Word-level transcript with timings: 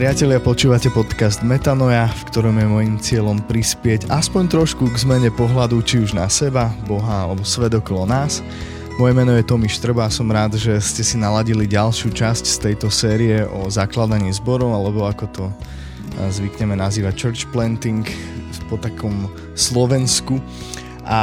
Priatelia, 0.00 0.40
počúvate 0.40 0.88
podcast 0.88 1.44
Metanoja, 1.44 2.08
v 2.08 2.22
ktorom 2.32 2.56
je 2.56 2.64
môjim 2.72 2.96
cieľom 2.96 3.36
prispieť 3.44 4.08
aspoň 4.08 4.48
trošku 4.48 4.88
k 4.88 4.96
zmene 4.96 5.28
pohľadu 5.28 5.76
či 5.84 6.00
už 6.00 6.16
na 6.16 6.24
seba, 6.24 6.72
Boha 6.88 7.28
alebo 7.28 7.44
svet 7.44 7.76
okolo 7.76 8.08
nás. 8.08 8.40
Moje 8.96 9.12
meno 9.12 9.36
je 9.36 9.44
Tomi 9.44 9.68
Štrba 9.68 10.08
a 10.08 10.14
som 10.14 10.24
rád, 10.32 10.56
že 10.56 10.72
ste 10.80 11.04
si 11.04 11.20
naladili 11.20 11.68
ďalšiu 11.68 12.16
časť 12.16 12.44
z 12.48 12.56
tejto 12.64 12.88
série 12.88 13.44
o 13.44 13.68
zakladaní 13.68 14.32
zborov, 14.32 14.72
alebo 14.72 15.04
ako 15.04 15.24
to 15.36 15.44
zvykneme 16.32 16.80
nazývať 16.80 17.20
church 17.20 17.44
planting 17.52 18.08
po 18.72 18.80
takom 18.80 19.28
Slovensku. 19.52 20.40
A 21.10 21.20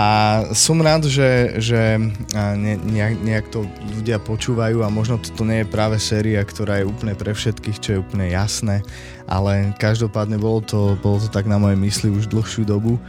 som 0.52 0.84
rád, 0.84 1.08
že, 1.08 1.64
že 1.64 1.96
ne, 2.36 2.76
nejak, 2.76 3.24
nejak 3.24 3.46
to 3.48 3.64
ľudia 3.96 4.20
počúvajú 4.20 4.84
a 4.84 4.92
možno 4.92 5.16
toto 5.16 5.48
nie 5.48 5.64
je 5.64 5.72
práve 5.72 5.96
séria, 5.96 6.44
ktorá 6.44 6.84
je 6.84 6.92
úplne 6.92 7.16
pre 7.16 7.32
všetkých, 7.32 7.80
čo 7.80 7.90
je 7.96 8.04
úplne 8.04 8.28
jasné, 8.28 8.84
ale 9.32 9.72
každopádne 9.80 10.44
bolo 10.44 10.60
to, 10.60 11.00
bolo 11.00 11.24
to 11.24 11.32
tak 11.32 11.48
na 11.48 11.56
mojej 11.56 11.80
mysli 11.80 12.12
už 12.12 12.28
dlhšiu 12.28 12.68
dobu 12.68 13.00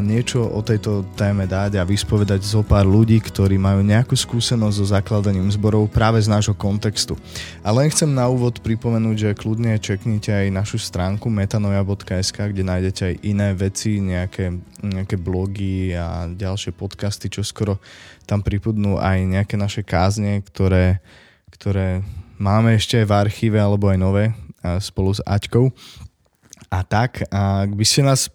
niečo 0.00 0.40
o 0.40 0.64
tejto 0.64 1.04
téme 1.20 1.44
dať 1.44 1.76
a 1.76 1.84
vyspovedať 1.84 2.40
zo 2.40 2.64
pár 2.64 2.88
ľudí, 2.88 3.20
ktorí 3.20 3.60
majú 3.60 3.84
nejakú 3.84 4.16
skúsenosť 4.16 4.76
so 4.80 4.86
zakladaním 4.88 5.52
zborov 5.52 5.92
práve 5.92 6.16
z 6.16 6.32
nášho 6.32 6.56
kontextu. 6.56 7.12
A 7.60 7.76
len 7.76 7.92
chcem 7.92 8.08
na 8.08 8.24
úvod 8.24 8.64
pripomenúť, 8.64 9.16
že 9.20 9.36
kľudne 9.36 9.76
čeknite 9.76 10.32
aj 10.32 10.48
našu 10.48 10.80
stránku 10.80 11.28
metanoja.sk, 11.28 12.56
kde 12.56 12.64
nájdete 12.64 13.02
aj 13.04 13.14
iné 13.20 13.52
veci, 13.52 14.00
nejaké, 14.00 14.56
nejaké 14.80 15.20
blogy 15.20 15.92
a 15.92 16.24
ďalšie 16.24 16.72
podcasty, 16.72 17.28
čo 17.28 17.44
skoro 17.44 17.76
tam 18.24 18.40
pripudnú 18.40 18.96
aj 18.96 19.28
nejaké 19.28 19.60
naše 19.60 19.84
kázne, 19.84 20.40
ktoré, 20.40 21.04
ktoré 21.52 22.00
máme 22.40 22.80
ešte 22.80 23.04
v 23.04 23.12
archíve 23.12 23.60
alebo 23.60 23.92
aj 23.92 23.98
nové 24.00 24.24
spolu 24.80 25.12
s 25.12 25.20
Aťkou. 25.20 25.68
A 26.72 26.80
tak, 26.82 27.28
ak 27.28 27.70
by 27.76 27.84
ste 27.84 28.02
nás 28.02 28.32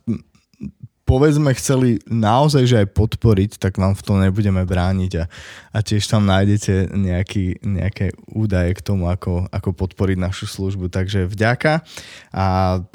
povedzme 1.11 1.51
chceli 1.59 1.99
naozaj, 2.07 2.63
že 2.63 2.79
aj 2.87 2.95
podporiť, 2.95 3.59
tak 3.59 3.75
vám 3.75 3.99
v 3.99 4.05
tom 4.07 4.23
nebudeme 4.23 4.63
brániť 4.63 5.11
a, 5.19 5.27
a 5.75 5.77
tiež 5.83 6.07
tam 6.07 6.23
nájdete 6.23 6.95
nejaký, 6.95 7.59
nejaké 7.67 8.15
údaje 8.31 8.71
k 8.79 8.79
tomu, 8.79 9.11
ako, 9.11 9.51
ako 9.51 9.75
podporiť 9.75 10.15
našu 10.15 10.47
službu. 10.47 10.87
Takže 10.87 11.27
vďaka 11.27 11.83
a 12.31 12.45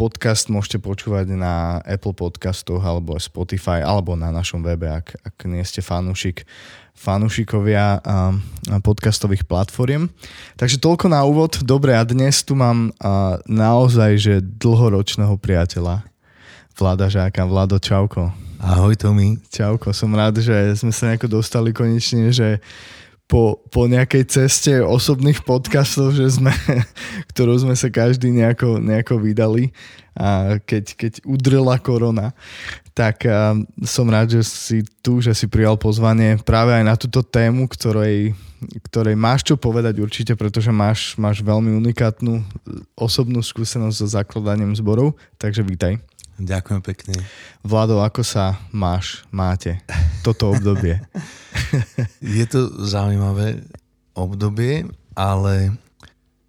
podcast 0.00 0.48
môžete 0.48 0.80
počúvať 0.80 1.28
na 1.36 1.84
Apple 1.84 2.16
podcastoch 2.16 2.80
alebo 2.80 3.20
Spotify 3.20 3.84
alebo 3.84 4.16
na 4.16 4.32
našom 4.32 4.64
webe, 4.64 4.88
ak, 4.88 5.20
ak 5.20 5.36
nie 5.44 5.60
ste 5.60 5.84
fanúšik 5.84 6.48
fanúšikovia 6.96 8.00
podcastových 8.80 9.44
platform. 9.44 10.08
Takže 10.56 10.80
toľko 10.80 11.12
na 11.12 11.28
úvod. 11.28 11.60
Dobre, 11.60 11.92
a 11.92 12.00
dnes 12.08 12.40
tu 12.40 12.56
mám 12.56 12.88
naozaj 13.44 14.16
že 14.16 14.34
dlhoročného 14.40 15.36
priateľa 15.36 16.15
Vlada 16.76 17.08
Žáka. 17.08 17.48
Vlado, 17.48 17.80
čauko. 17.80 18.28
Ahoj 18.60 19.00
Tomi. 19.00 19.40
Čauko, 19.48 19.96
som 19.96 20.12
rád, 20.12 20.44
že 20.44 20.52
sme 20.76 20.92
sa 20.92 21.08
nejako 21.08 21.40
dostali 21.40 21.72
konečne, 21.72 22.28
že 22.28 22.60
po, 23.24 23.64
po 23.72 23.88
nejakej 23.88 24.28
ceste 24.28 24.72
osobných 24.84 25.40
podcastov, 25.40 26.12
že 26.12 26.36
sme, 26.36 26.52
ktorú 27.32 27.56
sme 27.64 27.72
sa 27.72 27.88
každý 27.88 28.28
nejako, 28.28 28.76
nejako 28.76 29.24
vydali 29.24 29.72
a 30.12 30.60
keď, 30.68 30.84
keď 31.00 31.12
udrela 31.24 31.80
korona, 31.80 32.36
tak 32.92 33.24
som 33.84 34.08
rád, 34.12 34.36
že 34.36 34.44
si 34.44 34.78
tu, 35.00 35.24
že 35.24 35.32
si 35.32 35.48
prijal 35.48 35.80
pozvanie 35.80 36.36
práve 36.44 36.76
aj 36.76 36.84
na 36.84 36.96
túto 36.96 37.24
tému, 37.24 37.72
ktorej, 37.72 38.36
ktorej 38.88 39.16
máš 39.16 39.48
čo 39.48 39.56
povedať 39.56 39.96
určite, 39.96 40.32
pretože 40.36 40.68
máš, 40.72 41.16
máš 41.16 41.40
veľmi 41.40 41.72
unikátnu 41.72 42.44
osobnú 42.96 43.40
skúsenosť 43.40 43.96
so 43.96 44.06
zakladaním 44.12 44.76
zborov, 44.76 45.16
takže 45.40 45.64
vítaj. 45.64 46.00
Ďakujem 46.36 46.80
pekne. 46.84 47.16
Vlado, 47.64 48.04
ako 48.04 48.20
sa 48.20 48.60
máš, 48.68 49.24
máte 49.32 49.80
toto 50.20 50.52
obdobie? 50.52 51.00
Je 52.20 52.44
to 52.44 52.84
zaujímavé 52.84 53.64
obdobie, 54.12 54.84
ale 55.16 55.72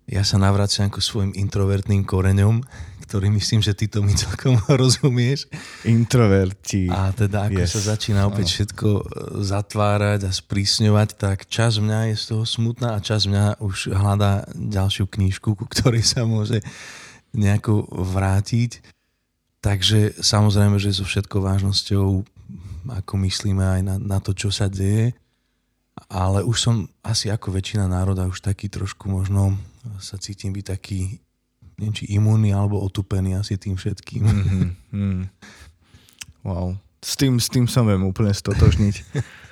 ja 0.08 0.24
sa 0.24 0.40
navraciam 0.40 0.88
ku 0.88 1.00
svojim 1.04 1.36
introvertným 1.36 2.04
koreňom, 2.08 2.64
ktorý 3.08 3.32
myslím, 3.40 3.64
že 3.64 3.72
ty 3.72 3.88
to 3.88 4.04
mi 4.04 4.12
celkom 4.12 4.60
rozumieš. 4.82 5.48
Introverti. 5.88 6.92
A 6.92 7.16
teda 7.16 7.48
ako 7.48 7.64
yes. 7.64 7.72
sa 7.72 7.96
začína 7.96 8.28
opäť 8.28 8.60
všetko 8.60 8.88
e, 8.88 9.04
zatvárať 9.48 10.28
a 10.28 10.32
sprísňovať, 10.36 11.10
tak 11.16 11.48
čas 11.48 11.80
mňa 11.80 12.12
je 12.12 12.16
z 12.20 12.24
toho 12.36 12.44
smutná 12.44 13.00
a 13.00 13.04
čas 13.04 13.24
mňa 13.24 13.64
už 13.64 13.96
hľadá 13.96 14.48
ďalšiu 14.52 15.08
knížku, 15.08 15.56
ku 15.56 15.66
ktorej 15.72 16.04
sa 16.04 16.28
môže 16.28 16.60
nejako 17.32 17.88
vrátiť. 17.88 18.84
Takže 19.68 20.16
samozrejme, 20.24 20.80
že 20.80 20.96
so 20.96 21.04
všetkou 21.04 21.44
vážnosťou, 21.44 22.24
ako 22.88 23.14
myslíme 23.28 23.60
aj 23.60 23.82
na, 23.84 23.96
na 24.00 24.18
to, 24.24 24.32
čo 24.32 24.48
sa 24.48 24.72
deje, 24.72 25.12
ale 26.08 26.40
už 26.48 26.56
som 26.56 26.76
asi 27.04 27.28
ako 27.28 27.52
väčšina 27.52 27.84
národa 27.92 28.32
už 28.32 28.40
taký 28.40 28.72
trošku 28.72 29.12
možno 29.12 29.60
sa 30.00 30.16
cítim 30.16 30.56
byť 30.56 30.66
taký, 30.72 31.20
neviem 31.76 31.92
či 31.92 32.08
imúnny 32.16 32.56
alebo 32.56 32.80
otupený 32.80 33.36
asi 33.36 33.60
tým 33.60 33.76
všetkým. 33.76 34.24
Mm-hmm. 34.24 35.20
Wow. 36.48 36.80
S 37.04 37.20
tým, 37.20 37.36
s 37.36 37.52
tým 37.52 37.68
sa 37.68 37.84
viem 37.84 38.08
úplne 38.08 38.32
stotožniť. 38.32 38.96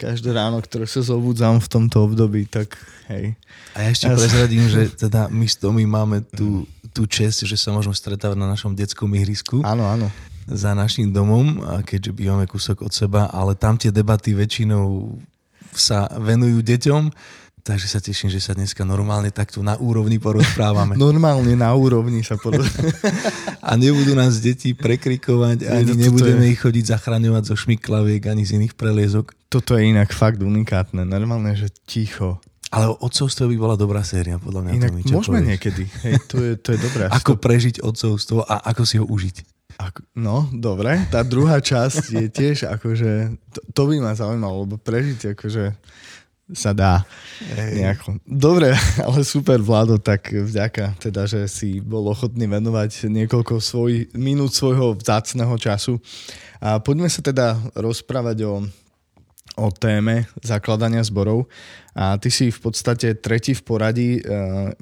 Každé 0.00 0.32
ráno, 0.32 0.64
ktoré 0.64 0.88
sa 0.88 1.04
zobudzám 1.04 1.60
v 1.60 1.68
tomto 1.68 2.08
období, 2.08 2.48
tak 2.48 2.80
hej. 3.12 3.36
A 3.76 3.84
ja 3.84 3.88
ešte 3.92 4.08
ja 4.08 4.16
prezradím, 4.16 4.64
že 4.64 4.88
teda 5.04 5.28
my 5.28 5.44
s 5.44 5.60
Tomi 5.60 5.84
máme 5.84 6.24
tu 6.24 6.64
tú 6.90 7.06
čest, 7.06 7.46
že 7.46 7.54
sa 7.54 7.70
môžeme 7.70 7.94
stretávať 7.94 8.36
na 8.38 8.50
našom 8.50 8.74
detskom 8.74 9.10
ihrisku. 9.14 9.62
Áno, 9.62 9.86
áno. 9.86 10.10
Za 10.50 10.74
našim 10.74 11.14
domom, 11.14 11.62
keďže 11.86 12.10
bývame 12.10 12.50
kúsok 12.50 12.82
od 12.82 12.92
seba, 12.92 13.30
ale 13.30 13.54
tam 13.54 13.78
tie 13.78 13.94
debaty 13.94 14.34
väčšinou 14.34 15.14
sa 15.70 16.10
venujú 16.18 16.58
deťom, 16.58 17.14
takže 17.62 17.86
sa 17.86 18.02
teším, 18.02 18.34
že 18.34 18.42
sa 18.42 18.58
dneska 18.58 18.82
normálne 18.82 19.30
takto 19.30 19.62
na 19.62 19.78
úrovni 19.78 20.18
porozprávame. 20.18 20.98
normálne 21.06 21.54
na 21.54 21.70
úrovni 21.70 22.26
sa 22.26 22.34
porozprávame. 22.42 22.90
A 23.62 23.78
nebudú 23.78 24.18
nás 24.18 24.42
deti 24.42 24.74
prekrikovať, 24.74 25.70
ani 25.70 25.94
nebudeme 25.94 26.50
ich 26.50 26.58
chodiť 26.58 26.98
zachraňovať 26.98 27.42
zo 27.46 27.54
šmiklaviek, 27.54 28.26
ani 28.26 28.42
z 28.42 28.58
iných 28.58 28.74
preliezok. 28.74 29.39
Toto 29.50 29.74
je 29.74 29.90
inak 29.90 30.14
fakt 30.14 30.38
unikátne. 30.38 31.02
Normálne, 31.02 31.58
že 31.58 31.68
ticho 31.84 32.38
ale 32.70 32.86
otcovstvo 32.86 33.50
by 33.50 33.56
bola 33.58 33.74
dobrá 33.74 34.06
séria, 34.06 34.38
podľa 34.38 34.62
mňa. 34.62 34.72
Inak 34.78 34.92
to 35.02 35.18
môžeme 35.18 35.42
povieš. 35.42 35.50
niekedy. 35.50 35.84
Hej, 36.06 36.14
to 36.30 36.36
je, 36.38 36.52
to 36.54 36.68
je 36.70 36.78
dobré. 36.78 37.10
ako 37.18 37.34
prežiť 37.34 37.82
otcovstvo 37.82 38.46
a 38.46 38.62
ako 38.70 38.82
si 38.86 39.02
ho 39.02 39.06
užiť. 39.10 39.36
Ako, 39.74 40.06
no, 40.14 40.46
dobre. 40.54 41.02
Tá 41.10 41.26
druhá 41.26 41.58
časť 41.58 42.14
je 42.14 42.26
tiež 42.30 42.70
akože, 42.70 43.34
to, 43.50 43.60
to 43.74 43.82
by 43.90 43.98
ma 43.98 44.14
zaujímalo, 44.14 44.70
lebo 44.70 44.78
prežiť 44.78 45.34
akože 45.34 45.74
sa 46.54 46.70
dá 46.70 47.02
nejako. 47.50 48.22
Dobre, 48.22 48.70
ale 49.06 49.26
super 49.26 49.58
Vlado, 49.58 49.98
tak 49.98 50.30
vďaka 50.30 50.98
teda, 51.02 51.26
že 51.26 51.50
si 51.50 51.82
bol 51.82 52.06
ochotný 52.06 52.46
venovať 52.46 53.10
niekoľko 53.10 53.58
svoj, 53.58 54.14
minút 54.14 54.54
svojho 54.54 54.94
vzácného 54.94 55.54
času. 55.58 55.98
A 56.62 56.78
poďme 56.78 57.10
sa 57.10 57.18
teda 57.18 57.58
rozprávať 57.74 58.46
o 58.46 58.62
o 59.60 59.68
téme 59.68 60.24
zakladania 60.40 61.04
zborov 61.04 61.44
a 61.92 62.16
ty 62.16 62.32
si 62.32 62.48
v 62.48 62.58
podstate 62.64 63.12
tretí 63.20 63.52
v 63.52 63.62
poradí. 63.62 64.10
E, 64.18 64.22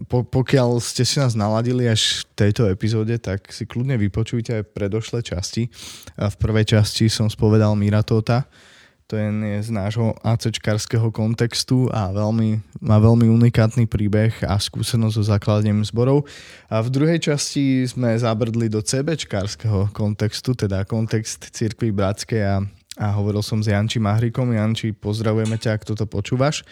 po, 0.06 0.22
pokiaľ 0.22 0.78
ste 0.78 1.02
si 1.02 1.18
nás 1.18 1.34
naladili 1.34 1.90
až 1.90 2.22
v 2.22 2.46
tejto 2.46 2.70
epizóde, 2.70 3.18
tak 3.18 3.50
si 3.50 3.66
kľudne 3.66 3.98
vypočujte 3.98 4.62
aj 4.62 4.70
predošlé 4.70 5.26
časti. 5.26 5.66
V 6.14 6.36
prvej 6.38 6.78
časti 6.78 7.10
som 7.10 7.26
spovedal 7.26 7.74
Mira 7.74 8.06
Tota, 8.06 8.46
to 9.08 9.16
je 9.16 9.64
z 9.64 9.72
nášho 9.72 10.12
ACčkarského 10.20 11.08
kontextu 11.08 11.88
a 11.88 12.12
veľmi, 12.12 12.60
má 12.84 13.00
veľmi 13.00 13.24
unikátny 13.32 13.88
príbeh 13.88 14.44
a 14.44 14.60
skúsenosť 14.60 15.14
so 15.16 15.24
zakladaním 15.24 15.81
zborov. 15.81 16.28
A 16.69 16.84
v 16.84 16.92
druhej 16.92 17.16
časti 17.16 17.88
sme 17.88 18.12
zabrdli 18.20 18.69
do 18.69 18.84
CBčkarského 18.84 19.88
kontextu, 19.96 20.52
teda 20.52 20.84
kontext 20.84 21.48
Cirkvy 21.56 21.88
Bratskej 21.88 22.42
a 22.44 22.60
a 22.98 23.14
hovoril 23.14 23.40
som 23.46 23.62
s 23.62 23.70
Janči 23.70 24.02
Mahrikom. 24.02 24.50
Janči, 24.50 24.90
pozdravujeme 24.90 25.54
ťa, 25.54 25.78
ak 25.78 25.86
toto 25.86 26.04
počúvaš. 26.04 26.66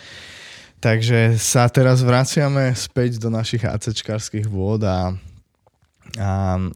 Takže 0.83 1.39
sa 1.39 1.71
teraz 1.71 2.03
vraciame 2.03 2.75
späť 2.75 3.23
do 3.23 3.31
našich 3.31 3.65
ACčkarských 3.65 4.45
vôd 4.51 4.85
a, 4.85 5.15
a, 6.19 6.33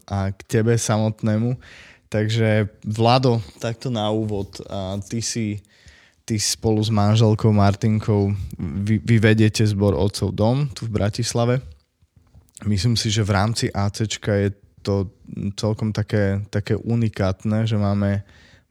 a 0.07 0.17
k 0.33 0.39
tebe 0.47 0.73
samotnému. 0.79 1.59
Takže 2.07 2.71
Vlado, 2.87 3.43
takto 3.59 3.91
na 3.91 4.07
úvod, 4.09 4.63
a 4.67 4.97
ty 5.03 5.19
si 5.19 5.61
ty 6.25 6.39
spolu 6.39 6.79
s 6.79 6.87
manželkou 6.87 7.51
Martinkou 7.51 8.31
vy, 8.59 9.03
vy 9.03 9.15
vediete 9.19 9.67
zbor 9.67 9.97
Otcov 9.99 10.31
dom 10.31 10.69
tu 10.71 10.87
v 10.87 10.95
Bratislave. 10.95 11.59
Myslím 12.63 12.95
si, 12.95 13.09
že 13.09 13.25
v 13.25 13.35
rámci 13.35 13.65
ACčka 13.73 14.31
je 14.37 14.49
to 14.81 15.09
celkom 15.57 15.93
také, 15.93 16.41
také 16.49 16.77
unikátne, 16.77 17.65
že 17.65 17.77
máme 17.77 18.21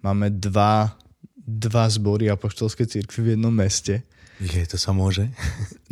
máme 0.01 0.33
dva, 0.33 0.93
dva 1.37 1.85
zbory 1.89 2.29
apoštolskej 2.33 2.87
cirkvi 2.89 3.21
v 3.21 3.31
jednom 3.37 3.53
meste. 3.53 4.05
Je, 4.41 4.65
to 4.65 4.81
sa 4.81 4.97
môže? 4.97 5.29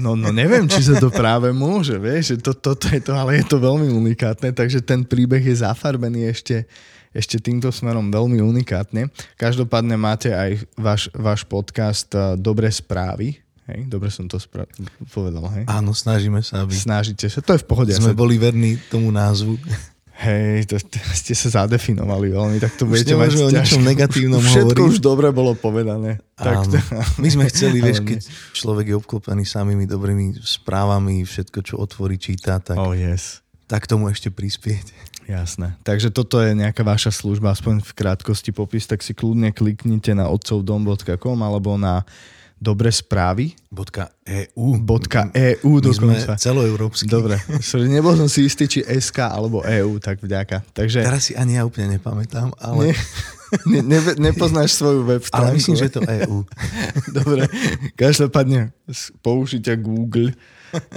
No, 0.00 0.16
no 0.16 0.32
neviem, 0.32 0.64
či 0.64 0.80
sa 0.80 0.96
to 0.96 1.12
práve 1.12 1.52
môže, 1.52 2.00
vieš, 2.00 2.32
že 2.32 2.36
to, 2.48 2.52
toto 2.56 2.88
je 2.88 3.02
to, 3.02 3.12
ale 3.12 3.42
je 3.42 3.44
to 3.44 3.60
veľmi 3.60 3.92
unikátne, 3.92 4.56
takže 4.56 4.80
ten 4.80 5.04
príbeh 5.04 5.44
je 5.44 5.60
zafarbený 5.60 6.32
ešte, 6.32 6.64
ešte 7.12 7.42
týmto 7.42 7.68
smerom 7.68 8.08
veľmi 8.08 8.40
unikátne. 8.40 9.12
Každopádne 9.36 10.00
máte 10.00 10.32
aj 10.32 10.64
váš, 10.80 11.12
váš 11.12 11.44
podcast 11.44 12.08
eh, 12.16 12.40
Dobré 12.40 12.72
správy, 12.72 13.36
Hej, 13.68 13.84
dobre 13.84 14.08
som 14.08 14.24
to 14.24 14.40
spra- 14.40 14.64
povedal, 15.12 15.44
hej? 15.52 15.68
Áno, 15.68 15.92
snažíme 15.92 16.40
sa, 16.40 16.64
aby... 16.64 16.72
Snažíte 16.72 17.28
sa, 17.28 17.44
to 17.44 17.52
je 17.52 17.60
v 17.60 17.68
pohode. 17.68 17.92
Sme 17.92 18.16
sa... 18.16 18.16
boli 18.16 18.40
verní 18.40 18.80
tomu 18.88 19.12
názvu. 19.12 19.60
Hej, 20.18 20.66
to, 20.66 20.82
to 20.82 20.98
ste 21.14 21.30
sa 21.38 21.62
zadefinovali 21.62 22.34
veľmi, 22.34 22.58
tak 22.58 22.74
to 22.74 22.90
už 22.90 23.06
budete 23.06 23.14
mať 23.14 23.30
o 23.38 23.54
ničom 23.54 23.82
negatívnom 23.86 24.42
Všetko 24.42 24.82
hovoriť. 24.82 24.90
už 24.90 24.96
dobre 24.98 25.30
bolo 25.30 25.54
povedané. 25.54 26.18
Tak 26.34 26.66
to... 26.66 26.74
My 27.22 27.30
sme 27.30 27.46
chceli, 27.46 27.78
vieš, 27.78 28.02
keď 28.02 28.26
človek 28.50 28.90
je 28.90 28.94
obklopený 28.98 29.46
samými 29.46 29.86
dobrými 29.86 30.34
správami, 30.42 31.22
všetko, 31.22 31.58
čo 31.62 31.78
otvorí, 31.78 32.18
číta, 32.18 32.58
tak, 32.58 32.82
oh, 32.82 32.98
yes. 32.98 33.46
tak 33.70 33.86
tomu 33.86 34.10
ešte 34.10 34.34
prispieť. 34.34 34.90
Jasné. 35.30 35.78
Takže 35.86 36.10
toto 36.10 36.42
je 36.42 36.50
nejaká 36.50 36.82
vaša 36.82 37.14
služba, 37.14 37.54
aspoň 37.54 37.84
v 37.86 37.90
krátkosti 37.94 38.50
popis, 38.50 38.90
tak 38.90 39.06
si 39.06 39.14
kľudne 39.14 39.54
kliknite 39.54 40.18
na 40.18 40.26
otcovdom.com 40.34 41.38
alebo 41.46 41.78
na 41.78 42.02
dobre 42.58 42.90
správy. 42.90 43.54
.eu. 43.70 44.66
.eu 45.32 45.72
dokonca. 45.78 46.34
Sme 46.34 46.36
celoeurópsky. 46.36 47.06
Dobre. 47.06 47.38
Nebol 47.86 48.18
som 48.18 48.26
si 48.26 48.44
istý, 48.44 48.66
či 48.66 48.82
SK 48.82 49.30
alebo 49.30 49.62
EU, 49.64 50.02
tak 50.02 50.18
vďaka. 50.20 50.66
Takže... 50.74 51.06
Teraz 51.06 51.30
si 51.30 51.32
ani 51.38 51.56
ja 51.56 51.62
úplne 51.64 51.96
nepamätám, 51.96 52.52
ale... 52.58 52.92
Ne, 53.48 53.80
ne, 53.80 53.96
ne, 53.96 54.28
nepoznáš 54.28 54.76
svoju 54.76 55.08
web 55.08 55.24
stránku. 55.24 55.40
Ale 55.40 55.56
myslím, 55.56 55.76
že 55.80 55.88
je 55.88 55.94
to 55.96 56.04
EU. 56.04 56.44
Dobre. 57.24 57.48
Každopádne 57.96 58.76
použite 59.24 59.72
Google, 59.80 60.36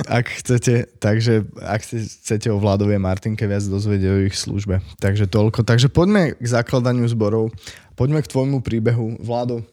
ak 0.04 0.28
chcete, 0.44 0.92
takže 1.00 1.48
ak 1.64 1.80
chcete 1.80 2.52
o 2.52 2.60
Vladovej 2.60 3.00
Martinke 3.00 3.48
viac 3.48 3.64
dozvedieť 3.64 4.12
o 4.12 4.24
ich 4.28 4.36
službe. 4.36 4.84
Takže 5.00 5.32
toľko. 5.32 5.64
Takže 5.64 5.88
poďme 5.88 6.36
k 6.36 6.44
zakladaniu 6.44 7.08
zborov. 7.08 7.56
Poďme 7.96 8.20
k 8.20 8.28
tvojmu 8.28 8.60
príbehu. 8.60 9.16
Vlado, 9.24 9.64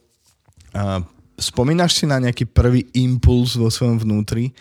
spomínaš 1.39 1.97
si 1.97 2.05
na 2.05 2.19
nejaký 2.19 2.45
prvý 2.45 2.85
impuls 2.93 3.55
vo 3.55 3.71
svojom 3.71 4.03
vnútri, 4.03 4.51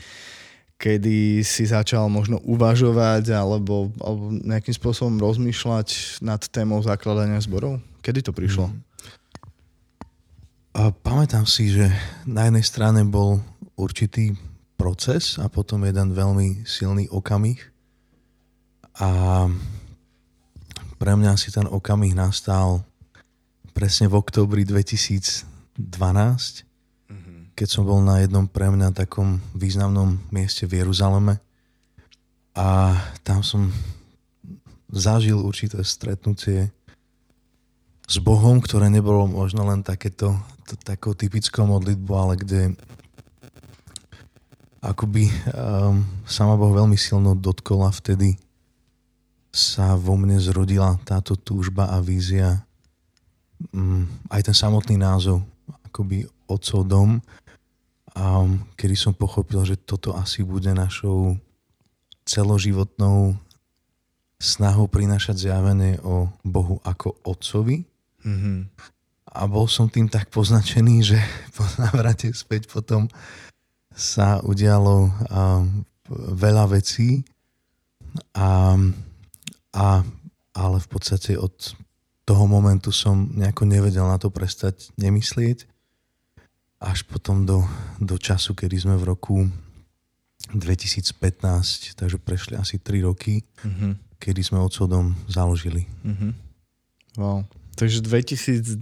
kedy 0.78 1.42
si 1.42 1.66
začal 1.66 2.06
možno 2.06 2.38
uvažovať 2.46 3.34
alebo, 3.34 3.90
alebo 3.98 4.30
nejakým 4.46 4.72
spôsobom 4.72 5.18
rozmýšľať 5.18 6.22
nad 6.22 6.38
témou 6.48 6.78
zakladania 6.80 7.42
zborov? 7.42 7.82
Kedy 8.00 8.22
to 8.22 8.32
prišlo? 8.32 8.70
Mm. 8.70 8.88
A 10.78 10.94
pamätám 10.94 11.42
si, 11.42 11.74
že 11.74 11.90
na 12.22 12.46
jednej 12.46 12.62
strane 12.62 13.02
bol 13.02 13.42
určitý 13.74 14.38
proces 14.78 15.34
a 15.42 15.50
potom 15.50 15.82
jeden 15.82 16.14
veľmi 16.14 16.62
silný 16.62 17.10
okamih. 17.10 17.58
A 19.02 19.50
pre 21.02 21.18
mňa 21.18 21.34
si 21.34 21.50
ten 21.50 21.66
okamih 21.66 22.14
nastal 22.14 22.86
presne 23.74 24.06
v 24.06 24.22
oktobri 24.22 24.62
2012, 24.62 25.42
keď 27.58 27.66
som 27.66 27.82
bol 27.82 27.98
na 27.98 28.22
jednom 28.22 28.46
pre 28.46 28.70
mňa 28.70 28.94
takom 28.94 29.42
významnom 29.50 30.14
mieste 30.30 30.62
v 30.62 30.78
Jeruzaleme 30.78 31.42
a 32.54 32.94
tam 33.26 33.42
som 33.42 33.74
zažil 34.94 35.42
určité 35.42 35.82
stretnutie 35.82 36.70
s 38.06 38.16
Bohom, 38.22 38.62
ktoré 38.62 38.86
nebolo 38.86 39.26
možno 39.26 39.66
len 39.66 39.82
takéto 39.82 40.38
to, 40.70 40.78
takou 40.86 41.18
typickou 41.18 41.66
modlitbou, 41.66 42.14
ale 42.14 42.34
kde 42.38 42.78
akoby 44.78 45.26
um, 45.50 46.06
sama 46.30 46.54
Boh 46.54 46.70
veľmi 46.70 46.94
silno 46.94 47.34
dotkol 47.34 47.82
a 47.82 47.90
vtedy 47.90 48.38
sa 49.50 49.98
vo 49.98 50.14
mne 50.14 50.38
zrodila 50.38 50.94
táto 51.02 51.34
túžba 51.34 51.90
a 51.90 51.98
vízia 51.98 52.62
um, 53.74 54.06
aj 54.30 54.46
ten 54.46 54.54
samotný 54.54 54.94
názov 54.94 55.42
akoby 55.90 56.22
Otcov 56.46 56.86
dom 56.86 57.18
a 58.18 58.42
kedy 58.74 58.98
som 58.98 59.14
pochopil, 59.14 59.62
že 59.62 59.78
toto 59.78 60.10
asi 60.18 60.42
bude 60.42 60.74
našou 60.74 61.38
celoživotnou 62.26 63.38
snahou 64.42 64.90
prinášať 64.90 65.46
zjavenie 65.46 66.02
o 66.02 66.26
Bohu 66.42 66.82
ako 66.82 67.14
Otcovi. 67.22 67.86
Mm-hmm. 68.26 68.58
A 69.38 69.40
bol 69.46 69.70
som 69.70 69.86
tým 69.86 70.10
tak 70.10 70.34
poznačený, 70.34 70.94
že 71.14 71.18
po 71.56 71.62
návrate 71.78 72.34
späť 72.34 72.66
potom 72.66 73.06
sa 73.94 74.42
udialo 74.42 74.94
um, 75.06 75.86
veľa 76.34 76.74
vecí, 76.74 77.22
a, 78.34 78.74
a, 79.74 79.86
ale 80.56 80.76
v 80.80 80.88
podstate 80.88 81.38
od 81.38 81.54
toho 82.24 82.44
momentu 82.50 82.90
som 82.90 83.30
nejako 83.30 83.64
nevedel 83.68 84.04
na 84.04 84.18
to 84.20 84.28
prestať 84.28 84.90
nemyslieť 85.00 85.77
až 86.78 87.02
potom 87.02 87.42
do, 87.42 87.66
do 87.98 88.14
času, 88.14 88.54
kedy 88.54 88.86
sme 88.86 88.94
v 88.94 89.04
roku 89.10 89.36
2015, 90.54 91.18
takže 91.98 92.16
prešli 92.22 92.54
asi 92.54 92.78
3 92.78 93.02
roky, 93.02 93.42
mm-hmm. 93.42 93.92
kedy 94.22 94.40
sme 94.46 94.62
odsodom 94.62 95.18
založili. 95.26 95.90
Mm-hmm. 96.06 96.32
Wow. 97.18 97.42
Takže 97.74 98.02
v 98.02 98.22
2012 98.22 98.78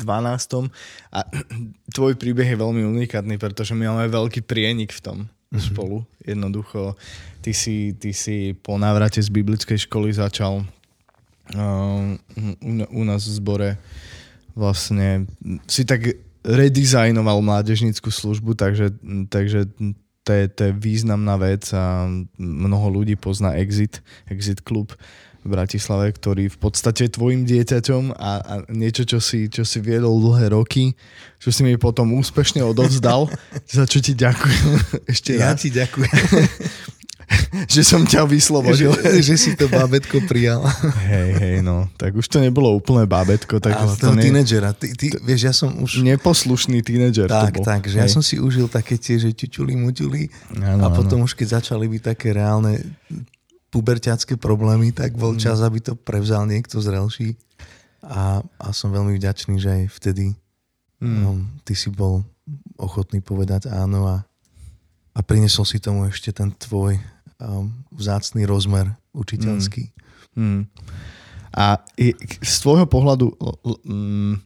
a 1.13 1.19
tvoj 1.97 2.15
príbeh 2.21 2.49
je 2.49 2.61
veľmi 2.61 2.85
unikátny, 2.85 3.41
pretože 3.41 3.73
my 3.73 3.89
máme 3.89 4.13
veľký 4.13 4.45
prienik 4.45 4.93
v 4.93 5.01
tom 5.01 5.19
mm-hmm. 5.25 5.61
spolu. 5.61 6.05
Jednoducho, 6.21 7.01
ty 7.41 7.57
si, 7.57 7.97
ty 7.97 8.13
si 8.13 8.53
po 8.53 8.77
návrate 8.77 9.25
z 9.25 9.33
biblickej 9.33 9.89
školy 9.89 10.13
začal 10.13 10.61
uh, 10.61 12.05
u, 12.61 12.71
u 12.93 13.03
nás 13.09 13.25
v 13.25 13.33
zbore 13.41 13.71
vlastne 14.57 15.29
si 15.69 15.85
tak 15.85 16.25
redizajnoval 16.47 17.43
mládežnickú 17.43 18.15
službu, 18.15 18.55
takže, 18.55 18.95
takže 19.27 19.67
to 20.23 20.31
je, 20.31 20.45
to 20.47 20.61
je 20.71 20.73
významná 20.75 21.35
vec 21.39 21.67
a 21.75 22.07
mnoho 22.39 23.03
ľudí 23.03 23.19
pozná 23.19 23.59
Exit, 23.59 23.99
Exit 24.31 24.63
Club 24.63 24.95
v 25.47 25.55
Bratislave, 25.55 26.11
ktorý 26.11 26.51
v 26.51 26.59
podstate 26.59 27.07
je 27.07 27.15
tvojim 27.15 27.47
dieťaťom 27.47 28.19
a, 28.19 28.31
a 28.43 28.55
niečo, 28.75 29.07
čo 29.07 29.23
si, 29.23 29.47
čo 29.47 29.63
si 29.63 29.79
viedol 29.79 30.19
dlhé 30.19 30.51
roky, 30.51 30.99
čo 31.39 31.55
si 31.55 31.63
mi 31.63 31.79
potom 31.79 32.11
úspešne 32.19 32.67
odovzdal, 32.67 33.31
za 33.79 33.87
čo 33.87 34.03
ti 34.03 34.19
ďakujem 34.19 34.67
ešte 35.15 35.38
ja 35.38 35.55
raz. 35.55 35.62
Ja 35.62 35.62
ti 35.62 35.69
ďakujem. 35.71 36.15
že 37.75 37.83
som 37.83 38.06
ťa 38.06 38.23
vyslobodil. 38.26 38.95
Že, 38.95 39.18
že 39.23 39.35
si 39.35 39.50
to 39.59 39.66
bábetko 39.66 40.23
prijal. 40.30 40.62
Hej, 41.11 41.30
hej, 41.42 41.56
no. 41.62 41.90
Tak 41.99 42.14
už 42.14 42.26
to 42.30 42.38
nebolo 42.38 42.71
úplné 42.71 43.06
bábetko. 43.06 43.59
Tak 43.59 43.75
Ale 43.75 43.95
to 43.99 44.14
ne... 44.14 44.23
tínedžera. 44.23 44.71
Ty, 44.73 44.95
ty, 44.95 45.11
vieš, 45.23 45.40
ja 45.42 45.54
som 45.54 45.75
už... 45.83 46.06
Neposlušný 46.06 46.83
tínedžer 46.87 47.26
Tak, 47.26 47.62
tak, 47.62 47.83
že 47.90 47.99
hej. 47.99 48.06
ja 48.06 48.09
som 48.11 48.23
si 48.23 48.38
užil 48.38 48.71
také 48.71 48.95
tie, 48.95 49.18
že 49.18 49.35
ťuťuli, 49.35 49.75
muťuli 49.75 50.23
a 50.62 50.87
potom 50.95 51.23
ano. 51.23 51.26
už 51.26 51.35
keď 51.35 51.62
začali 51.62 51.87
byť 51.90 52.02
také 52.14 52.30
reálne 52.30 52.78
puberťacké 53.75 54.38
problémy, 54.38 54.95
tak 54.95 55.18
bol 55.18 55.35
mm. 55.35 55.42
čas, 55.42 55.61
aby 55.61 55.83
to 55.83 55.99
prevzal 55.99 56.47
niekto 56.47 56.78
zrelší. 56.78 57.35
A, 58.06 58.38
a 58.62 58.66
som 58.71 58.95
veľmi 58.95 59.18
vďačný, 59.18 59.59
že 59.59 59.68
aj 59.83 59.83
vtedy 59.99 60.38
mm. 61.02 61.23
um, 61.26 61.42
ty 61.66 61.75
si 61.75 61.90
bol 61.90 62.23
ochotný 62.78 63.18
povedať 63.18 63.66
áno 63.66 64.06
a, 64.06 64.23
a 65.11 65.18
priniesol 65.26 65.66
si 65.66 65.83
tomu 65.83 66.06
ešte 66.06 66.30
ten 66.30 66.54
tvoj 66.54 66.95
vzácný 67.93 68.49
rozmer 68.49 68.97
učiteľský. 69.12 69.93
Mm. 69.93 69.97
Mm. 70.37 70.62
A 71.57 71.81
z 72.45 72.55
tvojho 72.61 72.85
pohľadu, 72.85 73.33
um, 73.88 74.37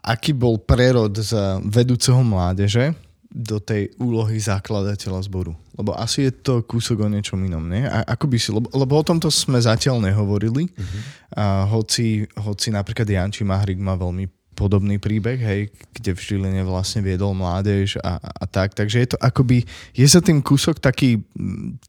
aký 0.00 0.32
bol 0.32 0.56
prerod 0.56 1.12
z 1.12 1.60
vedúceho 1.68 2.24
mládeže 2.24 2.96
do 3.30 3.60
tej 3.60 3.92
úlohy 4.00 4.40
zakladateľa 4.40 5.28
zboru? 5.28 5.52
Lebo 5.76 5.92
asi 5.92 6.28
je 6.28 6.32
to 6.40 6.64
kúsok 6.64 7.04
o 7.04 7.08
niečom 7.12 7.36
inom, 7.44 7.68
nie? 7.68 7.84
A 7.84 8.02
ako 8.16 8.24
by 8.32 8.36
si, 8.40 8.48
lebo, 8.48 8.66
lebo 8.72 8.96
o 8.96 9.04
tomto 9.04 9.28
sme 9.28 9.60
zatiaľ 9.60 10.00
nehovorili. 10.00 10.72
Uh-huh. 10.72 11.00
A 11.36 11.44
hoci, 11.68 12.24
hoci 12.40 12.72
napríklad 12.72 13.04
Janči 13.04 13.44
Mahrik 13.44 13.76
má 13.76 13.92
veľmi 13.92 14.39
podobný 14.60 15.00
príbeh, 15.00 15.40
hej, 15.40 15.60
kde 15.96 16.12
v 16.12 16.20
Žiline 16.20 16.60
vlastne 16.68 17.00
viedol 17.00 17.32
mládež 17.32 17.96
a, 18.04 18.20
a 18.20 18.44
tak. 18.44 18.76
Takže 18.76 18.96
je 19.00 19.08
to 19.16 19.18
akoby, 19.24 19.64
je 19.96 20.04
sa 20.04 20.20
tým 20.20 20.44
kúsok 20.44 20.76
taký, 20.76 21.24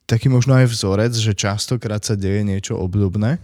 taký 0.08 0.32
možno 0.32 0.56
aj 0.56 0.72
vzorec, 0.72 1.12
že 1.12 1.36
častokrát 1.36 2.00
sa 2.00 2.16
deje 2.16 2.48
niečo 2.48 2.80
obdobné, 2.80 3.44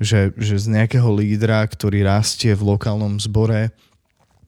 že, 0.00 0.32
že 0.40 0.56
z 0.56 0.72
nejakého 0.72 1.04
lídra, 1.12 1.60
ktorý 1.68 2.08
rastie 2.08 2.56
v 2.56 2.72
lokálnom 2.72 3.20
zbore 3.20 3.68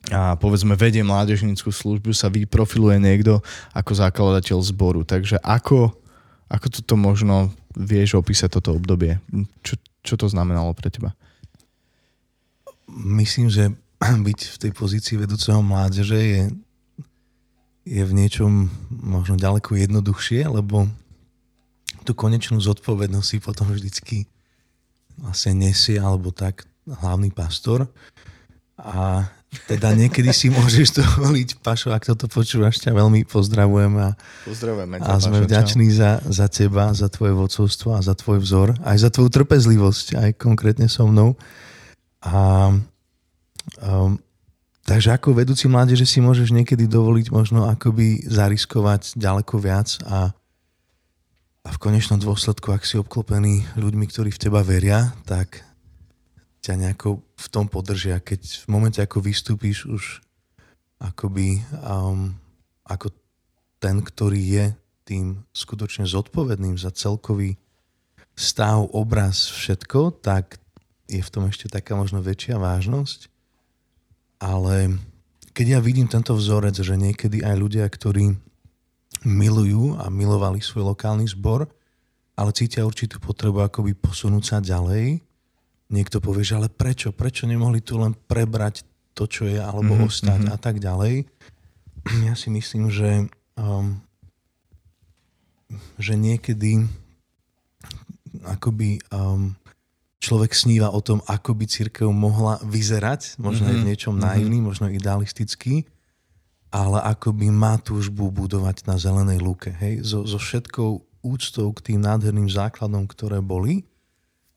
a 0.08 0.38
povedzme 0.38 0.78
vedie 0.78 1.02
mládežnickú 1.02 1.68
službu, 1.68 2.14
sa 2.14 2.30
vyprofiluje 2.30 2.96
niekto 2.96 3.42
ako 3.74 3.92
zakladateľ 3.92 4.58
zboru. 4.62 5.02
Takže 5.02 5.42
ako, 5.42 5.92
ako 6.48 6.66
toto 6.70 6.94
možno 6.94 7.50
vieš 7.74 8.16
opísať 8.16 8.56
toto 8.56 8.72
obdobie? 8.78 9.18
Čo, 9.66 9.74
čo 10.06 10.14
to 10.14 10.26
znamenalo 10.30 10.72
pre 10.78 10.88
teba? 10.94 11.12
Myslím, 12.86 13.50
že 13.50 13.74
byť 14.26 14.40
v 14.54 14.56
tej 14.60 14.72
pozícii 14.72 15.16
vedúceho 15.16 15.60
mládeže 15.64 16.18
je, 16.18 16.44
je 17.86 18.02
v 18.02 18.12
niečom 18.12 18.68
možno 18.90 19.40
ďaleko 19.40 19.76
jednoduchšie, 19.78 20.46
lebo 20.48 20.90
tú 22.06 22.14
konečnú 22.14 22.62
zodpovednosť 22.62 23.26
si 23.26 23.38
potom 23.42 23.66
vždycky 23.66 24.30
vlastne 25.18 25.56
nesie 25.58 25.98
alebo 25.98 26.30
tak 26.30 26.68
hlavný 26.86 27.34
pastor. 27.34 27.90
A 28.76 29.26
teda 29.64 29.96
niekedy 29.96 30.30
si 30.36 30.52
môžeš 30.52 31.00
dovoliť, 31.00 31.56
Pašo, 31.64 31.90
ak 31.90 32.04
toto 32.04 32.28
počúvaš, 32.28 32.78
ťa 32.84 32.92
veľmi 32.92 33.24
pozdravujem 33.24 33.92
a, 33.96 34.08
Pozdravujeme 34.44 35.00
ťa, 35.00 35.08
a 35.08 35.12
sme 35.16 35.38
Pašo, 35.40 35.48
vďační 35.48 35.88
za, 35.90 36.20
za 36.28 36.46
teba, 36.52 36.92
za 36.92 37.08
tvoje 37.08 37.32
vodcovstvo 37.32 37.96
a 37.96 38.00
za 38.04 38.12
tvoj 38.12 38.44
vzor, 38.44 38.68
aj 38.84 38.96
za 39.00 39.08
tvoju 39.08 39.30
trpezlivosť, 39.32 40.06
aj 40.20 40.30
konkrétne 40.36 40.86
so 40.92 41.08
mnou. 41.08 41.34
A 42.20 42.68
um, 43.82 44.18
takže 44.86 45.16
ako 45.16 45.36
vedúci 45.36 45.66
mládeže 45.66 46.06
si 46.06 46.22
môžeš 46.22 46.54
niekedy 46.54 46.86
dovoliť 46.86 47.26
možno 47.34 47.66
akoby 47.66 48.26
zariskovať 48.26 49.18
ďaleko 49.18 49.54
viac 49.58 49.98
a, 50.06 50.30
a 51.66 51.68
v 51.70 51.78
konečnom 51.82 52.22
dôsledku, 52.22 52.70
ak 52.70 52.86
si 52.86 53.00
obklopený 53.00 53.66
ľuďmi, 53.74 54.04
ktorí 54.06 54.30
v 54.30 54.42
teba 54.42 54.62
veria, 54.62 55.14
tak 55.26 55.66
ťa 56.62 56.74
nejako 56.78 57.22
v 57.22 57.46
tom 57.50 57.70
podržia, 57.70 58.18
keď 58.18 58.42
v 58.42 58.66
momente, 58.66 58.98
ako 58.98 59.22
vystúpíš 59.22 59.86
už 59.86 60.04
akoby 60.98 61.62
um, 61.84 62.32
ako 62.86 63.12
ten, 63.78 64.00
ktorý 64.00 64.40
je 64.40 64.66
tým 65.06 65.46
skutočne 65.54 66.08
zodpovedným 66.08 66.74
za 66.74 66.90
celkový 66.90 67.54
stav, 68.34 68.90
obraz, 68.90 69.46
všetko, 69.46 70.18
tak 70.18 70.58
je 71.06 71.22
v 71.22 71.32
tom 71.32 71.46
ešte 71.46 71.70
taká 71.70 71.94
možno 71.94 72.18
väčšia 72.18 72.58
vážnosť. 72.58 73.30
Ale 74.36 74.96
keď 75.56 75.66
ja 75.76 75.80
vidím 75.80 76.08
tento 76.08 76.36
vzorec, 76.36 76.76
že 76.76 76.94
niekedy 76.94 77.40
aj 77.40 77.56
ľudia, 77.56 77.84
ktorí 77.88 78.36
milujú 79.24 79.96
a 79.96 80.12
milovali 80.12 80.60
svoj 80.60 80.92
lokálny 80.92 81.24
zbor, 81.32 81.66
ale 82.36 82.50
cítia 82.52 82.84
určitú 82.84 83.16
potrebu 83.16 83.64
akoby 83.64 83.96
posunúť 83.96 84.44
sa 84.44 84.58
ďalej, 84.60 85.24
niekto 85.88 86.20
povie, 86.20 86.44
že 86.44 86.60
ale 86.60 86.68
prečo? 86.68 87.10
Prečo 87.16 87.48
nemohli 87.48 87.80
tu 87.80 87.96
len 87.96 88.12
prebrať 88.12 88.84
to, 89.16 89.24
čo 89.24 89.48
je, 89.48 89.56
alebo 89.56 89.96
mm-hmm. 89.96 90.08
ostať 90.12 90.40
mm-hmm. 90.44 90.54
a 90.54 90.58
tak 90.60 90.76
ďalej. 90.76 91.24
Ja 92.28 92.36
si 92.36 92.52
myslím, 92.52 92.92
že, 92.92 93.26
um, 93.56 93.98
že 95.96 96.14
niekedy 96.14 96.84
akoby 98.44 99.00
um, 99.10 99.56
človek 100.26 100.50
sníva 100.50 100.90
o 100.90 100.98
tom, 100.98 101.22
ako 101.30 101.54
by 101.54 101.64
církev 101.70 102.10
mohla 102.10 102.58
vyzerať, 102.66 103.38
možno 103.38 103.70
mm-hmm. 103.70 103.70
aj 103.70 103.76
v 103.78 103.82
mhm. 103.82 103.88
niečom 103.88 104.14
mm-hmm. 104.18 104.26
naivný, 104.26 104.58
možno 104.58 104.86
idealistický, 104.90 105.86
ale 106.74 106.98
ako 107.06 107.30
by 107.30 107.46
má 107.54 107.78
túžbu 107.78 108.34
budovať 108.34 108.90
na 108.90 108.98
zelenej 108.98 109.38
lúke. 109.38 109.70
Hej? 109.70 110.02
So, 110.02 110.26
so 110.26 110.42
všetkou 110.42 111.22
úctou 111.22 111.70
k 111.70 111.92
tým 111.92 112.02
nádherným 112.02 112.50
základom, 112.50 113.06
ktoré 113.06 113.38
boli, 113.38 113.86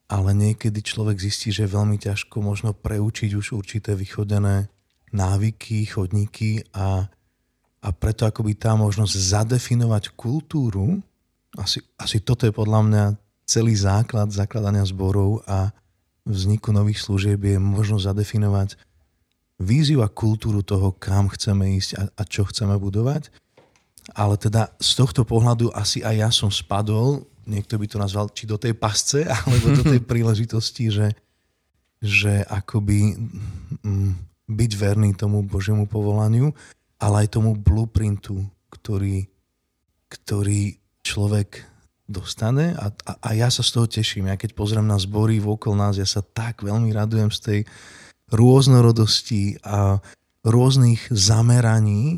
ale 0.09 0.33
niekedy 0.33 0.81
človek 0.81 1.21
zistí, 1.21 1.53
že 1.53 1.69
je 1.69 1.75
veľmi 1.77 2.01
ťažko 2.01 2.41
možno 2.41 2.73
preučiť 2.73 3.38
už 3.38 3.53
určité 3.53 3.93
vychodené 3.93 4.73
návyky, 5.13 5.85
chodníky 5.85 6.65
a, 6.73 7.05
a 7.81 7.88
preto 7.93 8.25
akoby 8.25 8.57
tá 8.57 8.73
možnosť 8.73 9.13
zadefinovať 9.13 10.17
kultúru, 10.17 11.01
asi, 11.57 11.81
asi 11.97 12.21
toto 12.21 12.45
je 12.45 12.53
podľa 12.53 12.81
mňa 12.85 13.03
celý 13.50 13.74
základ 13.74 14.29
zakladania 14.29 14.86
zborov 14.86 15.41
a 15.50 15.74
vzniku 16.29 16.70
nových 16.70 17.01
služieb 17.01 17.41
je 17.41 17.58
možno 17.58 17.98
zadefinovať 17.98 18.77
víziu 19.58 20.06
a 20.06 20.10
kultúru 20.13 20.62
toho, 20.62 20.94
kam 20.94 21.34
chceme 21.34 21.74
ísť 21.82 21.91
a, 21.98 22.03
a 22.13 22.24
čo 22.29 22.46
chceme 22.46 22.77
budovať. 22.77 23.34
Ale 24.13 24.38
teda 24.38 24.70
z 24.77 24.91
tohto 24.94 25.25
pohľadu 25.25 25.74
asi 25.74 26.06
aj 26.06 26.15
ja 26.15 26.29
som 26.29 26.53
spadol 26.53 27.25
niekto 27.50 27.82
by 27.82 27.86
to 27.89 27.98
nazval, 27.98 28.29
či 28.29 28.46
do 28.46 28.62
tej 28.62 28.77
pasce, 28.77 29.25
alebo 29.34 29.74
do 29.74 29.84
tej 29.84 30.06
príležitosti, 30.10 30.94
že, 30.94 31.08
že 31.98 32.46
akoby 32.46 33.18
mm, 33.82 34.12
byť 34.46 34.72
verný 34.77 35.18
tomu 35.18 35.41
Božiemu 35.41 35.89
povolaniu, 35.89 36.53
ale 37.01 37.25
aj 37.25 37.34
tomu 37.34 37.58
blueprintu, 37.58 38.46
ktorý, 38.70 39.25
ktorý 40.13 40.77
človek 41.01 41.65
dostane 42.09 42.73
a, 42.73 42.89
a, 43.05 43.11
a 43.21 43.29
ja 43.37 43.53
sa 43.53 43.61
z 43.61 43.69
toho 43.77 43.85
teším. 43.85 44.33
Ja 44.33 44.35
keď 44.35 44.57
pozriem 44.57 44.89
na 44.89 44.97
zbory 44.97 45.37
vokol 45.37 45.77
nás, 45.77 46.01
ja 46.01 46.09
sa 46.09 46.25
tak 46.25 46.65
veľmi 46.65 46.89
radujem 46.89 47.29
z 47.29 47.39
tej 47.39 47.59
rôznorodosti 48.33 49.61
a 49.61 50.01
rôznych 50.41 51.09
zameraní, 51.13 52.17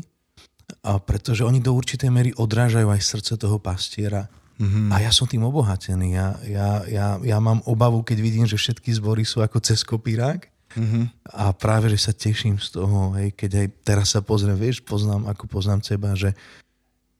a 0.82 0.96
pretože 0.96 1.44
oni 1.44 1.60
do 1.60 1.76
určitej 1.76 2.08
mery 2.08 2.30
odrážajú 2.32 2.88
aj 2.88 3.00
srdce 3.04 3.36
toho 3.36 3.60
pastiera. 3.60 4.26
Mm-hmm. 4.56 4.88
A 4.90 5.04
ja 5.04 5.10
som 5.12 5.28
tým 5.28 5.44
obohatený. 5.44 6.16
Ja, 6.16 6.28
ja, 6.48 6.68
ja, 6.88 7.06
ja 7.20 7.38
mám 7.38 7.60
obavu, 7.68 8.00
keď 8.02 8.18
vidím, 8.18 8.46
že 8.48 8.56
všetky 8.56 8.90
zbory 8.96 9.22
sú 9.22 9.44
ako 9.44 9.60
cez 9.60 9.84
kopírák. 9.84 10.48
Mm-hmm. 10.72 11.04
A 11.36 11.52
práve, 11.52 11.92
že 11.92 12.00
sa 12.00 12.16
teším 12.16 12.56
z 12.56 12.80
toho, 12.80 13.12
hej, 13.20 13.36
keď 13.36 13.50
aj 13.60 13.66
teraz 13.84 14.08
sa 14.16 14.24
pozriem, 14.24 14.56
vieš, 14.56 14.80
poznám, 14.80 15.28
ako 15.28 15.44
poznám 15.44 15.84
teba, 15.84 16.16
že 16.16 16.32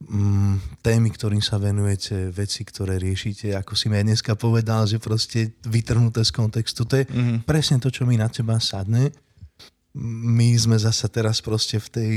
mm, 0.08 0.82
témy, 0.82 1.08
ktorým 1.14 1.42
sa 1.42 1.58
venujete, 1.58 2.30
veci, 2.34 2.66
ktoré 2.66 2.98
riešite, 2.98 3.54
ako 3.54 3.78
si 3.78 3.86
mi 3.88 3.98
aj 3.98 4.06
dneska 4.08 4.32
povedal, 4.34 4.86
že 4.86 5.02
proste 5.02 5.54
vytrhnuté 5.66 6.22
z 6.26 6.32
kontextu, 6.34 6.82
to 6.84 7.00
je 7.00 7.04
mm-hmm. 7.06 7.38
presne 7.46 7.78
to, 7.78 7.88
čo 7.88 8.02
mi 8.04 8.18
na 8.18 8.26
teba 8.26 8.58
sadne. 8.58 9.14
My 9.98 10.52
sme 10.56 10.80
zasa 10.80 11.06
teraz 11.06 11.44
proste 11.44 11.76
v 11.76 11.88
tej 11.88 12.12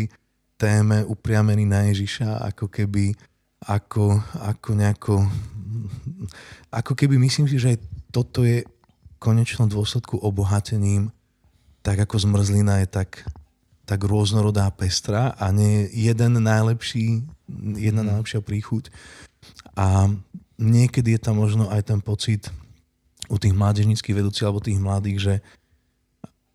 téme 0.56 1.04
upriamení 1.04 1.68
na 1.68 1.92
Ježiša, 1.92 2.48
ako 2.56 2.72
keby 2.72 3.16
ako, 3.66 4.22
ako 4.46 4.70
nejako, 4.78 5.16
ako 6.70 6.94
keby 6.94 7.18
myslím 7.18 7.50
si, 7.50 7.58
že 7.58 7.76
aj 7.76 7.80
toto 8.14 8.46
je 8.46 8.64
v 8.64 9.16
konečnom 9.18 9.66
dôsledku 9.66 10.22
obohatením, 10.22 11.10
tak 11.82 12.00
ako 12.02 12.18
zmrzlina 12.18 12.86
je 12.86 12.88
tak, 12.90 13.26
tak 13.86 14.02
rôznorodá 14.02 14.68
pestrá 14.74 15.38
a 15.38 15.54
nie 15.54 15.86
jeden 15.94 16.42
najlepší, 16.42 17.22
jedna 17.78 18.02
mm. 18.02 18.08
najlepšia 18.10 18.42
príchuť. 18.42 18.90
A 19.78 20.10
niekedy 20.58 21.16
je 21.16 21.22
tam 21.22 21.38
možno 21.38 21.70
aj 21.70 21.94
ten 21.94 22.02
pocit 22.02 22.50
u 23.30 23.38
tých 23.38 23.54
mládežníckých 23.54 24.18
vedúcich 24.18 24.46
alebo 24.46 24.62
tých 24.62 24.82
mladých, 24.82 25.18
že 25.22 25.36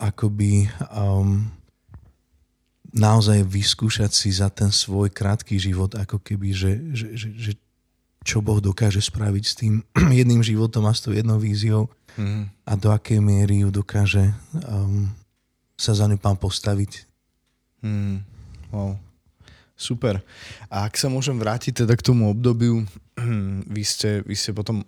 akoby 0.01 0.67
um, 0.91 1.47
naozaj 2.91 3.47
vyskúšať 3.47 4.11
si 4.11 4.31
za 4.35 4.51
ten 4.51 4.73
svoj 4.75 5.13
krátky 5.13 5.61
život, 5.61 5.95
ako 5.95 6.19
keby, 6.19 6.49
že, 6.51 6.73
že, 6.95 7.07
že, 7.15 7.29
že 7.37 7.53
čo 8.25 8.45
Boh 8.45 8.61
dokáže 8.61 9.01
spraviť 9.01 9.45
s 9.45 9.55
tým 9.57 9.75
jedným 10.19 10.43
životom 10.43 10.89
a 10.89 10.93
s 10.93 11.05
tou 11.05 11.15
jednou 11.15 11.39
víziou 11.39 11.89
mm. 12.19 12.67
a 12.67 12.73
do 12.77 12.91
akej 12.91 13.21
miery 13.23 13.63
ju 13.65 13.71
dokáže 13.71 14.35
um, 14.67 15.09
sa 15.81 15.97
za 15.97 16.05
ňu 16.05 16.21
pán 16.21 16.37
postaviť. 16.37 17.10
Mm. 17.81 18.23
Wow. 18.71 18.97
Super. 19.81 20.21
A 20.69 20.85
ak 20.85 20.95
sa 21.01 21.09
môžem 21.09 21.41
vrátiť 21.41 21.85
teda 21.85 21.97
k 21.97 22.05
tomu 22.05 22.29
obdobiu, 22.29 22.85
vy 23.75 23.83
ste, 23.85 24.21
vy 24.25 24.37
ste 24.37 24.53
potom 24.53 24.85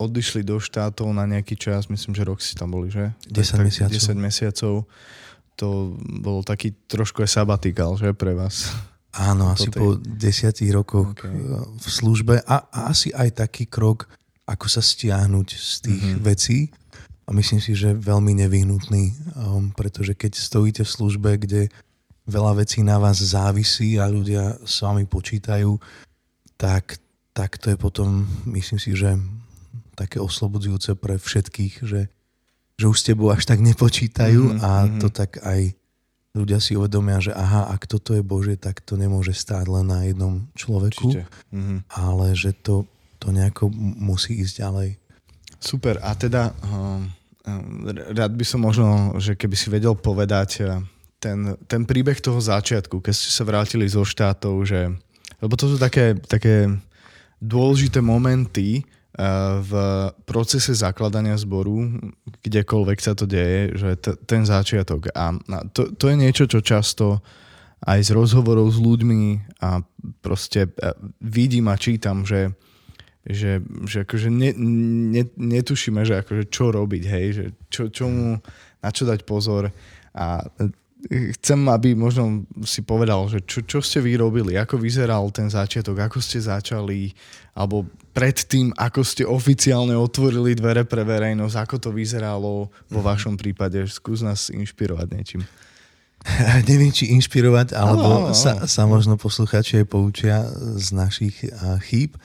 odišli 0.00 0.40
do 0.40 0.56
štátov 0.56 1.12
na 1.12 1.28
nejaký 1.28 1.60
čas, 1.60 1.92
myslím, 1.92 2.16
že 2.16 2.24
rok 2.24 2.40
si 2.40 2.56
tam 2.56 2.72
boli, 2.72 2.88
že? 2.88 3.12
10 3.28 3.60
mesiacov. 3.60 4.00
10 4.00 4.16
mesiacov 4.16 4.74
to 5.60 5.92
bol 6.24 6.40
taký 6.40 6.72
trošku 6.88 7.20
aj 7.20 7.36
sabatikál, 7.36 7.92
že 8.00 8.16
pre 8.16 8.32
vás? 8.32 8.72
Áno, 9.12 9.50
asi 9.54 9.68
po 9.68 10.00
desiatich 10.00 10.72
rokoch 10.72 11.12
okay. 11.12 11.28
v 11.76 11.86
službe 11.86 12.40
a, 12.48 12.64
a 12.72 12.88
asi 12.88 13.12
aj 13.12 13.44
taký 13.44 13.68
krok, 13.68 14.08
ako 14.48 14.66
sa 14.72 14.80
stiahnuť 14.80 15.48
z 15.52 15.72
tých 15.84 16.04
mm-hmm. 16.08 16.24
vecí. 16.24 16.58
A 17.28 17.36
myslím 17.36 17.62
si, 17.62 17.78
že 17.78 17.94
veľmi 17.94 18.34
nevyhnutný, 18.42 19.14
um, 19.38 19.70
pretože 19.70 20.18
keď 20.18 20.34
stojíte 20.34 20.82
v 20.82 20.90
službe, 20.90 21.30
kde 21.38 21.70
veľa 22.28 22.60
vecí 22.60 22.84
na 22.84 23.00
vás 23.00 23.20
závisí 23.20 23.96
a 23.96 24.08
ľudia 24.10 24.58
s 24.64 24.82
vami 24.84 25.06
počítajú, 25.08 25.76
tak, 26.60 27.00
tak 27.32 27.56
to 27.56 27.72
je 27.72 27.76
potom, 27.80 28.28
myslím 28.50 28.80
si, 28.80 28.92
že 28.92 29.16
také 29.96 30.20
oslobodzujúce 30.20 30.96
pre 30.96 31.20
všetkých, 31.20 31.74
že 31.84 32.08
že 32.80 32.88
už 32.88 32.96
s 32.96 33.06
tebou 33.12 33.28
až 33.28 33.44
tak 33.44 33.60
nepočítajú 33.60 34.56
mm-hmm. 34.56 34.64
a 34.64 34.70
mhm. 34.88 35.04
to 35.04 35.12
tak 35.12 35.36
aj 35.44 35.76
ľudia 36.32 36.62
si 36.62 36.78
uvedomia, 36.78 37.20
že 37.20 37.34
aha, 37.34 37.68
ak 37.68 37.90
toto 37.90 38.14
je 38.16 38.22
Bože, 38.24 38.56
tak 38.56 38.80
to 38.80 38.96
nemôže 38.96 39.34
stáť 39.36 39.66
len 39.68 39.84
na 39.84 40.06
jednom 40.08 40.46
človeku, 40.54 41.20
mm-hmm. 41.52 41.78
ale 41.90 42.32
že 42.38 42.54
to, 42.54 42.86
to 43.18 43.34
nejako 43.34 43.68
musí 43.74 44.38
ísť 44.38 44.54
ďalej. 44.64 44.90
Super. 45.58 45.98
A 46.00 46.14
teda 46.14 46.54
um, 46.64 47.10
rád 48.14 48.32
by 48.32 48.44
som 48.46 48.62
možno, 48.62 49.18
že 49.18 49.34
keby 49.34 49.58
si 49.58 49.68
vedel 49.68 49.92
povedať 49.98 50.50
uh, 50.62 50.80
ten, 51.20 51.54
ten 51.68 51.84
príbeh 51.84 52.16
toho 52.18 52.40
začiatku, 52.40 53.04
keď 53.04 53.14
ste 53.14 53.30
sa 53.30 53.44
vrátili 53.44 53.84
zo 53.86 54.02
štátov, 54.02 54.64
že 54.64 54.90
lebo 55.40 55.56
to 55.56 55.72
sú 55.72 55.76
také, 55.80 56.16
také 56.28 56.68
dôležité 57.40 58.04
momenty 58.04 58.84
v 59.60 59.72
procese 60.22 60.70
zakladania 60.70 61.34
zboru, 61.34 61.98
kdekoľvek 62.46 62.98
sa 63.02 63.12
to 63.12 63.26
deje, 63.26 63.74
že 63.74 63.90
t- 63.98 64.16
ten 64.24 64.46
začiatok. 64.46 65.10
A 65.12 65.34
to, 65.74 65.92
to 65.98 66.08
je 66.08 66.16
niečo, 66.16 66.44
čo 66.46 66.62
často 66.62 67.18
aj 67.84 68.06
z 68.06 68.10
rozhovorov 68.14 68.70
s 68.70 68.78
ľuďmi 68.78 69.56
a 69.64 69.80
proste 70.20 70.68
e, 70.68 70.92
vidím 71.24 71.72
a 71.72 71.80
čítam, 71.80 72.28
že, 72.28 72.52
že, 73.24 73.64
že 73.88 74.04
akože 74.04 74.28
ne, 74.28 74.52
ne, 75.10 75.24
netušíme, 75.32 76.04
že 76.04 76.20
akože 76.20 76.52
čo 76.52 76.76
robiť, 76.76 77.02
hej, 77.08 77.26
že 77.32 77.44
čo, 77.72 77.88
čo 77.88 78.04
mu, 78.06 78.36
na 78.84 78.88
čo 78.92 79.08
dať 79.08 79.24
pozor. 79.24 79.72
A 80.12 80.44
chcem, 81.08 81.60
aby 81.72 81.96
možno 81.96 82.44
si 82.62 82.84
povedal, 82.84 83.24
že 83.32 83.40
čo, 83.48 83.64
čo 83.64 83.78
ste 83.80 84.04
vy 84.04 84.20
robili, 84.20 84.54
ako 84.60 84.76
vyzeral 84.76 85.32
ten 85.32 85.48
začiatok, 85.48 85.96
ako 86.04 86.20
ste 86.20 86.44
začali, 86.44 87.10
alebo 87.56 87.88
predtým, 88.12 88.76
ako 88.76 89.00
ste 89.00 89.24
oficiálne 89.24 89.96
otvorili 89.96 90.52
dvere 90.52 90.84
pre 90.84 91.02
verejnosť, 91.02 91.56
ako 91.56 91.76
to 91.80 91.90
vyzeralo 91.90 92.68
vo 92.68 93.00
mhm. 93.00 93.06
vašom 93.06 93.34
prípade. 93.40 93.80
Skús 93.88 94.20
nás 94.20 94.52
inšpirovať 94.52 95.08
niečím. 95.10 95.42
Neviem, 96.68 96.92
či 96.92 97.08
inšpirovať, 97.16 97.72
alebo 97.72 98.28
no, 98.28 98.28
no. 98.28 98.36
Sa, 98.36 98.68
sa 98.68 98.84
možno 98.84 99.16
posluchači 99.16 99.80
aj 99.80 99.86
poučia 99.88 100.44
z 100.76 100.92
našich 100.92 101.40
chýb, 101.88 102.20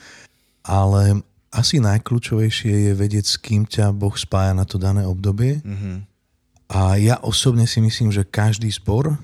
ale 0.60 1.24
asi 1.48 1.80
najkľúčovejšie 1.80 2.92
je 2.92 2.92
vedieť, 2.92 3.24
s 3.24 3.36
kým 3.40 3.64
ťa 3.64 3.96
Boh 3.96 4.12
spája 4.12 4.52
na 4.52 4.68
to 4.68 4.76
dané 4.76 5.08
obdobie. 5.08 5.64
Mm-hmm 5.64 6.15
a 6.66 6.98
ja 6.98 7.22
osobne 7.22 7.66
si 7.66 7.78
myslím, 7.78 8.10
že 8.10 8.26
každý 8.26 8.70
spor, 8.74 9.14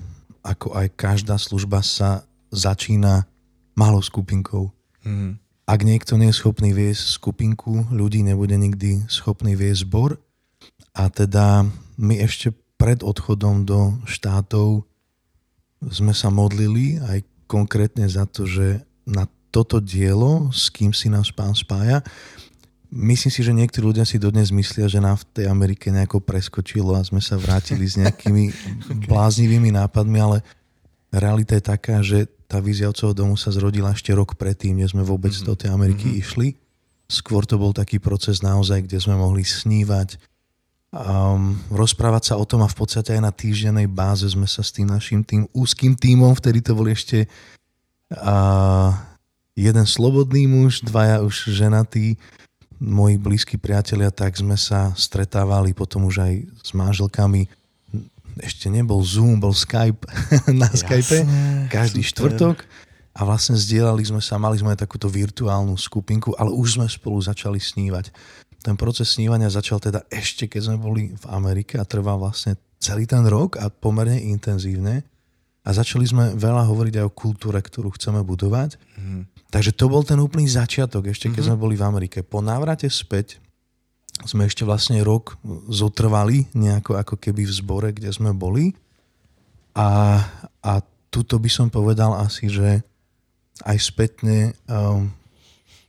ako 0.43 0.75
aj 0.75 0.87
každá 0.95 1.35
služba 1.35 1.83
sa 1.83 2.23
začína 2.51 3.27
malou 3.75 3.99
skupinkou. 3.99 4.71
Mm. 5.03 5.39
Ak 5.63 5.83
niekto 5.83 6.19
nie 6.19 6.31
je 6.31 6.39
schopný 6.39 6.75
viesť 6.75 7.19
skupinku 7.19 7.87
ľudí, 7.91 8.23
nebude 8.23 8.55
nikdy 8.55 9.07
schopný 9.07 9.55
viesť 9.55 9.87
zbor. 9.87 10.19
A 10.91 11.07
teda 11.07 11.67
my 11.95 12.15
ešte 12.19 12.51
pred 12.75 12.99
odchodom 12.99 13.63
do 13.63 13.95
štátov 14.03 14.83
sme 15.87 16.11
sa 16.15 16.27
modlili 16.31 16.99
aj 16.99 17.23
konkrétne 17.47 18.07
za 18.07 18.27
to, 18.27 18.47
že 18.47 18.83
na 19.03 19.27
toto 19.51 19.83
dielo, 19.83 20.49
s 20.51 20.71
kým 20.73 20.91
si 20.95 21.07
nás 21.11 21.29
pán 21.29 21.55
spája, 21.55 22.03
myslím 22.93 23.31
si, 23.33 23.41
že 23.41 23.53
niektorí 23.57 23.89
ľudia 23.89 24.05
si 24.05 24.21
dodnes 24.21 24.53
myslia, 24.53 24.85
že 24.85 25.01
nám 25.01 25.17
v 25.17 25.41
tej 25.41 25.45
Amerike 25.49 25.89
nejako 25.89 26.21
preskočilo 26.21 26.93
a 26.93 27.01
sme 27.01 27.19
sa 27.19 27.41
vrátili 27.41 27.89
s 27.89 27.97
nejakými 27.97 28.53
bláznivými 29.09 29.73
nápadmi, 29.73 30.19
ale 30.21 30.37
realita 31.09 31.57
je 31.57 31.63
taká, 31.65 32.05
že 32.05 32.29
tá 32.45 32.61
vízia 32.61 32.85
od 32.85 33.17
domu 33.17 33.33
sa 33.33 33.49
zrodila 33.49 33.89
ešte 33.97 34.13
rok 34.13 34.37
predtým, 34.37 34.77
než 34.77 34.93
sme 34.93 35.01
vôbec 35.01 35.33
mm-hmm. 35.33 35.49
do 35.49 35.53
tej 35.57 35.69
Ameriky 35.73 36.05
mm-hmm. 36.05 36.21
išli. 36.21 36.47
Skôr 37.09 37.49
to 37.49 37.57
bol 37.57 37.73
taký 37.73 37.97
proces 37.97 38.45
naozaj, 38.45 38.85
kde 38.85 39.01
sme 39.01 39.17
mohli 39.17 39.41
snívať, 39.41 40.21
um, 40.93 41.57
rozprávať 41.73 42.33
sa 42.33 42.35
o 42.37 42.45
tom 42.45 42.61
a 42.61 42.69
v 42.69 42.77
podstate 42.77 43.17
aj 43.17 43.21
na 43.25 43.33
týždennej 43.33 43.89
báze 43.89 44.29
sme 44.29 44.45
sa 44.45 44.61
s 44.61 44.69
tým 44.69 44.85
našim 44.85 45.25
tým 45.25 45.49
úzkým 45.51 45.97
tímom, 45.97 46.37
vtedy 46.37 46.61
to 46.61 46.77
bol 46.77 46.85
ešte 46.85 47.25
uh, 48.13 48.93
jeden 49.57 49.85
slobodný 49.85 50.45
muž, 50.45 50.85
dvaja 50.85 51.25
už 51.25 51.53
ženatí, 51.53 52.17
moji 52.83 53.15
blízki 53.15 53.55
priatelia, 53.55 54.11
tak 54.11 54.35
sme 54.35 54.59
sa 54.59 54.91
stretávali 54.99 55.71
potom 55.71 56.03
už 56.11 56.27
aj 56.27 56.33
s 56.59 56.69
manželkami. 56.75 57.47
Ešte 58.43 58.67
nebol 58.67 58.99
Zoom, 58.99 59.39
bol 59.39 59.55
Skype 59.55 60.03
na 60.59 60.67
Jasné, 60.67 60.99
Skype 60.99 61.17
každý 61.71 62.03
super. 62.03 62.35
štvrtok 62.35 62.57
a 63.13 63.21
vlastne 63.23 63.53
zdieľali 63.55 64.03
sme 64.03 64.19
sa, 64.19 64.41
mali 64.41 64.57
sme 64.57 64.73
aj 64.73 64.83
takúto 64.83 65.05
virtuálnu 65.05 65.77
skupinku, 65.77 66.33
ale 66.35 66.49
už 66.49 66.81
sme 66.81 66.89
spolu 66.89 67.21
začali 67.21 67.61
snívať. 67.61 68.09
Ten 68.65 68.73
proces 68.73 69.13
snívania 69.13 69.53
začal 69.53 69.77
teda 69.77 70.03
ešte, 70.09 70.49
keď 70.49 70.61
sme 70.73 70.77
boli 70.81 71.13
v 71.13 71.25
Amerike 71.29 71.77
a 71.77 71.85
trval 71.85 72.17
vlastne 72.17 72.57
celý 72.81 73.05
ten 73.05 73.23
rok 73.29 73.61
a 73.61 73.69
pomerne 73.69 74.17
intenzívne. 74.17 75.05
A 75.63 75.69
začali 75.71 76.03
sme 76.03 76.35
veľa 76.35 76.67
hovoriť 76.67 76.99
aj 76.99 77.05
o 77.07 77.15
kultúre, 77.15 77.55
ktorú 77.63 77.95
chceme 77.95 78.19
budovať. 78.25 78.75
Mm. 78.99 79.23
Takže 79.53 79.69
to 79.77 79.85
bol 79.85 80.01
ten 80.01 80.17
úplný 80.17 80.49
začiatok, 80.49 81.13
ešte 81.13 81.29
keď 81.29 81.45
mm-hmm. 81.45 81.53
sme 81.53 81.61
boli 81.61 81.75
v 81.77 81.85
Amerike. 81.85 82.25
Po 82.25 82.41
návrate 82.41 82.89
späť 82.89 83.37
sme 84.25 84.49
ešte 84.49 84.65
vlastne 84.65 84.97
rok 85.05 85.37
zotrvali 85.69 86.49
nejako 86.57 86.97
ako 86.97 87.15
keby 87.21 87.45
v 87.45 87.53
zbore, 87.53 87.89
kde 87.93 88.09
sme 88.09 88.33
boli. 88.33 88.73
A, 89.77 90.21
a 90.65 90.71
tuto 91.13 91.37
by 91.37 91.49
som 91.53 91.69
povedal 91.69 92.17
asi, 92.17 92.49
že 92.49 92.81
aj 93.61 93.77
spätne 93.77 94.57
um, 94.65 95.13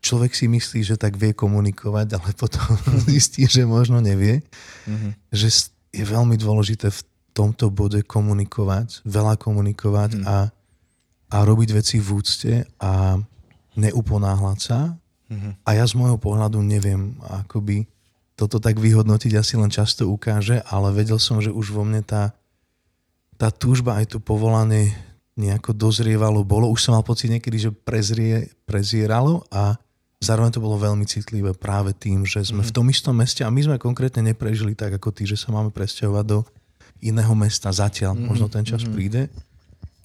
človek 0.05 0.37
si 0.37 0.45
myslí, 0.45 0.85
že 0.85 1.01
tak 1.01 1.17
vie 1.17 1.33
komunikovať, 1.33 2.21
ale 2.21 2.37
potom 2.45 2.69
zistí, 3.09 3.49
že 3.49 3.65
možno 3.65 4.05
nevie. 4.05 4.45
Mm-hmm. 4.85 5.13
Že 5.33 5.49
je 5.97 6.05
veľmi 6.05 6.37
dôležité 6.37 6.93
v 6.93 7.01
tomto 7.33 7.73
bode 7.73 8.05
komunikovať, 8.05 9.09
veľa 9.09 9.41
komunikovať 9.41 10.21
mm. 10.21 10.25
a, 10.29 10.53
a 11.33 11.37
robiť 11.43 11.69
veci 11.75 11.97
v 11.99 12.09
úcte 12.15 12.53
a 12.79 13.19
neuponáhľať 13.75 14.59
sa. 14.59 14.79
Mm-hmm. 15.31 15.53
A 15.67 15.71
ja 15.75 15.85
z 15.85 15.95
môjho 15.99 16.19
pohľadu 16.21 16.61
neviem, 16.63 17.17
akoby 17.25 17.89
toto 18.35 18.59
tak 18.59 18.83
vyhodnotiť 18.83 19.33
asi 19.39 19.55
len 19.55 19.71
často 19.71 20.11
ukáže, 20.11 20.63
ale 20.67 20.91
vedel 20.91 21.23
som, 21.23 21.39
že 21.39 21.55
už 21.55 21.71
vo 21.71 21.87
mne 21.87 22.03
tá, 22.03 22.35
tá 23.39 23.51
túžba 23.55 23.99
aj 24.03 24.15
to 24.15 24.19
povolanie 24.19 24.91
nejako 25.35 25.75
dozrievalo, 25.75 26.47
bolo. 26.47 26.71
Už 26.71 26.83
som 26.87 26.95
mal 26.95 27.07
pocit 27.07 27.31
niekedy, 27.31 27.59
že 27.59 27.71
prezrie, 27.75 28.51
prezieralo 28.67 29.43
a 29.51 29.79
zároveň 30.23 30.55
to 30.55 30.63
bolo 30.63 30.79
veľmi 30.79 31.07
citlivé 31.07 31.55
práve 31.55 31.95
tým, 31.95 32.23
že 32.27 32.43
sme 32.43 32.63
mm-hmm. 32.63 32.71
v 32.71 32.75
tom 32.75 32.87
istom 32.91 33.15
meste 33.15 33.43
a 33.43 33.51
my 33.51 33.61
sme 33.63 33.77
konkrétne 33.83 34.23
neprežili 34.23 34.79
tak 34.79 34.95
ako 34.99 35.11
ty, 35.11 35.27
že 35.27 35.39
sa 35.39 35.51
máme 35.51 35.75
presťahovať 35.75 36.25
do 36.27 36.47
iného 37.03 37.35
mesta 37.35 37.71
zatiaľ. 37.75 38.15
Mm-hmm. 38.15 38.29
Možno 38.31 38.47
ten 38.51 38.65
čas 38.67 38.83
mm-hmm. 38.83 38.95
príde. 38.95 39.23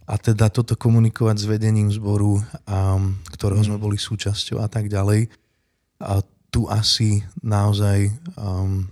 A 0.10 0.17
teda 0.17 0.50
toto 0.50 0.74
komunikovať 0.74 1.38
s 1.38 1.45
vedením 1.45 1.93
zboru, 1.93 2.41
um, 2.41 3.13
ktorého 3.30 3.62
sme 3.62 3.78
boli 3.78 4.02
súčasťou 4.02 4.58
a 4.58 4.65
tak 4.65 4.89
ďalej. 4.89 5.30
A 6.02 6.26
tu 6.50 6.65
asi 6.65 7.22
naozaj, 7.45 8.10
um, 8.34 8.89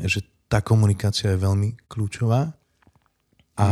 že 0.00 0.24
tá 0.48 0.64
komunikácia 0.64 1.36
je 1.36 1.44
veľmi 1.44 1.76
kľúčová. 1.92 2.56
A, 3.60 3.68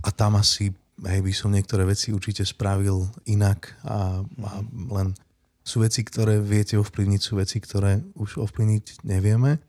a 0.00 0.08
tam 0.16 0.40
asi 0.40 0.72
hej, 1.02 1.20
by 1.20 1.32
som 1.36 1.52
niektoré 1.52 1.84
veci 1.84 2.14
určite 2.14 2.46
spravil 2.46 3.04
inak 3.28 3.74
a, 3.84 4.24
a 4.24 4.50
len 4.96 5.12
sú 5.60 5.84
veci, 5.84 6.04
ktoré 6.04 6.40
viete 6.40 6.80
ovplyvniť, 6.80 7.20
sú 7.20 7.36
veci, 7.36 7.60
ktoré 7.60 8.00
už 8.16 8.40
ovplyvniť 8.40 9.04
nevieme. 9.04 9.60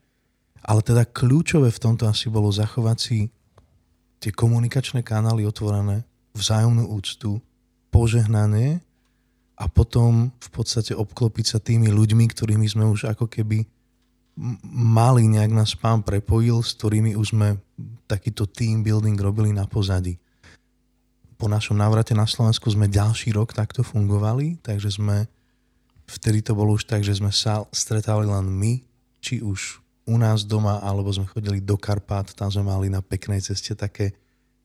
Ale 0.64 0.80
teda 0.80 1.04
kľúčové 1.04 1.68
v 1.68 1.82
tomto 1.82 2.08
asi 2.08 2.32
bolo 2.32 2.48
zachovať 2.48 2.96
si 2.96 3.18
tie 4.20 4.32
komunikačné 4.32 5.04
kanály 5.04 5.44
otvorené, 5.44 6.04
vzájomnú 6.36 6.88
úctu, 6.92 7.40
požehnanie 7.88 8.84
a 9.56 9.64
potom 9.72 10.28
v 10.36 10.48
podstate 10.52 10.92
obklopiť 10.92 11.46
sa 11.56 11.58
tými 11.58 11.88
ľuďmi, 11.88 12.28
ktorými 12.28 12.66
sme 12.68 12.84
už 12.84 13.08
ako 13.08 13.24
keby 13.24 13.64
mali 14.68 15.24
nejak 15.32 15.52
nás 15.56 15.72
pán 15.72 16.04
prepojil, 16.04 16.60
s 16.60 16.76
ktorými 16.76 17.16
už 17.16 17.32
sme 17.32 17.56
takýto 18.04 18.44
team 18.44 18.84
building 18.84 19.16
robili 19.16 19.48
na 19.48 19.64
pozadí. 19.64 20.20
Po 21.40 21.48
našom 21.48 21.76
návrate 21.76 22.12
na 22.12 22.28
Slovensku 22.28 22.68
sme 22.68 22.88
ďalší 22.88 23.32
rok 23.32 23.56
takto 23.56 23.80
fungovali, 23.80 24.60
takže 24.60 25.00
sme 25.00 25.24
vtedy 26.04 26.44
to 26.44 26.52
bolo 26.52 26.76
už 26.76 26.84
tak, 26.84 27.00
že 27.00 27.16
sme 27.16 27.32
sa 27.32 27.64
stretávali 27.72 28.28
len 28.28 28.44
my, 28.44 28.72
či 29.24 29.40
už 29.40 29.80
u 30.06 30.16
nás 30.16 30.46
doma, 30.46 30.78
alebo 30.80 31.10
sme 31.10 31.26
chodili 31.26 31.58
do 31.58 31.74
Karpát, 31.74 32.30
tam 32.32 32.46
sme 32.46 32.70
mali 32.70 32.86
na 32.86 33.02
peknej 33.02 33.42
ceste 33.42 33.74
také 33.74 34.14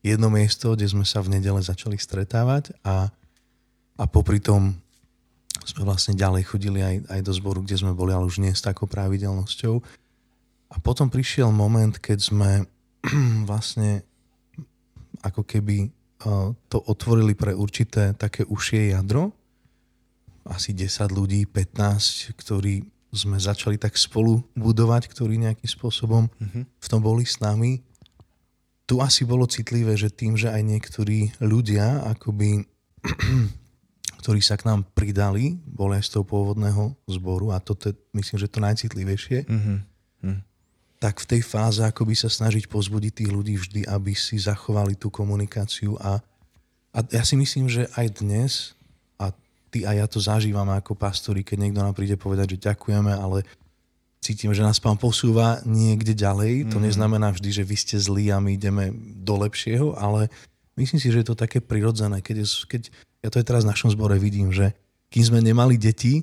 jedno 0.06 0.30
miesto, 0.30 0.78
kde 0.78 0.86
sme 0.86 1.06
sa 1.06 1.22
v 1.26 1.38
nedele 1.38 1.62
začali 1.62 1.98
stretávať 1.98 2.78
a, 2.86 3.10
a 3.98 4.04
popri 4.06 4.38
tom 4.38 4.78
sme 5.66 5.86
vlastne 5.86 6.18
ďalej 6.18 6.46
chodili 6.46 6.82
aj, 6.82 6.96
aj 7.10 7.22
do 7.22 7.34
zboru, 7.34 7.62
kde 7.62 7.78
sme 7.78 7.94
boli, 7.94 8.14
ale 8.14 8.26
už 8.26 8.42
nie 8.42 8.54
s 8.54 8.66
takou 8.66 8.90
pravidelnosťou. 8.90 9.78
A 10.72 10.76
potom 10.82 11.10
prišiel 11.10 11.50
moment, 11.54 11.94
keď 11.98 12.20
sme 12.22 12.50
vlastne 13.50 14.06
ako 15.22 15.46
keby 15.46 15.90
to 16.70 16.78
otvorili 16.86 17.34
pre 17.34 17.58
určité 17.58 18.14
také 18.14 18.46
užšie 18.46 18.94
jadro, 18.94 19.34
asi 20.46 20.74
10 20.74 21.10
ľudí, 21.14 21.46
15, 21.50 22.38
ktorí 22.38 22.86
sme 23.12 23.36
začali 23.36 23.76
tak 23.76 24.00
spolu 24.00 24.40
budovať, 24.56 25.12
ktorí 25.12 25.36
nejakým 25.36 25.68
spôsobom 25.68 26.32
mm-hmm. 26.32 26.64
v 26.64 26.88
tom 26.88 27.04
boli 27.04 27.28
s 27.28 27.44
nami. 27.44 27.84
Tu 28.88 29.00
asi 29.04 29.28
bolo 29.28 29.48
citlivé, 29.48 30.00
že 30.00 30.12
tým, 30.12 30.40
že 30.40 30.48
aj 30.48 30.64
niektorí 30.64 31.36
ľudia, 31.44 32.08
akoby, 32.08 32.64
ktorí 34.24 34.40
sa 34.40 34.56
k 34.56 34.68
nám 34.72 34.88
pridali, 34.96 35.60
boli 35.68 36.00
aj 36.00 36.08
z 36.08 36.12
toho 36.18 36.26
pôvodného 36.28 36.96
zboru 37.12 37.52
a 37.52 37.60
je, 37.60 37.92
myslím, 38.16 38.38
že 38.40 38.52
to 38.52 38.64
najcitlivejšie, 38.64 39.40
mm-hmm. 39.44 40.40
tak 41.04 41.20
v 41.20 41.30
tej 41.36 41.42
fáze 41.44 41.84
akoby 41.84 42.16
sa 42.16 42.32
snažiť 42.32 42.72
pozbudiť 42.72 43.12
tých 43.24 43.32
ľudí 43.32 43.56
vždy, 43.60 43.82
aby 43.92 44.16
si 44.16 44.40
zachovali 44.40 44.96
tú 44.96 45.12
komunikáciu 45.12 46.00
a, 46.00 46.24
a 46.96 47.00
ja 47.12 47.24
si 47.28 47.36
myslím, 47.36 47.68
že 47.68 47.92
aj 48.00 48.24
dnes 48.24 48.52
ty 49.72 49.88
a 49.88 49.96
ja 49.96 50.06
to 50.06 50.20
zažívame 50.20 50.76
ako 50.76 51.00
pastori, 51.00 51.48
keď 51.48 51.58
niekto 51.58 51.80
nám 51.80 51.96
príde 51.96 52.20
povedať, 52.20 52.60
že 52.60 52.68
ďakujeme, 52.68 53.16
ale 53.16 53.48
cítim, 54.22 54.52
že 54.54 54.62
nás 54.62 54.78
pán 54.78 55.00
posúva 55.00 55.64
niekde 55.66 56.14
ďalej. 56.14 56.68
Mm. 56.68 56.70
To 56.76 56.78
neznamená 56.78 57.32
vždy, 57.34 57.50
že 57.50 57.64
vy 57.66 57.76
ste 57.80 57.98
zlí 57.98 58.30
a 58.30 58.44
my 58.44 58.54
ideme 58.54 58.94
do 59.24 59.40
lepšieho, 59.40 59.98
ale 59.98 60.30
myslím 60.76 61.00
si, 61.00 61.10
že 61.10 61.24
je 61.24 61.28
to 61.32 61.40
také 61.40 61.64
prirodzené. 61.64 62.22
Keď, 62.22 62.36
je, 62.44 62.48
keď 62.68 62.82
ja 63.24 63.30
to 63.32 63.40
aj 63.40 63.48
teraz 63.48 63.64
v 63.64 63.72
našom 63.74 63.90
zbore 63.96 64.20
vidím, 64.20 64.54
že 64.54 64.76
kým 65.10 65.24
sme 65.26 65.40
nemali 65.42 65.80
deti, 65.80 66.22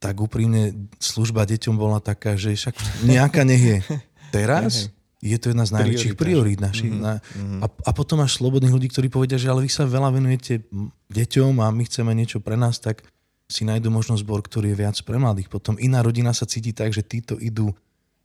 tak 0.00 0.20
úprimne 0.20 0.90
služba 1.00 1.48
deťom 1.48 1.76
bola 1.76 2.02
taká, 2.02 2.36
že 2.36 2.52
však 2.52 3.04
nejaká 3.08 3.44
nech 3.44 3.62
je. 3.62 3.78
Teraz 4.36 4.92
je 5.26 5.38
to 5.42 5.46
jedna 5.50 5.66
z 5.66 5.74
najväčších 5.74 6.14
priorít 6.14 6.62
našich. 6.62 6.92
Mm-hmm. 6.92 7.04
Na, 7.04 7.14
mhm. 7.18 7.58
a, 7.62 7.66
a 7.66 7.90
potom 7.90 8.22
máš 8.22 8.38
slobodných 8.38 8.74
ľudí, 8.74 8.88
ktorí 8.92 9.10
povedia, 9.10 9.40
že 9.40 9.50
ale 9.50 9.66
vy 9.66 9.70
sa 9.70 9.88
veľa 9.88 10.14
venujete 10.14 10.66
deťom 11.10 11.62
a 11.62 11.70
my 11.74 11.82
chceme 11.86 12.12
niečo 12.14 12.38
pre 12.38 12.54
nás, 12.54 12.78
tak 12.78 13.02
si 13.46 13.62
nájdu 13.62 13.94
možno 13.94 14.18
zbor, 14.18 14.42
ktorý 14.42 14.74
je 14.74 14.80
viac 14.82 14.96
pre 15.06 15.22
mladých. 15.22 15.46
Potom 15.46 15.78
iná 15.78 16.02
rodina 16.02 16.34
sa 16.34 16.50
cíti 16.50 16.74
tak, 16.74 16.90
že 16.90 17.06
títo 17.06 17.38
idú 17.38 17.70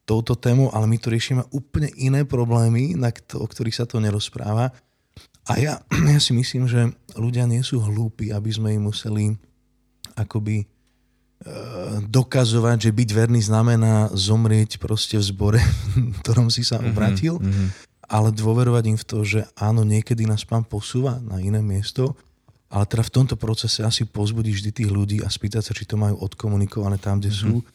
touto 0.06 0.34
tému, 0.34 0.74
ale 0.74 0.90
my 0.90 0.98
tu 0.98 1.14
riešime 1.14 1.46
úplne 1.54 1.94
iné 1.94 2.26
problémy, 2.26 2.98
na 2.98 3.14
to, 3.14 3.38
o 3.38 3.46
ktorých 3.46 3.78
sa 3.78 3.86
to 3.86 4.02
nerozpráva. 4.02 4.74
A 5.46 5.52
ja, 5.62 5.86
ja 6.14 6.20
si 6.20 6.34
myslím, 6.34 6.66
že 6.66 6.90
ľudia 7.14 7.46
nie 7.46 7.62
sú 7.62 7.78
hlúpi, 7.82 8.34
aby 8.34 8.50
sme 8.50 8.74
im 8.74 8.90
museli 8.90 9.38
akoby 10.18 10.66
dokazovať, 12.06 12.90
že 12.90 12.92
byť 12.94 13.10
verný 13.18 13.42
znamená 13.42 14.14
zomrieť 14.14 14.78
proste 14.78 15.18
v 15.18 15.26
zbore, 15.26 15.62
v 16.14 16.18
ktorom 16.22 16.54
si 16.54 16.62
sa 16.62 16.78
mhm, 16.78 16.86
obratil, 16.94 17.36
mm-hmm. 17.42 17.68
ale 18.06 18.30
dôverovať 18.30 18.84
im 18.94 18.98
v 18.98 19.06
to, 19.06 19.18
že 19.26 19.40
áno, 19.58 19.82
niekedy 19.82 20.30
nás 20.30 20.46
pán 20.46 20.62
posúva 20.62 21.18
na 21.26 21.42
iné 21.42 21.60
miesto, 21.60 22.14
ale 22.72 22.88
teda 22.88 23.04
v 23.04 23.14
tomto 23.20 23.36
procese 23.36 23.84
asi 23.84 24.08
pozbudí 24.08 24.54
vždy 24.56 24.72
tých 24.72 24.90
ľudí 24.94 25.18
a 25.20 25.28
spýtať 25.28 25.64
sa, 25.66 25.76
či 25.76 25.84
to 25.84 26.00
majú 26.00 26.16
odkomunikované 26.24 27.02
tam, 27.02 27.20
kde 27.20 27.34
mm-hmm. 27.34 27.60
sú. 27.60 27.66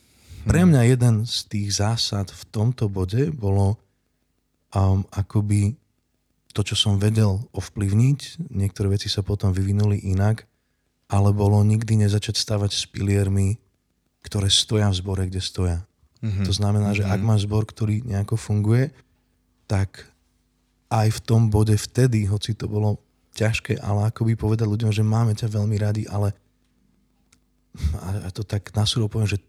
Pre 0.46 0.62
mňa 0.62 0.80
jeden 0.86 1.26
z 1.26 1.36
tých 1.50 1.82
zásad 1.82 2.30
v 2.30 2.42
tomto 2.54 2.86
bode 2.86 3.34
bolo 3.34 3.76
um, 4.72 5.02
akoby 5.10 5.74
to, 6.54 6.64
čo 6.64 6.78
som 6.78 6.96
vedel 6.96 7.44
ovplyvniť. 7.52 8.48
Niektoré 8.54 8.96
veci 8.96 9.12
sa 9.12 9.20
potom 9.20 9.52
vyvinuli 9.52 10.06
inak, 10.08 10.48
ale 11.06 11.30
bolo 11.30 11.62
nikdy 11.62 12.06
nezačať 12.06 12.34
stavať 12.34 12.70
s 12.74 12.84
piliermi, 12.90 13.58
ktoré 14.26 14.50
stoja 14.50 14.90
v 14.90 14.98
zbore, 14.98 15.22
kde 15.30 15.38
stoja. 15.38 15.78
Mm-hmm. 16.18 16.46
To 16.48 16.52
znamená, 16.52 16.90
že 16.96 17.06
ak 17.06 17.22
mhm. 17.22 17.26
má 17.26 17.36
zbor, 17.38 17.62
ktorý 17.68 18.02
nejako 18.02 18.34
funguje, 18.34 18.90
tak 19.70 20.10
aj 20.90 21.18
v 21.18 21.20
tom 21.22 21.50
bode 21.50 21.74
vtedy, 21.74 22.26
hoci 22.26 22.54
to 22.54 22.70
bolo 22.70 23.02
ťažké, 23.34 23.78
ale 23.82 24.10
ako 24.10 24.26
by 24.26 24.34
povedať 24.38 24.66
ľuďom, 24.66 24.90
že 24.94 25.02
máme 25.04 25.34
ťa 25.34 25.50
veľmi 25.50 25.76
radi, 25.76 26.02
ale 26.08 26.32
a 28.24 28.32
to 28.32 28.40
tak 28.40 28.72
nasúro 28.72 29.10
poviem, 29.10 29.36
že 29.36 29.42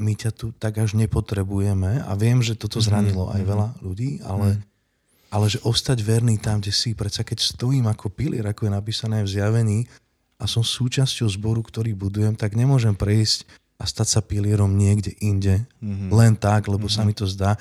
my 0.00 0.16
ťa 0.16 0.30
tu 0.32 0.50
tak 0.56 0.80
až 0.80 0.96
nepotrebujeme 0.96 2.02
a 2.02 2.12
viem, 2.16 2.40
že 2.40 2.58
toto 2.58 2.80
mhm, 2.80 2.86
zranilo 2.88 3.30
aj 3.30 3.42
mhm. 3.44 3.48
veľa 3.48 3.68
ľudí, 3.84 4.10
ale, 4.24 4.58
mm. 4.58 4.60
ale 5.30 5.46
že 5.46 5.62
ostať 5.62 5.98
verný 6.02 6.40
tam, 6.40 6.58
kde 6.58 6.72
si, 6.72 6.96
predsa 6.96 7.22
keď 7.22 7.44
stojím 7.44 7.86
ako 7.86 8.10
pilier, 8.10 8.46
ako 8.48 8.66
je 8.66 8.72
napísané 8.72 9.22
v 9.22 9.30
zjavení 9.30 9.78
a 10.38 10.44
som 10.50 10.62
súčasťou 10.66 11.30
zboru, 11.30 11.62
ktorý 11.62 11.94
budujem, 11.94 12.34
tak 12.34 12.58
nemôžem 12.58 12.92
prejsť 12.92 13.46
a 13.78 13.86
stať 13.86 14.08
sa 14.18 14.20
pilierom 14.20 14.74
niekde 14.74 15.14
inde, 15.18 15.66
mm-hmm. 15.82 16.10
len 16.10 16.34
tak, 16.38 16.66
lebo 16.70 16.86
mm-hmm. 16.86 17.02
sa 17.02 17.06
mi 17.06 17.14
to 17.14 17.26
zdá 17.26 17.58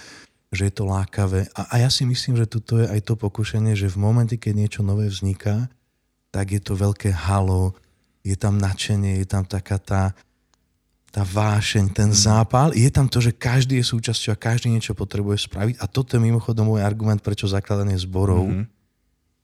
že 0.54 0.70
je 0.70 0.74
to 0.74 0.86
lákavé. 0.86 1.50
A, 1.58 1.66
a 1.66 1.76
ja 1.82 1.90
si 1.90 2.06
myslím, 2.06 2.38
že 2.38 2.46
toto 2.46 2.78
je 2.78 2.86
aj 2.86 3.02
to 3.02 3.18
pokušenie, 3.18 3.74
že 3.74 3.90
v 3.90 3.98
momente, 3.98 4.38
keď 4.38 4.54
niečo 4.54 4.82
nové 4.86 5.10
vzniká, 5.10 5.66
tak 6.30 6.54
je 6.54 6.62
to 6.62 6.78
veľké 6.78 7.10
halo, 7.10 7.74
je 8.22 8.38
tam 8.38 8.62
nadšenie, 8.62 9.20
je 9.20 9.28
tam 9.28 9.44
taká 9.44 9.82
tá, 9.82 10.04
tá 11.10 11.26
vášeň, 11.26 11.92
ten 11.92 12.10
mm. 12.14 12.22
zápal. 12.22 12.70
Je 12.78 12.88
tam 12.94 13.10
to, 13.10 13.20
že 13.20 13.34
každý 13.34 13.82
je 13.82 13.90
súčasťou 13.90 14.32
a 14.38 14.40
každý 14.40 14.70
niečo 14.70 14.94
potrebuje 14.94 15.50
spraviť. 15.50 15.76
A 15.82 15.90
toto 15.90 16.16
je 16.16 16.22
mimochodom 16.22 16.70
môj 16.70 16.86
argument, 16.86 17.20
prečo 17.20 17.50
zakladanie 17.50 17.98
zborov 17.98 18.46
mm-hmm. 18.46 18.66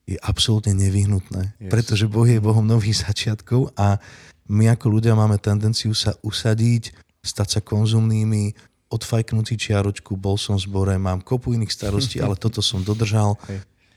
Je 0.09 0.17
absolútne 0.25 0.73
nevyhnutné. 0.73 1.53
Yes. 1.61 1.69
Pretože 1.69 2.09
Boh 2.09 2.25
je 2.25 2.41
Bohom 2.41 2.65
nových 2.65 3.05
začiatkov 3.05 3.69
a 3.77 4.01
my 4.49 4.73
ako 4.73 4.89
ľudia 4.89 5.13
máme 5.13 5.37
tendenciu 5.37 5.93
sa 5.93 6.17
usadiť, 6.25 6.97
stať 7.21 7.47
sa 7.47 7.61
konzumnými, 7.61 8.57
odfajknutý 8.89 9.53
čiaročku, 9.53 10.17
bol 10.17 10.33
som 10.41 10.57
v 10.57 10.65
zbore, 10.65 10.97
mám 10.97 11.21
kopu 11.21 11.53
iných 11.53 11.69
starostí, 11.69 12.17
ale 12.25 12.33
toto 12.33 12.65
som 12.65 12.81
dodržal. 12.81 13.37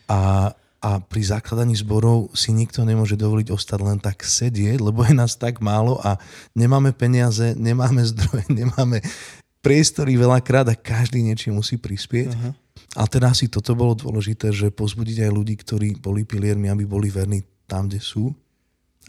A, 0.05 0.53
a 0.85 0.91
pri 1.01 1.23
zakladaní 1.25 1.73
zborov 1.81 2.29
si 2.37 2.53
nikto 2.53 2.85
nemôže 2.85 3.17
dovoliť 3.17 3.49
ostať 3.49 3.81
len 3.81 3.97
tak 3.97 4.21
sedieť, 4.21 4.85
lebo 4.85 5.01
je 5.09 5.17
nás 5.17 5.33
tak 5.41 5.65
málo 5.65 5.97
a 6.05 6.21
nemáme 6.53 6.93
peniaze, 6.93 7.57
nemáme 7.57 8.05
zdroje, 8.05 8.45
nemáme 8.61 9.01
priestory 9.63 10.19
veľakrát 10.19 10.67
a 10.69 10.77
každý 10.77 11.23
niečím 11.23 11.57
musí 11.57 11.79
prispieť. 11.79 12.35
Uh-huh. 12.35 12.53
A 12.99 13.09
teda 13.09 13.33
si 13.33 13.49
toto 13.49 13.73
bolo 13.73 13.97
dôležité, 13.97 14.53
že 14.53 14.69
pozbudiť 14.69 15.25
aj 15.25 15.31
ľudí, 15.33 15.55
ktorí 15.57 15.97
boli 15.97 16.29
piliermi, 16.29 16.69
aby 16.69 16.85
boli 16.85 17.09
verní 17.09 17.41
tam, 17.65 17.89
kde 17.89 18.03
sú. 18.03 18.35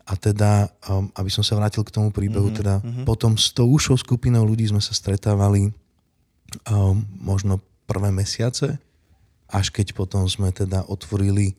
A 0.08 0.16
teda, 0.16 0.72
um, 0.88 1.12
aby 1.20 1.28
som 1.28 1.44
sa 1.44 1.60
vrátil 1.60 1.84
k 1.84 1.92
tomu 1.92 2.12
príbehu, 2.12 2.48
mm-hmm, 2.48 2.60
teda 2.60 2.76
mm-hmm. 2.80 3.06
potom 3.08 3.36
s 3.36 3.52
tou 3.52 3.68
ušou 3.72 4.00
skupinou 4.00 4.44
ľudí 4.48 4.68
sme 4.72 4.80
sa 4.80 4.96
stretávali 4.96 5.72
um, 6.68 7.04
možno 7.20 7.60
prvé 7.88 8.12
mesiace, 8.12 8.80
až 9.52 9.66
keď 9.72 9.96
potom 9.96 10.24
sme 10.28 10.52
teda 10.52 10.88
otvorili 10.88 11.56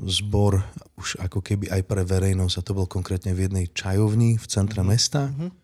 zbor 0.00 0.64
už 0.96 1.20
ako 1.20 1.44
keby 1.44 1.68
aj 1.68 1.82
pre 1.84 2.02
verejnosť 2.04 2.54
a 2.60 2.64
to 2.64 2.72
bol 2.76 2.88
konkrétne 2.88 3.36
v 3.36 3.48
jednej 3.48 3.66
čajovni 3.72 4.40
v 4.40 4.46
centre 4.48 4.80
mm-hmm. 4.80 4.92
mesta, 4.92 5.28
mm-hmm. 5.28 5.61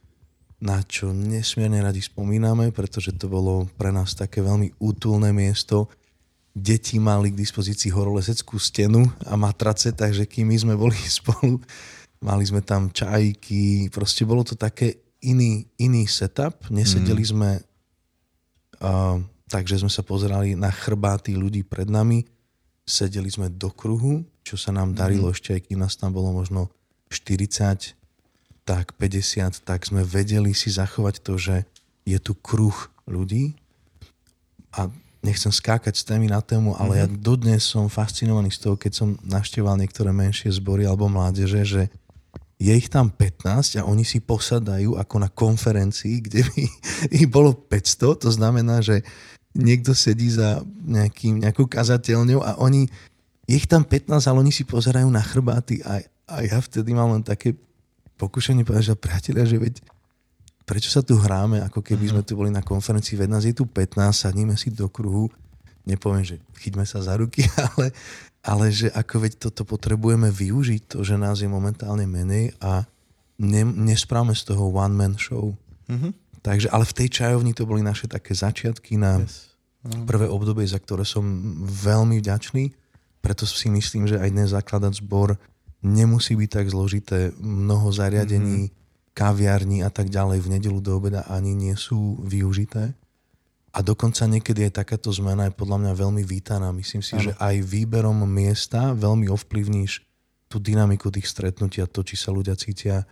Na 0.59 0.83
čo 0.83 1.15
nesmierne 1.15 1.79
radi 1.79 2.03
spomíname, 2.03 2.75
pretože 2.75 3.15
to 3.15 3.31
bolo 3.31 3.71
pre 3.79 3.95
nás 3.95 4.19
také 4.19 4.43
veľmi 4.43 4.75
útulné 4.83 5.31
miesto. 5.31 5.87
Deti 6.51 6.99
mali 6.99 7.31
k 7.31 7.39
dispozícii 7.39 7.95
horoleseckú 7.95 8.59
stenu 8.59 9.07
a 9.23 9.39
matrace, 9.39 9.95
takže 9.95 10.27
kým 10.27 10.51
my 10.51 10.57
sme 10.59 10.75
boli 10.75 10.99
spolu, 11.23 11.63
Mali 12.19 12.43
sme 12.43 12.67
tam 12.67 12.91
čajky, 12.91 13.95
proste 13.95 14.27
bolo 14.27 14.43
to 14.43 14.59
také 14.59 15.07
iný, 15.23 15.63
iný 15.79 16.03
setup. 16.11 16.67
Nesedeli 16.67 17.23
mm. 17.23 17.31
sme 17.31 17.51
uh, 18.83 19.23
takže 19.49 19.81
sme 19.81 19.91
sa 19.91 20.03
pozerali 20.03 20.59
na 20.59 20.69
chrbáty 20.69 21.39
ľudí 21.39 21.63
pred 21.63 21.87
nami. 21.87 22.27
Sedeli 22.83 23.31
sme 23.31 23.55
do 23.55 23.71
kruhu, 23.71 24.27
čo 24.43 24.59
sa 24.59 24.75
nám 24.75 24.99
darilo 24.99 25.31
mm. 25.31 25.35
ešte, 25.35 25.51
aj 25.55 25.63
kým 25.71 25.79
nás 25.79 25.95
tam 25.95 26.11
bolo 26.11 26.35
možno 26.35 26.75
40, 27.11 27.95
tak 28.69 28.93
50, 29.01 29.65
tak 29.65 29.89
sme 29.89 30.05
vedeli 30.05 30.53
si 30.53 30.69
zachovať 30.69 31.25
to, 31.25 31.41
že 31.41 31.65
je 32.05 32.21
tu 32.21 32.37
kruh 32.37 32.77
ľudí 33.09 33.57
a 34.77 34.93
nechcem 35.25 35.49
skákať 35.49 35.97
s 35.97 36.05
témy 36.05 36.29
na 36.29 36.45
tému, 36.45 36.77
ale 36.77 37.01
mm-hmm. 37.01 37.17
ja 37.17 37.17
dodnes 37.17 37.65
som 37.65 37.89
fascinovaný 37.89 38.53
z 38.53 38.69
toho, 38.69 38.77
keď 38.77 38.93
som 38.93 39.09
navšteval 39.25 39.81
niektoré 39.81 40.13
menšie 40.13 40.53
zbory 40.53 40.85
alebo 40.85 41.09
mládeže, 41.09 41.65
že 41.65 41.83
je 42.61 42.73
ich 42.75 42.93
tam 42.93 43.09
15 43.09 43.81
a 43.81 43.89
oni 43.89 44.05
si 44.05 44.21
posadajú 44.21 45.01
ako 45.01 45.17
na 45.17 45.33
konferencii, 45.33 46.21
kde 46.29 46.45
by 46.45 46.63
ich 47.09 47.27
bolo 47.33 47.57
500, 47.57 48.29
to 48.29 48.31
znamená, 48.37 48.85
že 48.85 49.01
niekto 49.57 49.97
sedí 49.97 50.29
za 50.29 50.61
nejakým, 50.85 51.41
nejakou 51.41 51.65
kazateľňou 51.65 52.45
a 52.45 52.61
oni, 52.61 52.85
je 53.49 53.55
ich 53.57 53.65
tam 53.65 53.81
15, 53.81 54.13
ale 54.29 54.37
oni 54.45 54.53
si 54.53 54.69
pozerajú 54.69 55.09
na 55.09 55.25
chrbáty 55.25 55.81
a, 55.81 56.05
a 56.29 56.45
ja 56.45 56.61
vtedy 56.61 56.93
mám 56.93 57.17
len 57.17 57.25
také 57.25 57.57
pokušenie 58.19 58.67
povedať, 58.67 58.93
že 58.93 58.99
priatelia, 58.99 59.47
že 59.47 59.57
veď 59.57 59.75
prečo 60.69 60.93
sa 60.93 61.01
tu 61.01 61.17
hráme, 61.17 61.65
ako 61.65 61.81
keby 61.81 62.13
sme 62.13 62.23
tu 62.27 62.37
boli 62.37 62.53
na 62.53 62.61
konferencii, 62.61 63.17
veď 63.17 63.29
nás 63.33 63.45
je 63.49 63.57
tu 63.57 63.65
15, 63.65 63.97
sadníme 64.13 64.53
si 64.59 64.69
do 64.69 64.91
kruhu, 64.91 65.33
nepoviem, 65.89 66.27
že 66.27 66.37
chyťme 66.61 66.85
sa 66.85 67.01
za 67.01 67.17
ruky, 67.17 67.47
ale 67.73 67.95
ale 68.49 68.71
že 68.71 68.89
ako 68.95 69.29
veď 69.29 69.33
toto 69.37 69.67
potrebujeme 69.67 70.31
využiť, 70.31 70.97
to, 70.97 71.05
že 71.05 71.19
nás 71.19 71.43
je 71.43 71.51
momentálne 71.51 72.07
menej 72.07 72.55
a 72.63 72.87
ne, 73.37 73.63
nesprávame 73.67 74.33
z 74.33 74.55
toho 74.55 74.71
one-man 74.73 75.19
show. 75.19 75.53
Mm-hmm. 75.91 76.13
Takže, 76.41 76.73
ale 76.73 76.85
v 76.87 76.97
tej 76.97 77.09
čajovni 77.13 77.53
to 77.53 77.67
boli 77.67 77.83
naše 77.83 78.07
také 78.07 78.33
začiatky 78.33 78.95
na 78.95 79.21
yes. 79.21 79.53
uh-huh. 79.85 80.07
prvé 80.07 80.31
obdobie, 80.31 80.65
za 80.65 80.79
ktoré 80.79 81.03
som 81.03 81.27
veľmi 81.67 82.23
vďačný. 82.23 82.73
Preto 83.19 83.45
si 83.45 83.69
myslím, 83.69 84.07
že 84.07 84.23
aj 84.23 84.31
dnes 84.31 84.55
zakladať 84.55 85.03
zbor 85.03 85.35
nemusí 85.83 86.35
byť 86.35 86.51
tak 86.51 86.67
zložité. 86.71 87.31
Mnoho 87.39 87.91
zariadení, 87.95 88.71
mm-hmm. 88.71 89.13
kaviarní 89.15 89.79
a 89.87 89.91
tak 89.91 90.11
ďalej 90.11 90.43
v 90.43 90.51
nedelu 90.59 90.79
do 90.83 90.99
obeda 90.99 91.27
ani 91.31 91.55
nie 91.55 91.75
sú 91.79 92.19
využité. 92.23 92.95
A 93.69 93.79
dokonca 93.85 94.25
niekedy 94.27 94.67
aj 94.67 94.83
takáto 94.83 95.13
zmena 95.13 95.47
je 95.47 95.55
podľa 95.55 95.79
mňa 95.87 95.93
veľmi 95.95 96.23
vítaná. 96.25 96.73
Myslím 96.75 97.05
si, 97.05 97.15
ano. 97.15 97.31
že 97.31 97.33
aj 97.39 97.63
výberom 97.63 98.17
miesta 98.27 98.97
veľmi 98.97 99.29
ovplyvníš 99.31 100.03
tú 100.49 100.57
dynamiku 100.57 101.13
tých 101.13 101.29
stretnutí 101.29 101.85
a 101.85 101.87
to, 101.87 102.01
či 102.01 102.17
sa 102.17 102.33
ľudia 102.33 102.57
cítia 102.57 103.05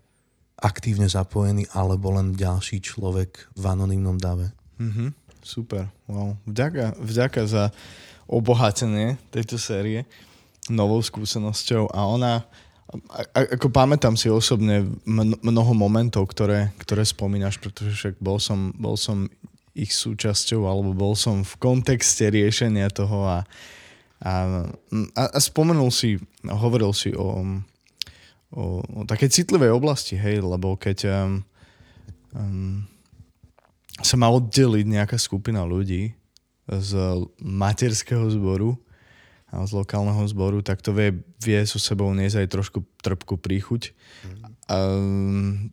aktívne 0.57 1.05
zapojení 1.05 1.69
alebo 1.77 2.17
len 2.17 2.33
ďalší 2.33 2.81
človek 2.81 3.53
v 3.53 3.65
anonimnom 3.69 4.17
dave. 4.17 4.57
Mm-hmm. 4.81 5.09
Super. 5.45 5.93
Wow. 6.09 6.41
Vďaka, 6.49 6.97
vďaka 6.99 7.43
za 7.47 7.65
obohatenie 8.27 9.21
tejto 9.31 9.61
série 9.61 10.03
novou 10.71 11.03
skúsenosťou 11.03 11.91
a 11.91 12.01
ona, 12.07 12.33
a, 13.11 13.41
ako 13.59 13.71
pamätám 13.71 14.15
si 14.15 14.31
osobne 14.31 14.87
mnoho 15.43 15.73
momentov, 15.75 16.31
ktoré, 16.31 16.75
ktoré 16.81 17.03
spomínaš, 17.03 17.59
pretože 17.59 17.95
však 17.95 18.15
bol 18.19 18.39
som, 18.39 18.75
bol 18.75 18.95
som 18.99 19.31
ich 19.77 19.93
súčasťou 19.93 20.65
alebo 20.65 20.97
bol 20.97 21.13
som 21.13 21.45
v 21.45 21.55
kontexte 21.61 22.33
riešenia 22.33 22.89
toho 22.89 23.29
a, 23.29 23.39
a, 24.25 24.33
a, 25.13 25.23
a 25.37 25.39
spomenul 25.39 25.93
si, 25.93 26.17
hovoril 26.49 26.97
si 26.97 27.13
o, 27.13 27.45
o, 28.57 28.63
o 28.81 29.01
takej 29.05 29.43
citlivej 29.43 29.77
oblasti, 29.77 30.17
hej, 30.17 30.41
lebo 30.41 30.81
keď 30.81 30.99
um, 31.13 31.45
um, 32.33 32.89
sa 34.01 34.17
má 34.17 34.33
oddeliť 34.33 34.87
nejaká 34.89 35.21
skupina 35.21 35.65
ľudí 35.69 36.17
z 36.67 36.91
materského 37.41 38.27
zboru, 38.33 38.81
z 39.53 39.73
lokálneho 39.73 40.27
zboru, 40.27 40.59
tak 40.61 40.83
to 40.83 40.91
vie, 40.91 41.15
vie 41.39 41.61
so 41.65 41.79
sebou 41.79 42.11
niesť 42.11 42.45
aj 42.45 42.49
trošku 42.51 42.79
trpku 42.99 43.39
príchuť. 43.39 43.95
Um, 44.67 45.71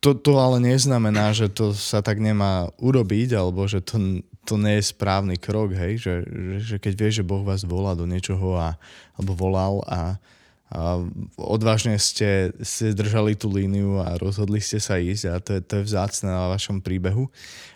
to, 0.00 0.16
to 0.16 0.40
ale 0.40 0.56
neznamená, 0.64 1.36
že 1.36 1.52
to 1.52 1.76
sa 1.76 2.00
tak 2.00 2.16
nemá 2.16 2.72
urobiť, 2.80 3.36
alebo 3.36 3.68
že 3.68 3.84
to, 3.84 4.24
to 4.48 4.56
nie 4.56 4.80
je 4.80 4.88
správny 4.88 5.36
krok, 5.36 5.76
hej? 5.76 6.00
Že, 6.00 6.14
že, 6.24 6.56
že 6.64 6.76
keď 6.80 6.92
vieš, 6.96 7.14
že 7.20 7.28
Boh 7.28 7.44
vás 7.44 7.68
volá 7.68 7.92
do 7.92 8.08
niečoho 8.08 8.56
a, 8.56 8.80
alebo 9.20 9.36
volal 9.36 9.84
a, 9.84 10.16
a 10.72 11.04
odvážne 11.36 12.00
ste, 12.00 12.56
ste 12.64 12.96
držali 12.96 13.36
tú 13.36 13.52
líniu 13.52 14.00
a 14.00 14.16
rozhodli 14.16 14.64
ste 14.64 14.80
sa 14.80 14.96
ísť 14.96 15.24
a 15.28 15.34
to 15.36 15.50
je, 15.52 15.60
to 15.60 15.72
je 15.84 15.92
vzácne 15.92 16.32
na 16.32 16.48
vašom 16.48 16.80
príbehu. 16.80 17.28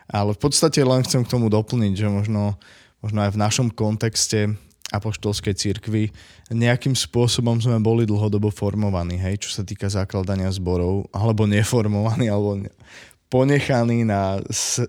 Ale 0.08 0.32
v 0.32 0.40
podstate 0.40 0.80
len 0.80 1.04
chcem 1.04 1.20
k 1.20 1.32
tomu 1.36 1.52
doplniť, 1.52 1.92
že 1.92 2.08
možno, 2.08 2.56
možno 3.04 3.20
aj 3.20 3.36
v 3.36 3.42
našom 3.44 3.68
kontexte 3.68 4.56
apoštolskej 4.92 5.54
cirkvi 5.56 6.12
nejakým 6.52 6.92
spôsobom 6.92 7.56
sme 7.56 7.80
boli 7.80 8.04
dlhodobo 8.04 8.52
formovaní, 8.52 9.16
hej, 9.16 9.40
čo 9.40 9.50
sa 9.56 9.62
týka 9.64 9.88
zakladania 9.88 10.52
zborov, 10.52 11.08
alebo 11.08 11.48
neformovaní, 11.48 12.28
alebo 12.28 12.60
ponechaní 13.32 14.04
na 14.06 14.38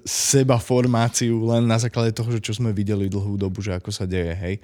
seba 0.05 0.60
formáciu 0.60 1.47
len 1.49 1.65
na 1.65 1.79
základe 1.79 2.13
toho, 2.13 2.29
že 2.29 2.43
čo 2.43 2.53
sme 2.53 2.75
videli 2.75 3.08
dlhú 3.10 3.39
dobu, 3.39 3.63
že 3.63 3.73
ako 3.73 3.89
sa 3.89 4.05
deje, 4.05 4.36
hej. 4.36 4.55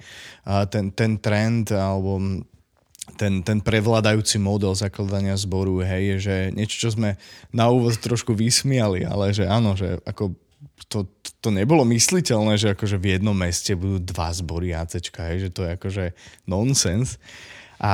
A 0.46 0.68
ten, 0.68 0.92
ten 0.92 1.18
trend, 1.18 1.72
alebo 1.72 2.20
ten, 3.18 3.42
ten 3.42 3.58
prevládajúci 3.58 4.38
model 4.38 4.76
zakladania 4.78 5.34
zboru, 5.34 5.82
hej, 5.82 6.14
je, 6.14 6.16
že 6.28 6.36
niečo, 6.54 6.76
čo 6.78 6.88
sme 6.94 7.18
na 7.50 7.66
úvod 7.72 7.98
trošku 7.98 8.36
vysmiali, 8.36 9.02
ale 9.02 9.34
že 9.34 9.48
áno, 9.48 9.74
že 9.74 9.98
ako 10.06 10.36
to, 10.86 11.08
to 11.42 11.50
nebolo 11.50 11.82
mysliteľné, 11.82 12.54
že 12.54 12.78
akože 12.78 13.02
v 13.02 13.18
jednom 13.18 13.34
meste 13.34 13.74
budú 13.74 13.98
dva 13.98 14.30
zbory 14.30 14.70
ACčka, 14.78 15.26
hej, 15.34 15.48
že 15.48 15.50
to 15.50 15.66
je 15.66 15.70
akože 15.74 16.04
nonsens. 16.46 17.18
A 17.82 17.92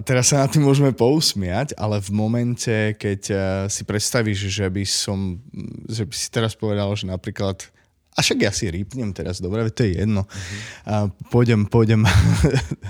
teraz 0.00 0.32
sa 0.32 0.40
na 0.40 0.48
tým 0.48 0.64
môžeme 0.64 0.96
pousmiať, 0.96 1.76
ale 1.76 2.00
v 2.00 2.08
momente, 2.16 2.96
keď 2.96 3.20
uh, 3.28 3.38
si 3.68 3.84
predstavíš, 3.84 4.48
že 4.48 4.64
by 4.72 4.84
som, 4.88 5.36
že 5.84 6.08
by 6.08 6.14
si 6.16 6.32
teraz 6.32 6.56
povedal, 6.56 6.88
že 6.96 7.04
napríklad 7.04 7.68
a 8.16 8.24
však 8.24 8.38
ja 8.40 8.48
si 8.48 8.72
rýpnem 8.72 9.12
teraz, 9.12 9.44
dobre, 9.44 9.68
to 9.68 9.84
je 9.84 10.00
jedno. 10.00 10.24
Uh-huh. 10.24 10.56
A 10.88 10.94
pôjdem, 11.28 11.68
pôjdem, 11.68 12.00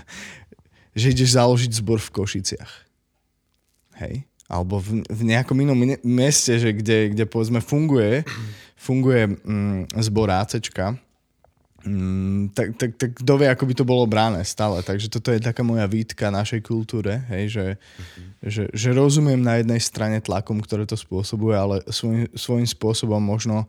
že 0.98 1.10
ideš 1.10 1.34
založiť 1.34 1.82
zbor 1.82 1.98
v 1.98 2.14
Košiciach. 2.14 2.72
Hej? 4.06 4.22
Alebo 4.46 4.78
v, 4.78 5.02
v 5.02 5.22
nejakom 5.26 5.58
inom 5.58 5.74
meste, 6.06 6.54
že 6.62 6.70
kde, 6.70 7.10
kde 7.10 7.26
povedzme 7.26 7.58
funguje 7.58 8.22
funguje 8.86 9.26
mm, 9.26 9.98
zbor 9.98 10.30
ACčka, 10.30 10.94
mm, 11.82 12.54
tak, 12.54 12.68
tak, 12.78 12.90
tak 12.94 13.10
kto 13.18 13.32
vie, 13.42 13.50
ako 13.50 13.64
by 13.66 13.74
to 13.74 13.84
bolo 13.84 14.06
bráne 14.06 14.46
stále. 14.46 14.78
Takže 14.86 15.10
toto 15.10 15.34
je 15.34 15.42
taká 15.42 15.66
moja 15.66 15.90
výtka 15.90 16.30
našej 16.30 16.62
kultúre, 16.62 17.26
hej, 17.34 17.44
že, 17.50 17.66
uh-huh. 17.74 18.22
že, 18.46 18.62
že 18.70 18.88
rozumiem 18.94 19.42
na 19.42 19.58
jednej 19.58 19.82
strane 19.82 20.22
tlakom, 20.22 20.62
ktoré 20.62 20.86
to 20.86 20.94
spôsobuje, 20.94 21.58
ale 21.58 21.76
svoj, 21.90 22.30
svojím 22.38 22.68
spôsobom 22.70 23.18
možno, 23.18 23.66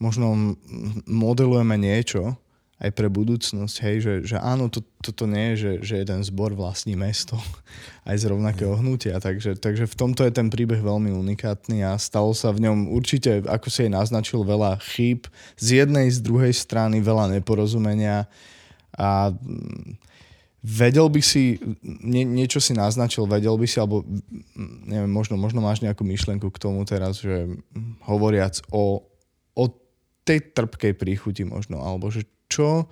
možno 0.00 0.56
modelujeme 1.04 1.76
niečo, 1.76 2.40
aj 2.78 2.94
pre 2.94 3.10
budúcnosť, 3.10 3.76
hej, 3.82 3.96
že, 3.98 4.14
že 4.22 4.36
áno, 4.38 4.70
to, 4.70 4.86
toto 5.02 5.26
nie 5.26 5.54
je, 5.54 5.54
že, 5.58 5.72
že 5.82 5.94
jeden 6.06 6.22
zbor 6.22 6.54
vlastní 6.54 6.94
mesto 6.94 7.34
aj 8.08 8.22
z 8.22 8.24
rovnakého 8.30 8.78
hnutia, 8.78 9.18
takže, 9.18 9.58
takže 9.58 9.90
v 9.90 9.98
tomto 9.98 10.22
je 10.22 10.30
ten 10.30 10.46
príbeh 10.46 10.78
veľmi 10.78 11.10
unikátny 11.10 11.82
a 11.82 11.98
stalo 11.98 12.30
sa 12.38 12.54
v 12.54 12.70
ňom 12.70 12.94
určite, 12.94 13.42
ako 13.50 13.66
si 13.66 13.86
jej 13.86 13.90
naznačil, 13.90 14.46
veľa 14.46 14.78
chýb, 14.94 15.26
z 15.58 15.82
jednej, 15.82 16.06
z 16.06 16.22
druhej 16.22 16.54
strany 16.54 17.02
veľa 17.02 17.34
neporozumenia 17.34 18.30
a 18.94 19.34
mm, 19.34 19.98
vedel 20.62 21.10
by 21.10 21.18
si, 21.18 21.58
nie, 21.82 22.22
niečo 22.22 22.62
si 22.62 22.78
naznačil, 22.78 23.26
vedel 23.26 23.58
by 23.58 23.66
si, 23.66 23.82
alebo 23.82 24.06
mm, 24.06 24.86
neviem, 24.86 25.10
možno, 25.10 25.34
možno 25.34 25.58
máš 25.58 25.82
nejakú 25.82 26.06
myšlenku 26.06 26.46
k 26.54 26.62
tomu 26.62 26.86
teraz, 26.86 27.18
že 27.18 27.50
hovoriac 28.06 28.62
o, 28.70 29.02
o 29.58 29.64
tej 30.22 30.54
trpkej 30.54 30.94
príchuti 30.94 31.42
možno, 31.42 31.82
alebo 31.82 32.06
že 32.06 32.22
čo, 32.48 32.88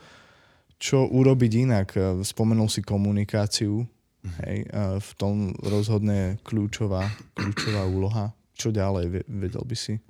čo 0.76 1.08
urobiť 1.08 1.52
inak. 1.66 1.88
E, 1.96 2.00
spomenul 2.22 2.68
si 2.68 2.84
komunikáciu, 2.84 3.82
mhm. 3.82 4.32
hej, 4.44 4.58
e, 4.64 4.68
v 5.00 5.10
tom 5.16 5.56
rozhodne 5.64 6.38
kľúčová, 6.44 7.08
kľúčová 7.36 7.82
úloha. 7.88 8.36
Čo 8.56 8.72
ďalej, 8.72 9.28
vedel 9.28 9.64
by 9.68 9.76
si? 9.76 10.00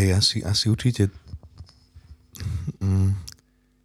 Hej, 0.00 0.16
asi, 0.16 0.36
asi 0.40 0.72
určite 0.72 1.12
mm, 2.80 3.12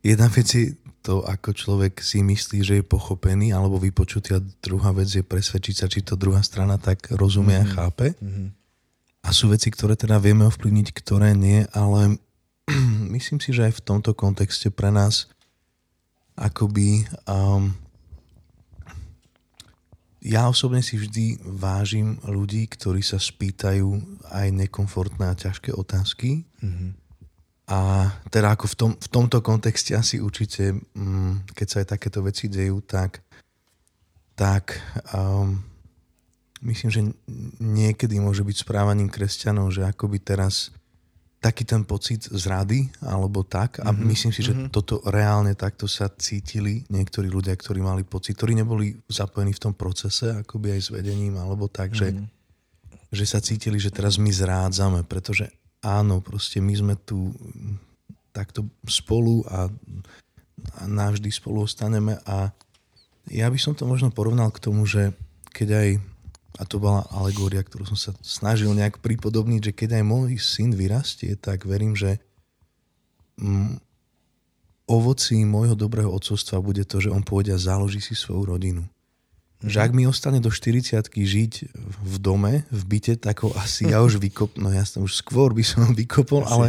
jedna 0.03 0.27
vec 0.31 0.47
je 0.47 0.79
to, 1.03 1.23
ako 1.23 1.55
človek 1.55 2.03
si 2.03 2.19
myslí, 2.19 2.63
že 2.63 2.73
je 2.79 2.83
pochopený 2.83 3.55
alebo 3.55 3.79
vypočutý 3.79 4.35
a 4.35 4.43
druhá 4.59 4.91
vec 4.91 5.07
je 5.07 5.23
presvedčiť 5.23 5.75
sa, 5.75 5.87
či 5.87 6.03
to 6.03 6.19
druhá 6.19 6.43
strana 6.43 6.75
tak 6.75 7.11
rozumie 7.15 7.55
mm-hmm. 7.55 7.67
a 7.67 7.71
mhm. 7.71 7.75
chápe. 7.75 8.07
Mm-hmm. 8.19 8.47
A 9.27 9.35
sú 9.35 9.51
veci, 9.51 9.67
ktoré 9.67 9.99
teda 9.99 10.23
vieme 10.23 10.47
ovplyvniť, 10.47 10.87
ktoré 10.95 11.35
nie, 11.35 11.67
ale 11.75 12.15
myslím 13.15 13.43
si, 13.43 13.51
že 13.51 13.67
aj 13.67 13.83
v 13.83 13.83
tomto 13.83 14.15
kontexte 14.15 14.71
pre 14.71 14.87
nás 14.87 15.27
akoby 16.39 17.03
um, 17.27 17.75
ja 20.23 20.47
osobne 20.47 20.79
si 20.79 20.95
vždy 20.95 21.43
vážim 21.43 22.19
ľudí, 22.23 22.71
ktorí 22.71 23.03
sa 23.03 23.19
spýtajú 23.19 23.99
aj 24.31 24.47
nekomfortné 24.53 25.27
a 25.27 25.39
ťažké 25.39 25.75
otázky. 25.75 26.47
Mm-hmm. 26.63 26.91
A 27.67 28.11
teda 28.31 28.55
ako 28.55 28.65
v, 28.71 28.75
tom, 28.79 28.91
v 28.95 29.07
tomto 29.11 29.43
kontexte 29.43 29.91
asi 29.91 30.23
určite, 30.23 30.71
um, 30.95 31.43
keď 31.51 31.67
sa 31.67 31.77
aj 31.83 31.87
takéto 31.99 32.23
veci 32.23 32.47
dejú, 32.47 32.79
tak, 32.83 33.19
tak 34.39 34.79
um, 35.11 35.59
myslím, 36.61 36.89
že 36.89 37.01
niekedy 37.61 38.17
môže 38.17 38.41
byť 38.41 38.65
správaním 38.65 39.11
kresťanov, 39.11 39.73
že 39.73 39.85
akoby 39.85 40.17
teraz 40.21 40.73
taký 41.37 41.69
ten 41.69 41.85
pocit 41.85 42.25
zrady 42.33 42.89
alebo 43.05 43.45
tak 43.45 43.77
a 43.85 43.93
mm-hmm. 43.93 44.07
myslím 44.09 44.31
si, 44.33 44.41
že 44.41 44.57
mm-hmm. 44.57 44.73
toto 44.73 45.05
reálne 45.05 45.53
takto 45.53 45.85
sa 45.85 46.09
cítili 46.09 46.81
niektorí 46.89 47.29
ľudia, 47.29 47.53
ktorí 47.53 47.77
mali 47.77 48.01
pocit, 48.01 48.33
ktorí 48.33 48.57
neboli 48.57 48.97
zapojení 49.05 49.53
v 49.53 49.63
tom 49.69 49.73
procese 49.77 50.33
akoby 50.33 50.73
aj 50.73 50.81
s 50.81 50.89
vedením 50.89 51.37
alebo 51.37 51.69
tak, 51.69 51.93
mm-hmm. 51.93 52.25
že, 53.13 53.21
že 53.21 53.25
sa 53.29 53.37
cítili, 53.37 53.77
že 53.77 53.93
teraz 53.93 54.17
my 54.17 54.33
zrádzame, 54.33 55.05
pretože 55.05 55.53
áno, 55.85 56.25
proste 56.25 56.57
my 56.57 56.73
sme 56.73 56.95
tu 56.97 57.29
takto 58.33 58.65
spolu 58.89 59.45
a, 59.45 59.69
a 60.81 60.83
navždy 60.89 61.29
spolu 61.29 61.69
ostaneme 61.69 62.17
a 62.25 62.49
ja 63.29 63.45
by 63.45 63.59
som 63.61 63.77
to 63.77 63.85
možno 63.85 64.09
porovnal 64.09 64.49
k 64.49 64.63
tomu, 64.63 64.89
že 64.89 65.13
keď 65.53 65.69
aj 65.69 65.89
a 66.57 66.63
to 66.65 66.81
bola 66.81 67.05
alegória, 67.13 67.61
ktorú 67.61 67.85
som 67.85 67.97
sa 67.97 68.11
snažil 68.25 68.73
nejak 68.73 68.97
pripodobniť, 68.99 69.71
že 69.71 69.75
keď 69.77 69.89
aj 70.01 70.03
môj 70.03 70.41
syn 70.41 70.73
vyrastie, 70.73 71.37
tak 71.37 71.69
verím, 71.69 71.93
že 71.93 72.17
mm, 73.37 73.77
ovocí 74.89 75.37
môjho 75.45 75.77
dobrého 75.77 76.09
odcovstva 76.09 76.57
bude 76.57 76.81
to, 76.89 76.97
že 76.97 77.13
on 77.13 77.21
pôjde 77.21 77.53
a 77.53 77.61
založí 77.61 78.01
si 78.01 78.17
svoju 78.17 78.57
rodinu. 78.57 78.83
Mm-hmm. 78.83 79.69
Že 79.73 79.77
ak 79.81 79.91
mi 79.93 80.03
ostane 80.05 80.37
do 80.37 80.53
40 80.53 81.01
žiť 81.13 81.53
v 81.81 82.15
dome, 82.21 82.65
v 82.69 82.81
byte, 82.85 83.21
tak 83.21 83.41
ho 83.41 83.49
asi 83.57 83.89
ja 83.89 84.05
už 84.05 84.21
vykop, 84.21 84.57
no 84.61 84.69
ja 84.69 84.85
som 84.85 85.01
už 85.01 85.17
skôr 85.17 85.53
by 85.53 85.65
som 85.65 85.85
ho 85.85 85.93
vykopol, 85.97 86.45
asi, 86.45 86.53
ale, 86.53 86.67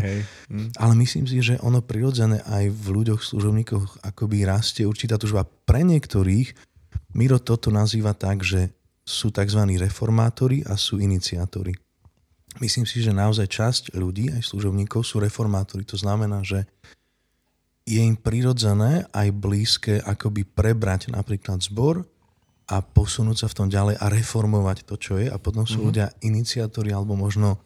mm. 0.49 0.69
ale 0.77 0.93
myslím 1.01 1.29
si, 1.29 1.41
že 1.45 1.61
ono 1.61 1.85
prirodzené 1.85 2.41
aj 2.49 2.73
v 2.73 2.87
ľuďoch, 2.93 3.21
služobníkoch 3.21 4.05
akoby 4.05 4.49
rastie 4.49 4.89
určitá 4.89 5.21
tužba. 5.21 5.45
Pre 5.45 5.81
niektorých 5.85 6.57
Miro 7.17 7.41
toto 7.41 7.73
nazýva 7.73 8.13
tak, 8.13 8.45
že 8.45 8.73
sú 9.09 9.33
tzv. 9.33 9.65
reformátori 9.81 10.61
a 10.69 10.77
sú 10.77 11.01
iniciátori. 11.01 11.73
Myslím 12.61 12.85
si, 12.85 13.01
že 13.01 13.17
naozaj 13.17 13.47
časť 13.49 13.83
ľudí, 13.97 14.29
aj 14.29 14.45
služobníkov, 14.53 15.01
sú 15.01 15.17
reformátori. 15.17 15.89
To 15.89 15.97
znamená, 15.97 16.45
že 16.45 16.69
je 17.89 18.05
im 18.05 18.21
prirodzené 18.21 19.09
aj 19.17 19.29
blízke 19.33 20.05
akoby 20.05 20.45
prebrať 20.45 21.09
napríklad 21.09 21.65
zbor 21.65 22.05
a 22.69 22.85
posunúť 22.85 23.37
sa 23.41 23.49
v 23.49 23.57
tom 23.57 23.69
ďalej 23.73 23.97
a 23.97 24.13
reformovať 24.13 24.85
to, 24.85 24.95
čo 25.01 25.17
je. 25.17 25.33
A 25.33 25.41
potom 25.41 25.65
sú 25.65 25.81
mm-hmm. 25.81 25.89
ľudia 25.89 26.07
iniciátori 26.21 26.93
alebo 26.93 27.17
možno 27.17 27.57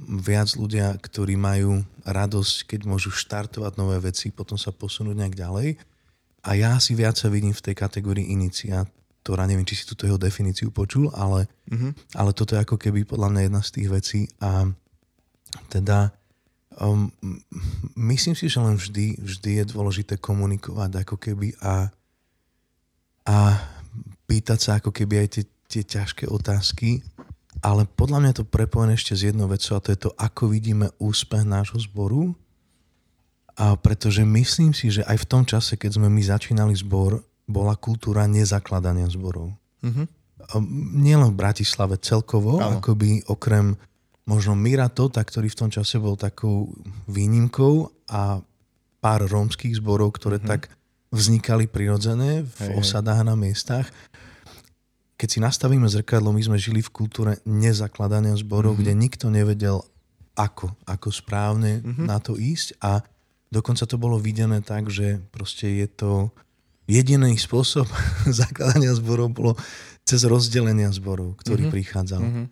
viac 0.00 0.56
ľudia, 0.56 0.96
ktorí 0.96 1.36
majú 1.36 1.84
radosť, 2.08 2.72
keď 2.72 2.80
môžu 2.88 3.12
štartovať 3.12 3.76
nové 3.76 4.00
veci, 4.00 4.32
potom 4.32 4.56
sa 4.56 4.72
posunúť 4.72 5.12
nejak 5.12 5.36
ďalej. 5.36 5.68
a 6.40 6.56
ja 6.56 6.80
si 6.80 6.96
viac 6.96 7.20
sa 7.20 7.28
vidím 7.28 7.52
v 7.52 7.60
tej 7.60 7.76
kategórii 7.76 8.32
iniciátora. 9.30 9.46
Neviem, 9.46 9.66
či 9.66 9.78
si 9.78 9.84
túto 9.86 10.06
jeho 10.06 10.18
definíciu 10.18 10.74
počul, 10.74 11.10
ale, 11.14 11.46
mm-hmm. 11.70 12.18
ale 12.18 12.30
toto 12.34 12.54
je 12.54 12.62
ako 12.62 12.76
keby 12.76 13.06
podľa 13.06 13.28
mňa 13.30 13.40
jedna 13.46 13.62
z 13.62 13.70
tých 13.70 13.88
vecí. 13.88 14.20
A 14.42 14.66
teda 15.70 16.10
um, 16.82 17.10
myslím 17.94 18.34
si, 18.34 18.50
že 18.50 18.58
len 18.58 18.74
vždy, 18.74 19.22
vždy 19.22 19.50
je 19.62 19.64
dôležité 19.70 20.18
komunikovať 20.18 21.06
ako 21.06 21.16
keby 21.16 21.54
a, 21.62 21.90
a 23.26 23.36
pýtať 24.26 24.58
sa 24.58 24.70
ako 24.82 24.90
keby 24.90 25.26
aj 25.26 25.28
tie, 25.38 25.44
tie 25.70 25.82
ťažké 25.86 26.26
otázky, 26.26 27.02
ale 27.60 27.84
podľa 27.84 28.18
mňa 28.24 28.32
to 28.40 28.44
prepojené 28.46 28.96
ešte 28.96 29.12
s 29.12 29.26
jednou 29.26 29.50
vecou 29.50 29.76
a 29.76 29.84
to 29.84 29.92
je 29.92 30.00
to, 30.00 30.10
ako 30.16 30.48
vidíme 30.48 30.86
úspech 31.02 31.44
nášho 31.44 31.82
zboru 31.82 32.32
a 33.58 33.76
pretože 33.76 34.24
myslím 34.24 34.72
si, 34.72 34.88
že 34.88 35.04
aj 35.04 35.26
v 35.26 35.28
tom 35.28 35.42
čase, 35.44 35.76
keď 35.76 36.00
sme 36.00 36.08
my 36.08 36.22
začínali 36.24 36.72
zbor, 36.72 37.20
bola 37.50 37.74
kultúra 37.74 38.24
nezakladania 38.30 39.10
zborov. 39.10 39.52
Mm-hmm. 39.82 40.06
Nielen 40.98 41.30
v 41.34 41.38
Bratislave 41.38 42.00
celkovo, 42.00 42.58
ano. 42.58 42.80
akoby 42.80 43.26
okrem 43.28 43.76
možno 44.24 44.54
Mira 44.54 44.88
Tota, 44.88 45.20
ktorý 45.20 45.50
v 45.50 45.58
tom 45.58 45.70
čase 45.70 45.98
bol 45.98 46.14
takou 46.14 46.70
výnimkou 47.10 47.90
a 48.10 48.40
pár 49.02 49.20
rómskych 49.26 49.78
zborov, 49.78 50.16
ktoré 50.16 50.38
mm-hmm. 50.38 50.50
tak 50.50 50.70
vznikali 51.10 51.66
prirodzené 51.66 52.46
v 52.46 52.58
hej, 52.70 52.74
osadách 52.78 53.26
na 53.26 53.34
miestach. 53.34 53.90
Keď 55.18 55.28
si 55.28 55.38
nastavíme 55.42 55.84
zrkadlo, 55.90 56.30
my 56.32 56.40
sme 56.40 56.56
žili 56.56 56.80
v 56.80 56.94
kultúre 56.94 57.42
nezakladania 57.44 58.38
zborov, 58.38 58.78
mm-hmm. 58.78 58.86
kde 58.86 59.02
nikto 59.02 59.26
nevedel, 59.28 59.82
ako, 60.38 60.72
ako 60.86 61.08
správne 61.10 61.82
mm-hmm. 61.82 62.06
na 62.06 62.22
to 62.22 62.38
ísť 62.38 62.78
a 62.80 63.02
Dokonca 63.50 63.82
to 63.82 63.98
bolo 63.98 64.14
videné 64.22 64.62
tak, 64.62 64.86
že 64.86 65.18
proste 65.34 65.66
je 65.82 65.90
to 65.90 66.30
jediný 66.90 67.38
spôsob 67.38 67.86
zakladania 68.42 68.90
zborov 68.98 69.30
bolo 69.30 69.52
cez 70.02 70.26
rozdelenia 70.26 70.90
zborov, 70.90 71.38
ktorý 71.38 71.70
mm-hmm. 71.70 71.74
prichádzal. 71.74 72.22
Mm-hmm. 72.22 72.46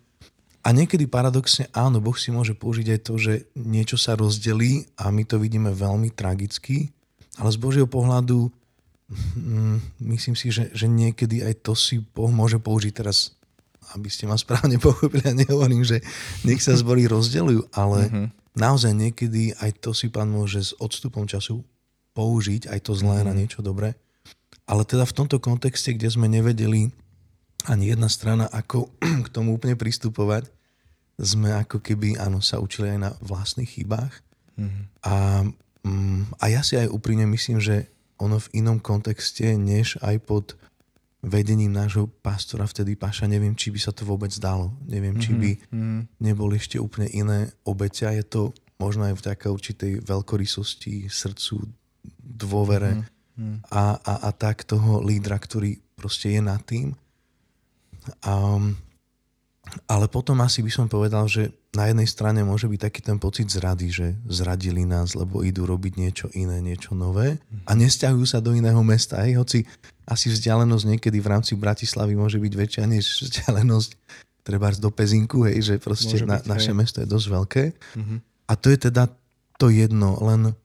A 0.62 0.68
niekedy 0.74 1.10
paradoxne 1.10 1.66
áno, 1.74 1.98
Boh 1.98 2.14
si 2.14 2.30
môže 2.30 2.54
použiť 2.54 2.86
aj 2.94 3.00
to, 3.02 3.14
že 3.18 3.34
niečo 3.56 3.98
sa 3.98 4.14
rozdelí 4.14 4.86
a 5.00 5.10
my 5.10 5.26
to 5.26 5.40
vidíme 5.40 5.72
veľmi 5.74 6.12
tragicky, 6.12 6.92
ale 7.40 7.50
z 7.50 7.58
Božieho 7.58 7.88
pohľadu 7.88 8.52
mm, 9.34 10.06
myslím 10.12 10.36
si, 10.36 10.54
že, 10.54 10.70
že 10.70 10.86
niekedy 10.86 11.42
aj 11.42 11.64
to 11.66 11.72
si 11.74 11.98
Boh 12.02 12.30
môže 12.30 12.60
použiť 12.60 12.92
teraz, 12.94 13.32
aby 13.96 14.12
ste 14.12 14.28
ma 14.28 14.36
správne 14.36 14.76
pochopili, 14.84 15.24
ja 15.24 15.34
nehovorím, 15.34 15.82
že 15.82 16.04
nech 16.44 16.60
sa 16.62 16.76
zbory 16.76 17.10
rozdelujú, 17.10 17.66
ale 17.74 18.00
mm-hmm 18.06 18.38
naozaj 18.58 18.92
niekedy 18.92 19.54
aj 19.62 19.78
to 19.78 19.94
si 19.94 20.10
pán 20.10 20.28
môže 20.28 20.58
s 20.58 20.70
odstupom 20.82 21.24
času 21.30 21.62
použiť, 22.18 22.66
aj 22.66 22.90
to 22.90 22.92
zlé 22.98 23.22
mm. 23.22 23.26
na 23.30 23.32
mhm. 23.32 23.38
niečo 23.38 23.60
dobré. 23.62 23.94
Ale 24.68 24.84
teda 24.84 25.08
v 25.08 25.16
tomto 25.16 25.40
kontexte, 25.40 25.96
kde 25.96 26.12
sme 26.12 26.28
nevedeli 26.28 26.92
ani 27.64 27.90
jedna 27.90 28.12
strana, 28.12 28.46
ako 28.52 28.92
k 29.24 29.28
tomu 29.32 29.56
úplne 29.56 29.74
pristupovať, 29.74 30.52
sme 31.18 31.50
ako 31.50 31.82
keby, 31.82 32.20
áno, 32.20 32.38
sa 32.38 32.62
učili 32.62 32.94
aj 32.94 32.98
na 33.00 33.10
vlastných 33.18 33.80
chybách. 33.80 34.22
Mm. 34.54 34.86
A, 35.02 35.14
mm, 35.82 36.22
a 36.38 36.44
ja 36.46 36.62
si 36.62 36.78
aj 36.78 36.92
úprimne 36.92 37.26
myslím, 37.26 37.58
že 37.58 37.90
ono 38.20 38.38
v 38.38 38.62
inom 38.62 38.78
kontexte, 38.78 39.58
než 39.58 39.98
aj 39.98 40.16
pod 40.22 40.54
vedením 41.18 41.74
nášho 41.74 42.06
pastora 42.22 42.62
vtedy 42.62 42.94
Paša, 42.94 43.26
neviem, 43.26 43.58
či 43.58 43.74
by 43.74 43.80
sa 43.82 43.90
to 43.90 44.06
vôbec 44.06 44.30
dalo. 44.38 44.70
Neviem, 44.86 45.18
či 45.18 45.34
by 45.34 45.50
mm-hmm. 45.58 46.00
neboli 46.22 46.62
ešte 46.62 46.78
úplne 46.78 47.10
iné 47.10 47.50
obete 47.66 48.06
a 48.06 48.14
je 48.14 48.22
to 48.22 48.42
možno 48.78 49.10
aj 49.10 49.18
vďaka 49.18 49.46
určitej 49.50 49.92
veľkorysosti, 50.06 51.10
srdcu, 51.10 51.66
dôvere 52.22 53.02
mm-hmm. 53.02 53.17
A, 53.70 53.96
a, 54.02 54.14
a 54.26 54.30
tak 54.34 54.66
toho 54.66 54.98
lídra, 55.02 55.38
ktorý 55.38 55.78
proste 55.94 56.34
je 56.34 56.42
nad 56.42 56.58
tým. 56.66 56.94
Um, 58.26 58.74
ale 59.84 60.08
potom 60.08 60.40
asi 60.40 60.64
by 60.64 60.72
som 60.72 60.86
povedal, 60.88 61.28
že 61.28 61.52
na 61.76 61.92
jednej 61.92 62.08
strane 62.08 62.40
môže 62.40 62.64
byť 62.64 62.80
taký 62.80 63.00
ten 63.04 63.20
pocit 63.20 63.46
zrady, 63.52 63.92
že 63.92 64.06
zradili 64.24 64.88
nás, 64.88 65.12
lebo 65.12 65.44
idú 65.44 65.68
robiť 65.68 65.92
niečo 66.00 66.26
iné, 66.32 66.64
niečo 66.64 66.96
nové 66.96 67.36
a 67.68 67.76
nesťahujú 67.76 68.24
sa 68.24 68.40
do 68.40 68.56
iného 68.56 68.80
mesta. 68.80 69.20
Hej, 69.20 69.36
hoci 69.36 69.58
asi 70.08 70.32
vzdialenosť 70.32 70.84
niekedy 70.96 71.20
v 71.20 71.28
rámci 71.28 71.52
Bratislavy 71.52 72.16
môže 72.16 72.40
byť 72.40 72.52
väčšia 72.56 72.84
než 72.88 73.04
vzdialenosť 73.28 73.90
treba 74.40 74.72
do 74.72 74.88
Pezinku, 74.88 75.44
hej, 75.44 75.60
že 75.60 75.74
proste 75.76 76.24
na, 76.24 76.40
byť, 76.40 76.48
naše 76.48 76.72
hej. 76.72 76.78
mesto 76.80 76.98
je 77.04 77.08
dosť 77.08 77.26
veľké. 77.28 77.64
Mm-hmm. 77.76 78.18
A 78.48 78.52
to 78.56 78.66
je 78.72 78.78
teda 78.80 79.12
to 79.60 79.68
jedno, 79.68 80.16
len 80.24 80.56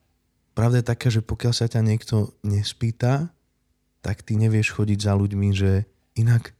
pravda 0.53 0.81
je 0.81 0.89
taká, 0.89 1.07
že 1.09 1.21
pokiaľ 1.25 1.53
sa 1.53 1.65
ťa 1.69 1.81
niekto 1.81 2.37
nespýta, 2.45 3.33
tak 4.05 4.21
ty 4.21 4.37
nevieš 4.37 4.73
chodiť 4.73 4.99
za 4.99 5.13
ľuďmi, 5.17 5.49
že 5.53 5.85
inak 6.17 6.53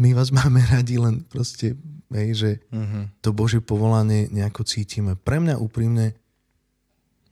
my 0.00 0.16
vás 0.16 0.32
máme 0.32 0.60
radi, 0.72 0.96
len 0.96 1.20
proste, 1.28 1.76
hej, 2.12 2.28
že 2.32 2.50
mm-hmm. 2.72 3.20
to 3.20 3.36
Bože 3.36 3.60
povolanie 3.60 4.32
nejako 4.32 4.64
cítime. 4.64 5.20
Pre 5.20 5.36
mňa 5.36 5.60
úprimne 5.60 6.16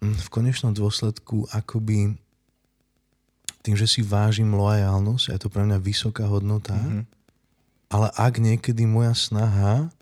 hm, 0.05 0.17
v 0.17 0.29
konečnom 0.29 0.77
dôsledku 0.77 1.49
akoby 1.49 2.21
tým, 3.61 3.77
že 3.77 3.89
si 3.89 4.01
vážim 4.01 4.53
loajálnosť, 4.57 5.37
je 5.37 5.41
to 5.41 5.53
pre 5.53 5.65
mňa 5.69 5.79
vysoká 5.81 6.25
hodnota, 6.29 6.77
mm-hmm. 6.77 7.05
ale 7.93 8.09
ak 8.17 8.41
niekedy 8.41 8.89
moja 8.89 9.13
snaha 9.13 9.93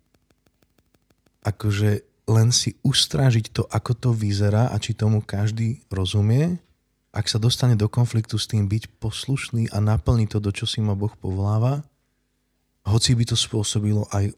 akože 1.46 2.07
len 2.28 2.52
si 2.52 2.76
ustrážiť 2.84 3.50
to, 3.50 3.62
ako 3.72 3.92
to 3.96 4.10
vyzerá 4.12 4.68
a 4.68 4.76
či 4.76 4.92
tomu 4.92 5.24
každý 5.24 5.80
rozumie, 5.88 6.60
ak 7.08 7.24
sa 7.24 7.40
dostane 7.40 7.72
do 7.74 7.88
konfliktu 7.88 8.36
s 8.36 8.44
tým 8.44 8.68
byť 8.68 9.00
poslušný 9.00 9.72
a 9.72 9.80
naplniť 9.80 10.36
to, 10.36 10.38
do 10.38 10.52
čo 10.52 10.68
si 10.68 10.84
ma 10.84 10.92
Boh 10.92 11.10
povoláva, 11.16 11.80
hoci 12.84 13.16
by 13.16 13.24
to 13.32 13.36
spôsobilo 13.36 14.04
aj 14.12 14.36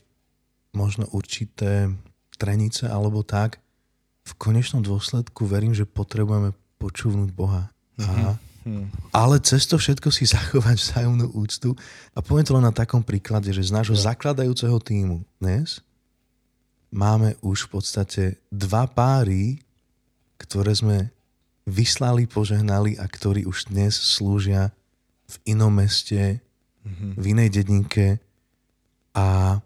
možno 0.70 1.10
určité 1.10 1.90
trenice 2.38 2.86
alebo 2.86 3.26
tak, 3.26 3.58
v 4.22 4.32
konečnom 4.38 4.86
dôsledku 4.86 5.42
verím, 5.50 5.74
že 5.74 5.82
potrebujeme 5.82 6.54
počúvnuť 6.78 7.30
Boha. 7.34 7.74
Mm-hmm. 7.98 8.24
A 8.30 8.38
Hmm. 8.60 8.92
Ale 9.08 9.40
cez 9.40 9.64
to 9.64 9.80
všetko 9.80 10.12
si 10.12 10.28
zachovať 10.36 10.76
vzájomnú 10.76 11.32
úctu. 11.32 11.72
A 12.12 12.20
poviem 12.20 12.44
to 12.44 12.52
len 12.52 12.68
na 12.68 12.74
takom 12.74 13.00
príklade, 13.00 13.48
že 13.56 13.64
z 13.64 13.72
nášho 13.72 13.96
ja. 13.96 14.12
zakladajúceho 14.12 14.76
týmu 14.84 15.24
dnes 15.40 15.80
máme 16.90 17.38
už 17.40 17.66
v 17.66 17.78
podstate 17.78 18.24
dva 18.50 18.86
páry, 18.90 19.62
ktoré 20.38 20.74
sme 20.74 20.98
vyslali, 21.66 22.26
požehnali 22.26 22.98
a 22.98 23.06
ktorí 23.06 23.46
už 23.46 23.70
dnes 23.70 23.94
slúžia 23.94 24.74
v 25.30 25.54
inom 25.54 25.70
meste, 25.70 26.42
mm-hmm. 26.82 27.10
v 27.14 27.24
inej 27.30 27.48
dedinke 27.62 28.18
a 29.14 29.58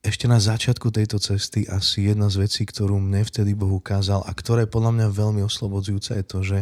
ešte 0.00 0.24
na 0.24 0.40
začiatku 0.40 0.88
tejto 0.88 1.20
cesty 1.20 1.68
asi 1.68 2.08
jedna 2.08 2.32
z 2.32 2.48
vecí, 2.48 2.64
ktorú 2.64 2.96
mne 2.96 3.20
vtedy 3.20 3.52
Boh 3.52 3.68
ukázal 3.68 4.24
a 4.24 4.32
ktoré 4.32 4.64
je 4.64 4.72
podľa 4.72 4.92
mňa 4.96 5.06
veľmi 5.12 5.40
oslobodzujúce 5.44 6.16
je 6.16 6.24
to, 6.24 6.38
že 6.40 6.58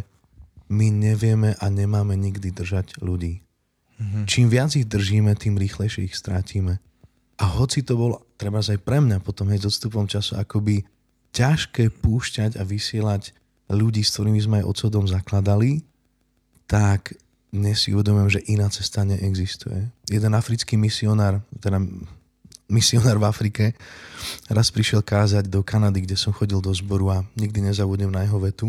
my 0.69 0.91
nevieme 0.91 1.55
a 1.55 1.67
nemáme 1.71 2.19
nikdy 2.19 2.51
držať 2.51 2.99
ľudí. 2.99 3.41
Mm-hmm. 3.99 4.25
Čím 4.27 4.47
viac 4.51 4.71
ich 4.75 4.87
držíme, 4.87 5.35
tým 5.39 5.59
rýchlejšie 5.59 6.07
ich 6.07 6.15
strátime. 6.15 6.83
A 7.39 7.45
hoci 7.47 7.87
to 7.87 7.95
bolo, 7.95 8.27
treba 8.35 8.59
aj 8.59 8.83
pre 8.83 8.99
mňa 8.99 9.23
potom 9.23 9.47
aj 9.55 9.63
s 9.63 9.69
odstupom 9.71 10.11
času, 10.11 10.35
akoby 10.39 10.83
ťažké 11.31 11.95
púšťať 12.03 12.59
a 12.59 12.67
vysielať 12.67 13.31
ľudí, 13.71 14.03
s 14.03 14.17
ktorými 14.17 14.41
sme 14.43 14.57
aj 14.63 14.69
odsodom 14.69 15.07
zakladali, 15.07 15.87
tak 16.67 17.15
dnes 17.49 17.81
si 17.81 17.95
uvedomujem, 17.95 18.41
že 18.41 18.45
iná 18.51 18.69
cesta 18.69 19.07
neexistuje. 19.07 19.89
Jeden 20.11 20.33
africký 20.37 20.77
misionár, 20.77 21.41
teda 21.57 21.81
misionár 22.69 23.17
v 23.17 23.29
Afrike, 23.29 23.65
raz 24.53 24.69
prišiel 24.69 25.01
kázať 25.01 25.49
do 25.49 25.65
Kanady, 25.65 26.05
kde 26.05 26.17
som 26.21 26.37
chodil 26.37 26.61
do 26.61 26.75
zboru 26.75 27.09
a 27.09 27.25
nikdy 27.39 27.65
nezabudnem 27.65 28.13
na 28.13 28.29
jeho 28.29 28.37
vetu, 28.37 28.69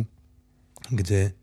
kde 0.88 1.36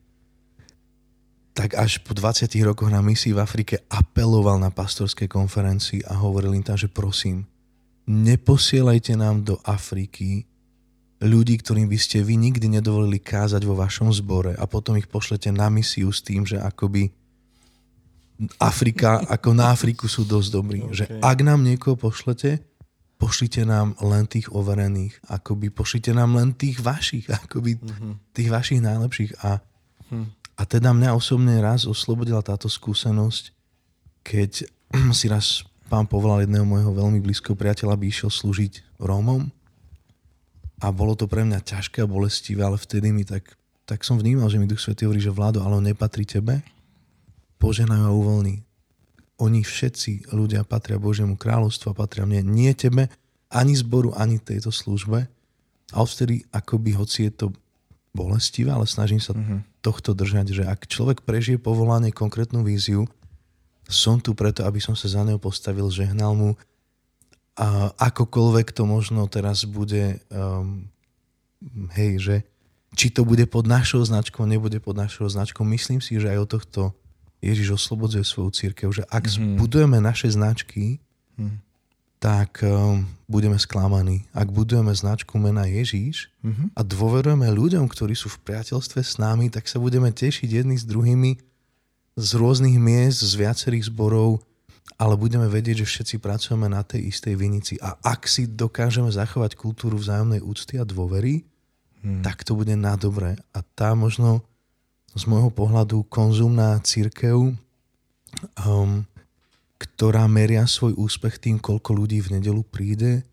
tak 1.57 1.73
až 1.73 2.05
po 2.05 2.13
20 2.13 2.53
rokoch 2.69 2.93
na 2.93 3.01
misii 3.01 3.33
v 3.33 3.41
Afrike 3.41 3.81
apeloval 3.89 4.61
na 4.61 4.69
pastorskej 4.69 5.25
konferencii 5.25 6.05
a 6.05 6.21
hovoril 6.21 6.53
im 6.53 6.61
tam, 6.61 6.77
že 6.77 6.93
prosím, 6.93 7.49
neposielajte 8.05 9.17
nám 9.17 9.41
do 9.41 9.57
Afriky 9.65 10.45
ľudí, 11.25 11.57
ktorým 11.57 11.89
by 11.89 11.97
ste 11.97 12.21
vy 12.21 12.37
nikdy 12.37 12.69
nedovolili 12.69 13.17
kázať 13.17 13.65
vo 13.65 13.73
vašom 13.73 14.13
zbore 14.13 14.53
a 14.53 14.69
potom 14.69 15.01
ich 15.01 15.09
pošlete 15.09 15.49
na 15.49 15.73
misiu 15.73 16.13
s 16.13 16.21
tým, 16.21 16.45
že 16.45 16.61
akoby 16.61 17.09
Afrika, 18.61 19.25
ako 19.25 19.57
na 19.57 19.73
Afriku 19.73 20.13
sú 20.13 20.29
dosť 20.29 20.49
dobrí. 20.53 20.85
Okay. 20.85 20.93
Že 20.93 21.05
ak 21.25 21.39
nám 21.41 21.65
niekoho 21.65 21.97
pošlete, 21.97 22.61
pošlite 23.17 23.65
nám 23.65 23.97
len 24.05 24.29
tých 24.29 24.53
overených, 24.53 25.25
akoby 25.25 25.73
pošlite 25.73 26.13
nám 26.13 26.37
len 26.37 26.53
tých 26.53 26.85
vašich, 26.85 27.33
akoby 27.49 27.81
mm-hmm. 27.81 28.37
tých 28.37 28.49
vašich 28.53 28.85
najlepších. 28.85 29.41
A 29.41 29.65
hm. 30.13 30.29
A 30.57 30.65
teda 30.65 30.97
mňa 30.97 31.13
osobne 31.13 31.61
raz 31.61 31.85
oslobodila 31.85 32.41
táto 32.41 32.73
skúsenosť, 32.73 33.53
keď 34.25 34.65
si 35.19 35.29
raz 35.29 35.63
pán 35.87 36.09
povolal 36.09 36.43
jedného 36.43 36.67
môjho 36.67 36.91
veľmi 36.97 37.21
blízkeho 37.23 37.55
priateľa, 37.55 37.95
aby 37.95 38.09
išiel 38.11 38.33
slúžiť 38.33 38.99
Rómom. 38.99 39.53
A 40.81 40.93
bolo 40.93 41.17
to 41.17 41.25
pre 41.25 41.45
mňa 41.45 41.65
ťažké 41.65 42.05
a 42.05 42.11
bolestivé, 42.11 42.61
ale 42.65 42.77
vtedy 42.77 43.09
mi 43.09 43.25
tak, 43.25 43.57
tak 43.89 44.05
som 44.05 44.21
vnímal, 44.21 44.49
že 44.53 44.61
mi 44.61 44.69
Duch 44.69 44.81
Svetý 44.81 45.09
hovorí, 45.09 45.25
že 45.25 45.33
vládo, 45.33 45.65
ale 45.65 45.79
on 45.81 45.85
nepatrí 45.85 46.29
tebe. 46.29 46.61
poženajú 47.57 48.05
a 48.05 48.13
uvoľní. 48.13 48.61
Oni 49.41 49.65
všetci 49.65 50.33
ľudia 50.33 50.65
patria 50.69 51.01
Božiemu 51.01 51.41
kráľovstvu 51.41 51.93
a 51.93 51.97
patria 51.97 52.29
mne, 52.29 52.45
nie 52.45 52.73
tebe, 52.77 53.09
ani 53.49 53.73
zboru, 53.73 54.13
ani 54.13 54.37
tejto 54.37 54.69
službe. 54.69 55.25
A 55.93 55.97
vtedy, 56.05 56.45
akoby, 56.53 56.93
hoci 56.93 57.29
je 57.29 57.33
to 57.33 57.47
bolestivé, 58.13 58.73
ale 58.73 58.85
snažím 58.85 59.21
sa 59.21 59.33
mm-hmm. 59.33 59.76
Tohto 59.87 60.19
držať, 60.19 60.47
že 60.51 60.65
ak 60.67 60.91
človek 60.91 61.23
prežije 61.23 61.63
povolanie, 61.63 62.11
konkrétnu 62.11 62.67
víziu, 62.67 63.07
som 63.87 64.19
tu 64.19 64.35
preto, 64.35 64.67
aby 64.67 64.83
som 64.83 64.99
sa 64.99 65.07
za 65.07 65.23
neho 65.23 65.39
postavil, 65.39 65.87
žehnal 65.87 66.35
mu 66.35 66.59
a 67.57 67.95
akokoľvek 67.97 68.75
to 68.75 68.85
možno 68.85 69.25
teraz 69.31 69.65
bude, 69.65 70.21
um, 70.29 70.91
hej, 71.97 72.13
že 72.21 72.37
či 72.93 73.09
to 73.09 73.25
bude 73.25 73.49
pod 73.49 73.65
našou 73.65 74.05
značkou, 74.05 74.45
nebude 74.45 74.77
pod 74.77 74.93
našou 74.99 75.25
značkou, 75.31 75.65
myslím 75.65 76.05
si, 76.05 76.21
že 76.21 76.37
aj 76.37 76.39
o 76.43 76.51
tohto 76.59 76.81
Ježiš 77.41 77.81
oslobodzuje 77.81 78.25
svoju 78.29 78.51
církev, 78.53 78.89
že 78.93 79.09
ak 79.09 79.25
mm-hmm. 79.29 79.57
budujeme 79.57 79.99
naše 80.03 80.29
značky, 80.29 81.01
mm-hmm. 81.39 81.66
Tak 82.17 82.65
um, 82.65 83.05
budeme 83.29 83.61
sklamaní. 83.61 84.25
Ak 84.33 84.49
budujeme 84.49 84.91
značku 84.97 85.37
mena 85.37 85.69
Ježíš 85.69 86.33
mm-hmm. 86.41 86.73
a 86.73 86.81
dôverujeme 86.81 87.47
ľuďom, 87.53 87.87
ktorí 87.87 88.17
sú 88.17 88.33
v 88.33 88.41
priateľstve 88.47 89.01
s 89.05 89.21
nami, 89.21 89.53
tak 89.53 89.69
sa 89.69 89.77
budeme 89.77 90.09
tešiť 90.09 90.49
jedni 90.49 90.81
s 90.81 90.89
druhými 90.89 91.37
z 92.17 92.31
rôznych 92.41 92.81
miest, 92.81 93.21
z 93.21 93.37
viacerých 93.37 93.93
zborov, 93.93 94.41
ale 94.97 95.21
budeme 95.21 95.45
vedieť, 95.45 95.85
že 95.85 95.91
všetci 95.93 96.17
pracujeme 96.25 96.65
na 96.73 96.81
tej 96.81 97.13
istej 97.13 97.37
vinici. 97.37 97.77
A 97.85 98.01
ak 98.01 98.25
si 98.25 98.49
dokážeme 98.49 99.13
zachovať 99.13 99.53
kultúru 99.53 100.01
vzájomnej 100.01 100.41
úcty 100.41 100.81
a 100.81 100.89
dôvery, 100.89 101.45
hmm. 102.01 102.25
tak 102.25 102.41
to 102.49 102.57
bude 102.57 102.73
na 102.73 102.97
dobre. 102.97 103.37
A 103.53 103.61
tá 103.77 103.93
možno 103.93 104.41
z 105.13 105.29
môjho 105.29 105.53
pohľadu 105.53 106.09
konzumná 106.09 106.81
církev, 106.81 107.53
um, 108.65 109.05
ktorá 109.77 110.25
meria 110.29 110.65
svoj 110.65 110.97
úspech 110.97 111.37
tým, 111.41 111.57
koľko 111.61 111.93
ľudí 111.93 112.25
v 112.25 112.41
nedelu 112.41 112.65
príde, 112.65 113.25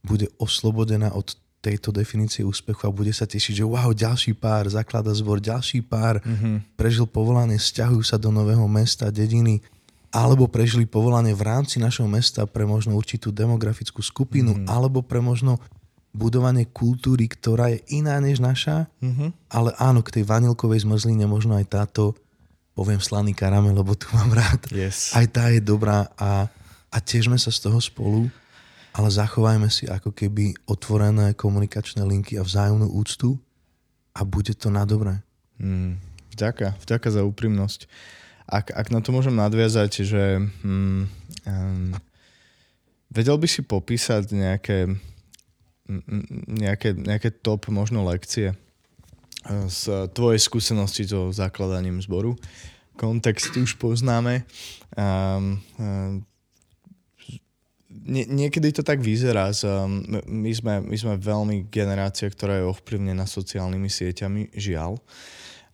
bude 0.00 0.32
oslobodená 0.40 1.12
od 1.12 1.36
tejto 1.58 1.90
definície 1.90 2.46
úspechu 2.46 2.86
a 2.86 2.94
bude 2.94 3.10
sa 3.10 3.26
tešiť, 3.26 3.60
že 3.60 3.64
wow, 3.66 3.90
ďalší 3.90 4.38
pár 4.38 4.70
zaklada 4.70 5.10
zbor, 5.10 5.42
ďalší 5.42 5.82
pár 5.84 6.22
mm-hmm. 6.22 6.78
prežil 6.78 7.04
povolanie, 7.04 7.58
stiahujú 7.58 8.00
sa 8.06 8.16
do 8.16 8.30
nového 8.30 8.64
mesta, 8.70 9.10
dediny, 9.10 9.60
alebo 10.08 10.48
prežili 10.48 10.88
povolanie 10.88 11.34
v 11.36 11.44
rámci 11.44 11.82
našeho 11.82 12.08
mesta 12.08 12.46
pre 12.48 12.64
možno 12.64 12.96
určitú 12.96 13.34
demografickú 13.34 14.00
skupinu, 14.00 14.54
mm-hmm. 14.54 14.70
alebo 14.70 15.04
pre 15.04 15.18
možno 15.18 15.60
budovanie 16.14 16.64
kultúry, 16.64 17.28
ktorá 17.28 17.74
je 17.74 17.84
iná 17.92 18.16
než 18.22 18.40
naša, 18.40 18.88
mm-hmm. 19.02 19.52
ale 19.52 19.74
áno, 19.76 20.00
k 20.00 20.18
tej 20.20 20.24
vanilkovej 20.24 20.86
zmrzline 20.86 21.26
možno 21.28 21.58
aj 21.58 21.66
táto, 21.68 22.16
poviem 22.78 23.02
slaný 23.02 23.34
karamel, 23.34 23.74
lebo 23.74 23.98
tu 23.98 24.06
mám 24.14 24.30
rád. 24.30 24.70
Yes. 24.70 25.10
Aj 25.10 25.26
tá 25.26 25.50
je 25.50 25.58
dobrá 25.58 26.06
a, 26.14 26.46
a 26.94 26.96
tiežme 27.02 27.34
sa 27.34 27.50
z 27.50 27.66
toho 27.66 27.82
spolu, 27.82 28.30
ale 28.94 29.10
zachovajme 29.10 29.66
si 29.66 29.90
ako 29.90 30.14
keby 30.14 30.54
otvorené 30.70 31.34
komunikačné 31.34 32.06
linky 32.06 32.38
a 32.38 32.46
vzájomnú 32.46 32.86
úctu 32.94 33.34
a 34.14 34.22
bude 34.22 34.54
to 34.54 34.70
na 34.70 34.86
dobré. 34.86 35.18
Mm, 35.58 35.98
vďaka, 36.38 36.78
vďaka 36.78 37.08
za 37.10 37.26
úprimnosť. 37.26 37.90
Ak, 38.46 38.70
ak 38.70 38.94
na 38.94 39.02
to 39.02 39.10
môžem 39.10 39.34
nadviazať, 39.34 40.06
že 40.06 40.38
mm, 40.38 41.02
um, 41.50 41.90
vedel 43.10 43.36
by 43.42 43.48
si 43.50 43.66
popísať 43.66 44.30
nejaké 44.30 44.78
nejaké, 46.46 46.92
nejaké 46.92 47.32
top 47.32 47.72
možno 47.72 48.04
lekcie 48.04 48.52
z 49.68 50.08
tvojej 50.12 50.40
skúsenosti 50.40 51.08
so 51.08 51.32
zakladaním 51.32 52.00
zboru. 52.04 52.36
Kontext 52.98 53.54
už 53.54 53.78
poznáme. 53.78 54.42
Um, 54.98 55.62
um, 55.78 56.26
nie, 57.88 58.26
niekedy 58.26 58.74
to 58.74 58.82
tak 58.82 59.00
vyzerá. 59.00 59.52
Z, 59.54 59.64
um, 59.70 60.02
my, 60.26 60.52
sme, 60.52 60.74
my 60.82 60.96
sme 60.96 61.14
veľmi 61.16 61.70
generácia, 61.70 62.28
ktorá 62.28 62.58
je 62.60 62.68
ovplyvnená 62.68 63.24
sociálnymi 63.24 63.88
sieťami, 63.88 64.42
žiaľ. 64.52 64.98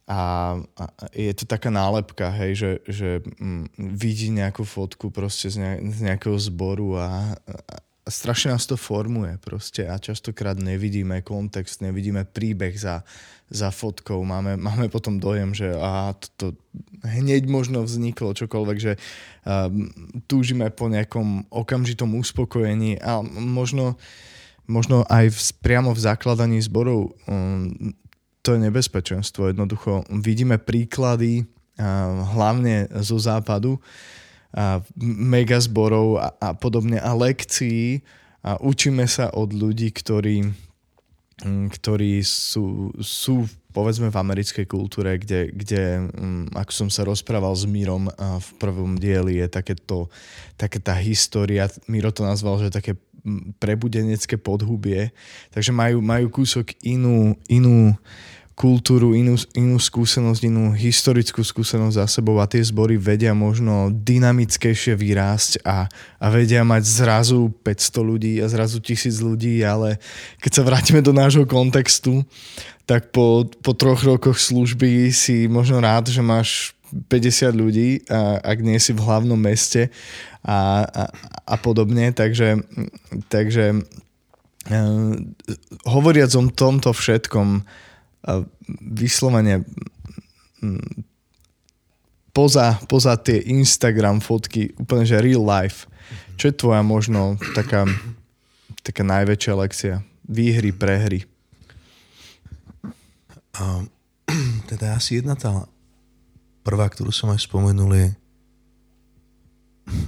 A, 0.04 0.52
a 0.60 0.84
je 1.16 1.32
to 1.32 1.48
taká 1.48 1.72
nálepka, 1.72 2.28
hej, 2.28 2.52
že, 2.60 2.72
že 2.84 3.10
m, 3.40 3.64
vidí 3.80 4.28
nejakú 4.28 4.60
fotku 4.68 5.08
proste 5.08 5.48
z, 5.48 5.56
ne, 5.56 5.72
z 5.88 6.04
nejakého 6.04 6.36
zboru 6.36 7.00
a, 7.00 7.32
a, 7.32 7.80
strašne 8.04 8.52
nás 8.52 8.68
to 8.68 8.76
formuje 8.76 9.40
proste 9.40 9.88
a 9.88 9.96
častokrát 9.96 10.60
nevidíme 10.60 11.24
kontext, 11.24 11.80
nevidíme 11.80 12.28
príbeh 12.28 12.76
za, 12.76 13.00
za 13.50 13.70
fotkou. 13.70 14.24
Máme, 14.24 14.56
máme 14.56 14.88
potom 14.88 15.20
dojem, 15.20 15.52
že 15.52 15.72
a 15.76 16.16
to, 16.16 16.28
to 16.36 16.46
hneď 17.04 17.46
možno 17.46 17.84
vzniklo 17.84 18.32
čokoľvek, 18.32 18.78
že 18.80 18.92
um, 18.96 19.88
túžime 20.24 20.72
po 20.72 20.88
nejakom 20.88 21.46
okamžitom 21.52 22.16
uspokojení 22.16 22.98
a 22.98 23.20
možno, 23.24 24.00
možno 24.64 25.04
aj 25.12 25.30
v, 25.30 25.38
priamo 25.60 25.92
v 25.92 26.00
zakladaní 26.00 26.58
zborov 26.64 27.12
um, 27.28 27.94
to 28.44 28.56
je 28.56 28.60
nebezpečenstvo. 28.60 29.52
Jednoducho 29.52 30.04
vidíme 30.12 30.60
príklady 30.60 31.44
uh, 31.44 32.28
hlavne 32.36 32.92
zo 33.00 33.16
západu, 33.16 33.80
a 34.54 34.78
megazborov 35.02 36.22
a, 36.22 36.30
a 36.38 36.48
podobne 36.54 37.02
a 37.02 37.10
lekcií 37.10 38.06
a 38.46 38.54
učíme 38.62 39.02
sa 39.10 39.34
od 39.34 39.50
ľudí, 39.50 39.90
ktorí, 39.90 40.46
ktorí 41.44 42.24
sú, 42.24 42.88
sú 42.98 43.44
povedzme 43.74 44.08
v 44.08 44.20
americkej 44.20 44.64
kultúre, 44.64 45.20
kde, 45.20 45.52
kde 45.52 46.08
um, 46.16 46.48
ako 46.56 46.72
som 46.72 46.88
sa 46.88 47.04
rozprával 47.04 47.52
s 47.52 47.68
Mírom 47.68 48.08
v 48.16 48.48
prvom 48.56 48.96
dieli, 48.96 49.42
je 49.42 49.48
takéto, 49.50 50.08
také 50.56 50.80
tá 50.80 50.96
história, 50.96 51.68
Miro 51.90 52.08
to 52.14 52.24
nazval, 52.24 52.58
že 52.62 52.72
také 52.72 52.96
prebudenecké 53.56 54.36
podhubie, 54.36 55.08
takže 55.48 55.72
majú, 55.72 56.04
majú 56.04 56.28
kúsok 56.28 56.76
inú, 56.84 57.32
inú 57.48 57.96
kultúru, 58.54 59.18
inú, 59.18 59.34
inú 59.58 59.82
skúsenosť, 59.82 60.46
inú 60.46 60.70
historickú 60.70 61.42
skúsenosť 61.42 61.98
za 61.98 62.06
sebou 62.06 62.38
a 62.38 62.46
tie 62.46 62.62
zbory 62.62 62.94
vedia 62.94 63.34
možno 63.34 63.90
dynamickejšie 63.90 64.94
vyrásť 64.94 65.66
a, 65.66 65.90
a 66.22 66.26
vedia 66.30 66.62
mať 66.62 66.82
zrazu 66.86 67.50
500 67.66 68.10
ľudí 68.14 68.32
a 68.38 68.46
zrazu 68.46 68.78
tisíc 68.78 69.18
ľudí, 69.18 69.58
ale 69.66 69.98
keď 70.38 70.50
sa 70.54 70.62
vrátime 70.62 71.02
do 71.02 71.10
nášho 71.10 71.42
kontextu, 71.50 72.22
tak 72.86 73.10
po, 73.10 73.42
po 73.58 73.74
troch 73.74 74.06
rokoch 74.06 74.38
služby 74.38 75.10
si 75.10 75.50
možno 75.50 75.82
rád, 75.82 76.14
že 76.14 76.22
máš 76.22 76.78
50 77.10 77.50
ľudí, 77.50 78.06
a, 78.06 78.38
ak 78.38 78.58
nie 78.62 78.78
si 78.78 78.94
v 78.94 79.02
hlavnom 79.02 79.38
meste 79.38 79.90
a, 80.46 80.86
a, 80.86 81.04
a 81.42 81.54
podobne, 81.58 82.14
takže, 82.14 82.62
takže 83.26 83.82
uh, 84.70 85.12
hovoriac 85.90 86.30
o 86.38 86.42
tomto 86.54 86.94
všetkom, 86.94 87.66
vyslovene 88.80 89.64
mm, 90.64 91.04
poza, 92.32 92.80
poza 92.88 93.14
tie 93.20 93.44
Instagram 93.52 94.24
fotky, 94.24 94.72
úplne 94.80 95.04
že 95.04 95.20
real 95.20 95.44
life, 95.44 95.86
čo 96.34 96.50
je 96.50 96.58
tvoja 96.58 96.82
možno 96.82 97.38
taká, 97.54 97.86
taká 98.82 99.02
najväčšia 99.06 99.54
lekcia? 99.54 99.94
Výhry, 100.24 100.72
prehry? 100.72 101.28
Teda 104.70 104.96
asi 104.96 105.22
jedna 105.22 105.38
tá 105.38 105.68
prvá, 106.64 106.88
ktorú 106.88 107.12
som 107.12 107.30
aj 107.30 107.44
spomenul 107.44 107.92
je 107.92 108.08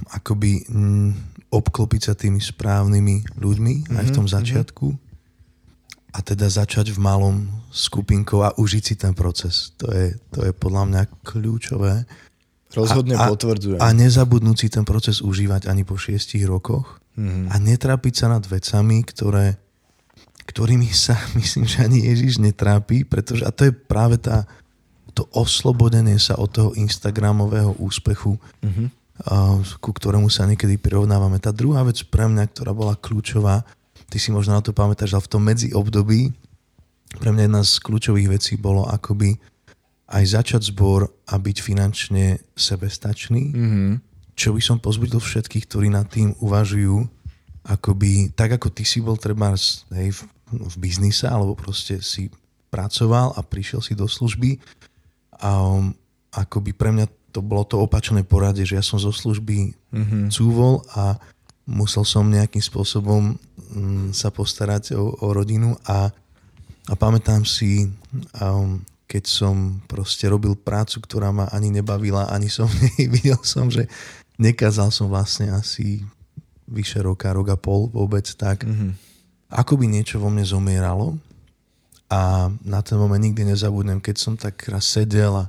akoby 0.09 0.65
mm, 0.65 1.11
obklopiť 1.53 2.01
sa 2.01 2.13
tými 2.17 2.41
správnymi 2.41 3.37
ľuďmi 3.37 3.73
mm-hmm, 3.85 3.97
aj 4.01 4.05
v 4.09 4.15
tom 4.15 4.25
mhm, 4.25 4.33
mhm. 4.33 5.06
A 6.17 6.19
teda 6.25 6.49
začať 6.49 6.97
v 6.97 6.99
malom 6.99 7.45
skupinkou 7.69 8.41
a 8.41 8.49
užiť 8.57 8.83
si 8.83 8.95
ten 8.97 9.13
proces. 9.13 9.77
To 9.77 9.93
je, 9.93 10.17
to 10.33 10.49
je 10.49 10.51
podľa 10.57 10.83
mňa 10.89 11.01
kľúčové. 11.21 12.09
Rozhodne 12.73 13.21
a, 13.21 13.29
potvrdzujem. 13.29 13.77
A 13.77 13.93
nezabudnúť 13.93 14.57
si 14.57 14.67
ten 14.73 14.81
proces 14.81 15.21
užívať 15.21 15.69
ani 15.69 15.85
po 15.85 15.93
šiestich 15.93 16.41
rokoch 16.49 16.97
mm-hmm. 17.13 17.53
a 17.53 17.55
netrápiť 17.61 18.13
sa 18.17 18.33
nad 18.33 18.41
vecami, 18.41 19.05
ktoré, 19.05 19.61
ktorými 20.49 20.89
sa 20.89 21.21
myslím, 21.39 21.69
že 21.69 21.85
ani 21.85 22.09
Ježiš 22.09 22.41
netrápi, 22.41 23.05
pretože 23.05 23.45
a 23.45 23.53
to 23.53 23.69
je 23.69 23.73
práve 23.77 24.17
tá, 24.17 24.49
to 25.13 25.29
oslobodenie 25.37 26.17
sa 26.17 26.33
od 26.41 26.49
toho 26.49 26.71
Instagramového 26.73 27.77
úspechu, 27.77 28.41
mm-hmm. 28.65 28.87
uh, 29.21 29.61
ku 29.77 29.93
ktorému 29.93 30.33
sa 30.33 30.49
niekedy 30.49 30.81
prirovnávame. 30.81 31.37
Tá 31.37 31.53
druhá 31.53 31.85
vec 31.85 32.01
pre 32.09 32.25
mňa, 32.25 32.49
ktorá 32.49 32.73
bola 32.73 32.97
kľúčová, 32.97 33.76
ty 34.07 34.17
si 34.17 34.29
možno 34.31 34.55
na 34.55 34.63
to 34.63 34.71
pamätáš, 34.71 35.15
ale 35.15 35.25
v 35.25 35.31
tom 35.31 35.43
medzi 35.43 35.71
období 35.75 36.31
pre 37.15 37.31
mňa 37.31 37.43
jedna 37.47 37.61
z 37.63 37.73
kľúčových 37.83 38.27
vecí 38.39 38.53
bolo 38.59 38.83
akoby 38.87 39.39
aj 40.07 40.23
začať 40.23 40.71
zbor 40.71 41.11
a 41.27 41.35
byť 41.35 41.57
finančne 41.59 42.39
sebestačný, 42.55 43.43
mm-hmm. 43.51 43.91
čo 44.39 44.55
by 44.55 44.61
som 44.63 44.79
pozbudil 44.79 45.19
všetkých, 45.19 45.67
ktorí 45.67 45.87
nad 45.91 46.07
tým 46.07 46.31
uvažujú, 46.39 47.03
akoby, 47.67 48.31
tak 48.31 48.55
ako 48.55 48.71
ty 48.71 48.87
si 48.87 49.03
bol 49.03 49.19
treba 49.19 49.51
hej, 49.91 50.09
v, 50.15 50.19
v 50.47 50.75
biznise, 50.79 51.27
alebo 51.27 51.59
proste 51.59 51.99
si 51.99 52.31
pracoval 52.71 53.35
a 53.35 53.43
prišiel 53.43 53.83
si 53.83 53.95
do 53.95 54.07
služby 54.07 54.63
a 55.43 55.51
um, 55.59 55.91
akoby 56.31 56.71
pre 56.71 56.95
mňa 56.95 57.07
to 57.35 57.43
bolo 57.43 57.67
to 57.67 57.75
opačné 57.83 58.23
poradie, 58.23 58.63
že 58.63 58.79
ja 58.79 58.83
som 58.83 58.95
zo 58.97 59.11
služby 59.11 59.75
mm-hmm. 59.75 60.23
cúvol 60.31 60.81
a 60.95 61.19
musel 61.67 62.07
som 62.07 62.23
nejakým 62.23 62.63
spôsobom 62.63 63.35
sa 64.15 64.31
postarať 64.31 64.95
o, 64.95 65.13
o 65.19 65.27
rodinu 65.35 65.75
a, 65.85 66.09
a 66.87 66.93
pamätám 66.95 67.43
si, 67.43 67.91
um, 68.39 68.79
keď 69.07 69.23
som 69.27 69.83
proste 69.87 70.27
robil 70.27 70.55
prácu, 70.55 70.99
ktorá 71.03 71.31
ma 71.31 71.47
ani 71.51 71.71
nebavila, 71.71 72.31
ani 72.31 72.47
som 72.51 72.67
videl 73.15 73.39
som, 73.43 73.67
že 73.67 73.87
nekázal 74.39 74.91
som 74.91 75.11
vlastne 75.11 75.51
asi 75.51 76.03
vyše 76.67 76.99
roka, 76.99 77.31
rok 77.31 77.47
a 77.51 77.57
pol 77.57 77.87
vôbec 77.87 78.27
tak. 78.35 78.67
Mm-hmm. 78.67 78.91
Ako 79.47 79.79
by 79.79 79.85
niečo 79.87 80.19
vo 80.19 80.27
mne 80.27 80.43
zomieralo 80.43 81.15
a 82.11 82.51
na 82.63 82.79
ten 82.83 82.99
moment 82.99 83.19
nikdy 83.19 83.47
nezabudnem, 83.47 84.03
keď 84.03 84.15
som 84.15 84.35
tak 84.35 84.59
raz 84.67 84.87
sedel 84.87 85.31
a 85.43 85.47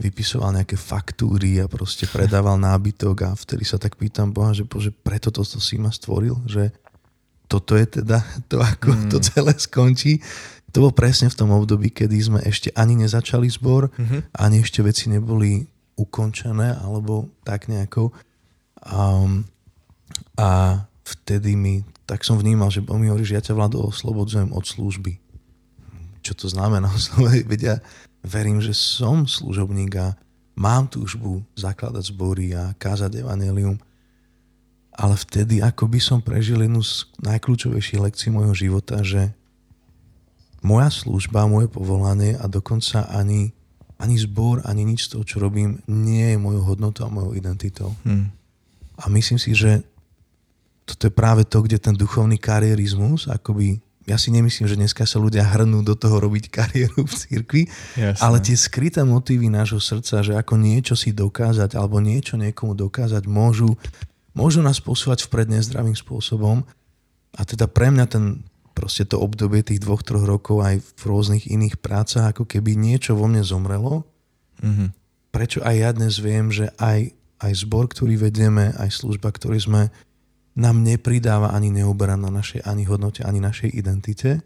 vypisoval 0.00 0.56
nejaké 0.56 0.74
faktúry 0.74 1.62
a 1.62 1.70
proste 1.70 2.08
predával 2.10 2.58
nábytok 2.58 3.16
a 3.24 3.30
vtedy 3.38 3.62
sa 3.62 3.78
tak 3.78 3.94
pýtam 3.94 4.34
Boha, 4.34 4.50
že 4.50 4.66
bože, 4.66 4.90
preto 4.90 5.30
toto 5.30 5.60
si 5.62 5.78
ma 5.78 5.94
stvoril, 5.94 6.34
že 6.50 6.74
toto 7.54 7.78
je 7.78 7.86
teda 8.02 8.18
to, 8.50 8.58
ako 8.58 8.90
mm. 8.90 9.08
to 9.14 9.22
celé 9.22 9.54
skončí. 9.54 10.18
To 10.74 10.82
bolo 10.82 10.92
presne 10.98 11.30
v 11.30 11.38
tom 11.38 11.54
období, 11.54 11.94
kedy 11.94 12.16
sme 12.18 12.40
ešte 12.42 12.74
ani 12.74 12.98
nezačali 12.98 13.46
zbor, 13.46 13.94
mm-hmm. 13.94 14.34
ani 14.34 14.58
ešte 14.58 14.82
veci 14.82 15.06
neboli 15.06 15.62
ukončené, 15.94 16.82
alebo 16.82 17.30
tak 17.46 17.70
nejako. 17.70 18.10
Um, 18.82 19.46
a 20.34 20.82
vtedy 21.06 21.54
mi, 21.54 21.86
tak 22.10 22.26
som 22.26 22.34
vnímal, 22.42 22.74
že 22.74 22.82
on 22.90 22.98
mi 22.98 23.06
hovorí, 23.06 23.22
že 23.22 23.38
ja 23.38 23.46
ťa 23.46 23.54
vládu 23.54 23.86
oslobodzujem 23.86 24.50
od 24.50 24.66
služby. 24.66 25.14
Čo 26.26 26.34
to 26.34 26.46
znamená? 26.50 26.90
Veď 27.50 27.60
ja 27.62 27.76
verím, 28.26 28.58
že 28.58 28.74
som 28.74 29.30
služobník 29.30 29.94
a 29.94 30.18
mám 30.58 30.90
túžbu 30.90 31.46
zakladať 31.54 32.10
zbory 32.10 32.50
a 32.50 32.74
kázať 32.74 33.22
evanelium. 33.22 33.78
Ale 34.94 35.18
vtedy 35.18 35.58
ako 35.58 35.90
by 35.90 35.98
som 35.98 36.18
prežil 36.22 36.62
jednu 36.62 36.80
z 36.80 37.10
najkľúčovejších 37.26 37.98
lekcií 37.98 38.30
môjho 38.30 38.54
života, 38.54 39.02
že 39.02 39.34
moja 40.64 40.88
služba, 40.88 41.50
moje 41.50 41.68
povolanie 41.68 42.38
a 42.40 42.48
dokonca 42.48 43.04
ani, 43.10 43.52
ani 44.00 44.16
zbor, 44.16 44.64
ani 44.64 44.86
nič 44.88 45.06
z 45.06 45.18
toho, 45.18 45.24
čo 45.26 45.36
robím, 45.42 45.82
nie 45.90 46.32
je 46.34 46.38
mojou 46.40 46.62
hodnotou 46.72 47.04
a 47.04 47.12
mojou 47.12 47.36
identitou. 47.36 47.92
Hmm. 48.06 48.32
A 48.96 49.10
myslím 49.12 49.36
si, 49.36 49.52
že 49.52 49.84
toto 50.84 51.08
je 51.08 51.12
práve 51.12 51.44
to, 51.44 51.64
kde 51.64 51.80
ten 51.80 51.96
duchovný 51.96 52.40
karierizmus, 52.40 53.28
akoby, 53.28 53.80
ja 54.04 54.20
si 54.20 54.28
nemyslím, 54.28 54.68
že 54.68 54.76
dneska 54.76 55.08
sa 55.08 55.16
ľudia 55.16 55.44
hrnú 55.44 55.80
do 55.80 55.96
toho 55.96 56.20
robiť 56.20 56.52
kariéru 56.52 57.08
v 57.08 57.12
cirkvi, 57.12 57.62
Jasne. 57.96 58.20
ale 58.20 58.36
tie 58.44 58.56
skryté 58.56 59.00
motívy 59.00 59.48
nášho 59.48 59.80
srdca, 59.80 60.20
že 60.20 60.36
ako 60.36 60.60
niečo 60.60 60.92
si 60.92 61.16
dokázať 61.16 61.76
alebo 61.76 62.04
niečo 62.04 62.36
niekomu 62.36 62.76
dokázať, 62.76 63.24
môžu, 63.24 63.80
môžu 64.34 64.60
nás 64.60 64.82
posúvať 64.82 65.26
vpred 65.26 65.50
nezdravým 65.50 65.94
spôsobom. 65.94 66.66
A 67.34 67.40
teda 67.42 67.66
pre 67.66 67.90
mňa 67.90 68.06
ten 68.06 68.46
proste 68.74 69.06
to 69.06 69.22
obdobie 69.22 69.62
tých 69.62 69.80
dvoch, 69.80 70.02
troch 70.02 70.26
rokov 70.26 70.60
aj 70.60 70.82
v 70.82 71.02
rôznych 71.06 71.46
iných 71.46 71.78
prácach, 71.78 72.34
ako 72.34 72.44
keby 72.44 72.74
niečo 72.74 73.14
vo 73.14 73.30
mne 73.30 73.46
zomrelo. 73.46 74.02
Mm-hmm. 74.60 74.88
Prečo 75.30 75.62
aj 75.62 75.74
ja 75.78 75.90
dnes 75.94 76.18
viem, 76.18 76.50
že 76.50 76.74
aj, 76.82 77.14
aj 77.38 77.52
zbor, 77.54 77.86
ktorý 77.86 78.18
vedieme, 78.18 78.74
aj 78.74 78.90
služba, 78.90 79.30
ktorý 79.30 79.62
sme 79.62 79.82
nám 80.58 80.82
nepridáva 80.82 81.54
ani 81.54 81.70
neuberá 81.70 82.14
na 82.14 82.30
našej 82.30 82.62
ani 82.66 82.86
hodnote, 82.86 83.22
ani 83.22 83.42
našej 83.42 83.74
identite. 83.74 84.42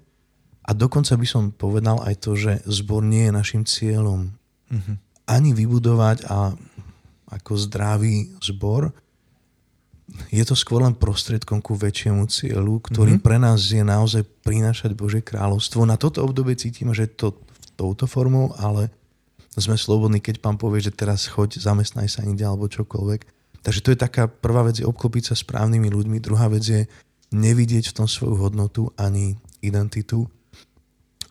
A 0.69 0.77
dokonca 0.77 1.17
by 1.17 1.27
som 1.29 1.53
povedal 1.53 2.01
aj 2.05 2.15
to, 2.21 2.37
že 2.37 2.61
zbor 2.69 3.01
nie 3.01 3.29
je 3.29 3.33
našim 3.33 3.63
cieľom. 3.65 4.33
Mm-hmm. 4.69 4.97
Ani 5.29 5.51
vybudovať 5.57 6.29
a 6.29 6.53
ako 7.29 7.53
zdravý 7.61 8.33
zbor, 8.41 8.93
je 10.33 10.45
to 10.45 10.57
skôr 10.57 10.81
len 10.81 10.97
prostriedkom 10.97 11.61
ku 11.61 11.77
väčšiemu 11.77 12.25
cieľu, 12.29 12.81
ktorý 12.81 13.17
mm-hmm. 13.17 13.27
pre 13.27 13.37
nás 13.37 13.61
je 13.69 13.85
naozaj 13.85 14.25
prinášať 14.45 14.97
Bože 14.97 15.21
kráľovstvo. 15.21 15.85
Na 15.85 16.01
toto 16.01 16.25
obdobie 16.25 16.57
cítime, 16.57 16.97
že 16.97 17.09
to 17.09 17.37
touto 17.77 18.09
formou, 18.09 18.57
ale 18.57 18.91
sme 19.59 19.75
slobodní, 19.75 20.23
keď 20.23 20.39
pán 20.43 20.57
povie, 20.57 20.83
že 20.83 20.95
teraz 20.95 21.27
choď, 21.27 21.59
zamestnaj 21.59 22.09
sa 22.09 22.23
inde 22.25 22.47
alebo 22.47 22.71
čokoľvek. 22.71 23.21
Takže 23.63 23.81
to 23.83 23.91
je 23.93 23.99
taká 23.99 24.31
prvá 24.31 24.65
vec, 24.65 24.79
je 24.79 24.87
obklopiť 24.87 25.31
sa 25.31 25.35
správnymi 25.35 25.91
ľuďmi, 25.91 26.23
druhá 26.23 26.47
vec 26.47 26.63
je 26.63 26.87
nevidieť 27.35 27.91
v 27.93 27.97
tom 28.03 28.09
svoju 28.09 28.39
hodnotu 28.39 28.89
ani 28.97 29.37
identitu 29.61 30.25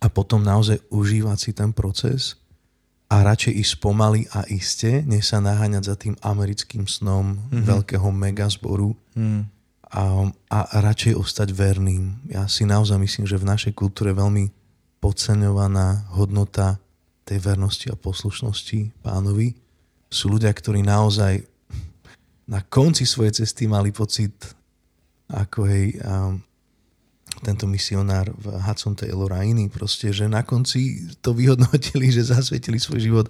a 0.03 0.11
potom 0.11 0.43
naozaj 0.43 0.83
užívať 0.93 1.37
si 1.39 1.51
ten 1.55 1.73
proces 1.73 2.37
a 3.07 3.15
radšej 3.23 3.53
ísť 3.55 3.73
pomaly 3.79 4.27
a 4.35 4.43
iste, 4.51 5.03
než 5.07 5.31
sa 5.31 5.39
naháňať 5.39 5.83
za 5.87 5.95
tým 5.95 6.15
americkým 6.19 6.83
snom 6.91 7.39
mm-hmm. 7.39 7.63
veľkého 7.63 8.09
megazboru 8.11 8.91
mm. 9.15 9.41
a, 9.95 10.03
a 10.51 10.59
radšej 10.83 11.15
ostať 11.15 11.49
verným. 11.55 12.19
Ja 12.27 12.51
si 12.51 12.67
naozaj 12.67 12.99
myslím, 12.99 13.23
že 13.23 13.39
v 13.39 13.47
našej 13.47 13.73
kultúre 13.79 14.11
veľmi 14.11 14.51
podceňovaná 14.99 16.11
hodnota 16.19 16.83
tej 17.23 17.39
vernosti 17.39 17.87
a 17.87 17.99
poslušnosti 17.99 19.03
pánovi. 19.03 19.55
Sú 20.11 20.31
ľudia, 20.31 20.51
ktorí 20.51 20.83
naozaj 20.83 21.43
na 22.47 22.63
konci 22.63 23.03
svojej 23.03 23.43
cesty 23.43 23.67
mali 23.67 23.91
pocit, 23.91 24.35
ako 25.27 25.67
hej, 25.67 25.99
um, 25.99 26.39
tento 27.41 27.69
misionár 27.69 28.33
v 28.33 28.57
Hudson 28.57 28.97
Taylor 28.97 29.29
a 29.33 29.45
iný 29.45 29.69
proste, 29.69 30.09
že 30.09 30.25
na 30.25 30.41
konci 30.41 31.09
to 31.21 31.33
vyhodnotili, 31.37 32.09
že 32.09 32.33
zasvetili 32.33 32.81
svoj 32.81 32.99
život 33.01 33.27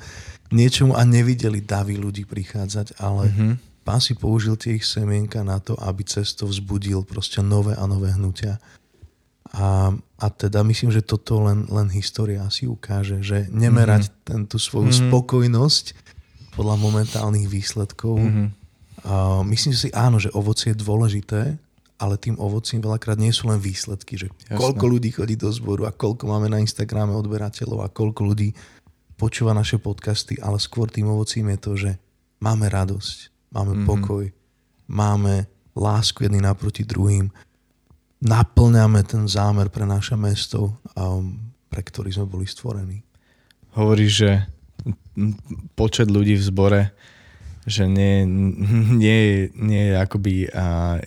niečomu 0.51 0.95
a 0.95 1.03
nevideli 1.03 1.59
davy 1.59 1.99
ľudí 1.99 2.23
prichádzať, 2.23 2.99
ale 3.03 3.27
mm-hmm. 3.27 3.51
pán 3.83 3.99
si 3.99 4.15
použil 4.15 4.55
tie 4.55 4.79
ich 4.79 4.87
semienka 4.87 5.43
na 5.43 5.59
to, 5.59 5.75
aby 5.79 6.07
cesto 6.07 6.47
vzbudil 6.47 7.03
proste 7.03 7.43
nové 7.43 7.75
a 7.75 7.83
nové 7.83 8.15
hnutia. 8.15 8.59
A, 9.55 9.95
a 10.19 10.25
teda 10.27 10.63
myslím, 10.63 10.91
že 10.91 11.03
toto 11.03 11.39
len, 11.43 11.67
len 11.71 11.87
história 11.91 12.43
si 12.51 12.67
ukáže, 12.67 13.23
že 13.23 13.47
nemerať 13.51 14.11
mm-hmm. 14.11 14.23
tento 14.23 14.55
svoju 14.59 14.91
mm-hmm. 14.91 15.07
spokojnosť 15.11 15.85
podľa 16.55 16.75
momentálnych 16.79 17.47
výsledkov, 17.47 18.17
mm-hmm 18.17 18.67
Uh, 19.07 19.45
myslím 19.47 19.77
si 19.77 19.93
áno, 19.93 20.17
že 20.17 20.33
ovocie 20.33 20.73
je 20.73 20.81
dôležité, 20.81 21.55
ale 21.97 22.15
tým 22.21 22.37
ovocím 22.37 22.79
veľakrát 22.81 23.17
nie 23.17 23.33
sú 23.33 23.49
len 23.49 23.57
výsledky, 23.57 24.21
že 24.21 24.29
Jasne. 24.29 24.57
koľko 24.57 24.85
ľudí 24.85 25.09
chodí 25.09 25.33
do 25.33 25.49
zboru 25.49 25.89
a 25.89 25.91
koľko 25.91 26.29
máme 26.29 26.47
na 26.47 26.61
Instagrame 26.61 27.13
odberateľov 27.17 27.85
a 27.85 27.93
koľko 27.93 28.21
ľudí 28.21 28.53
počúva 29.17 29.57
naše 29.57 29.81
podcasty, 29.81 30.37
ale 30.37 30.61
skôr 30.61 30.85
tým 30.93 31.09
ovocím 31.09 31.49
je 31.57 31.59
to, 31.59 31.71
že 31.73 31.91
máme 32.37 32.69
radosť, 32.69 33.49
máme 33.49 33.73
mm-hmm. 33.73 33.89
pokoj, 33.89 34.23
máme 34.85 35.49
lásku 35.73 36.21
jedný 36.21 36.37
naproti 36.37 36.85
druhým, 36.85 37.33
naplňame 38.21 39.01
ten 39.01 39.25
zámer 39.25 39.73
pre 39.73 39.89
naše 39.89 40.13
mesto, 40.13 40.77
um, 40.93 41.33
pre 41.65 41.81
ktorý 41.81 42.13
sme 42.13 42.29
boli 42.29 42.45
stvorení. 42.45 43.01
Hovoríš, 43.73 44.11
že 44.13 44.31
počet 45.73 46.13
ľudí 46.13 46.37
v 46.37 46.45
zbore 46.45 46.81
že 47.67 47.83
nie, 47.83 48.23
nie, 49.03 49.51
nie 49.51 49.83
je 49.91 49.95
akoby 49.99 50.47
a, 50.55 50.97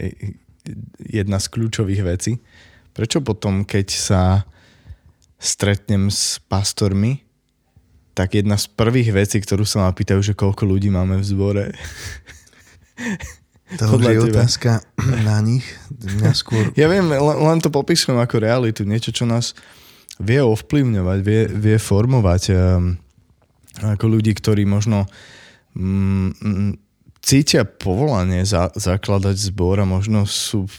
jedna 1.01 1.39
z 1.41 1.47
kľúčových 1.51 2.03
vecí. 2.05 2.39
Prečo 2.93 3.23
potom, 3.23 3.65
keď 3.65 3.87
sa 3.91 4.23
stretnem 5.41 6.13
s 6.13 6.43
pastormi, 6.51 7.25
tak 8.13 8.37
jedna 8.37 8.61
z 8.61 8.69
prvých 8.69 9.17
vecí, 9.17 9.41
ktorú 9.41 9.65
sa 9.65 9.89
ma 9.89 9.91
pýtajú, 9.95 10.21
že 10.21 10.37
koľko 10.37 10.69
ľudí 10.69 10.93
máme 10.93 11.17
v 11.17 11.25
zbore. 11.25 11.65
To 13.81 13.97
je 14.03 14.19
otázka 14.35 14.83
na 15.25 15.39
nich. 15.41 15.65
Mňa 15.95 16.33
skôr... 16.35 16.75
Ja 16.75 16.91
viem, 16.91 17.07
len, 17.07 17.59
to 17.63 17.71
popisujem 17.71 18.19
ako 18.19 18.43
realitu. 18.43 18.83
Niečo, 18.83 19.15
čo 19.15 19.25
nás 19.31 19.55
vie 20.19 20.43
ovplyvňovať, 20.43 21.19
vie, 21.23 21.47
vie 21.49 21.79
formovať 21.79 22.43
um, 22.51 22.99
ako 23.79 24.05
ľudí, 24.11 24.35
ktorí 24.35 24.67
možno 24.67 25.07
Mm, 25.75 26.35
mm, 26.43 26.73
cítia 27.21 27.69
povolanie 27.69 28.43
za, 28.45 28.73
zakladať 28.73 29.37
zbor 29.53 29.81
a 29.81 29.87
možno 29.89 30.25
sú 30.25 30.67
v, 30.67 30.77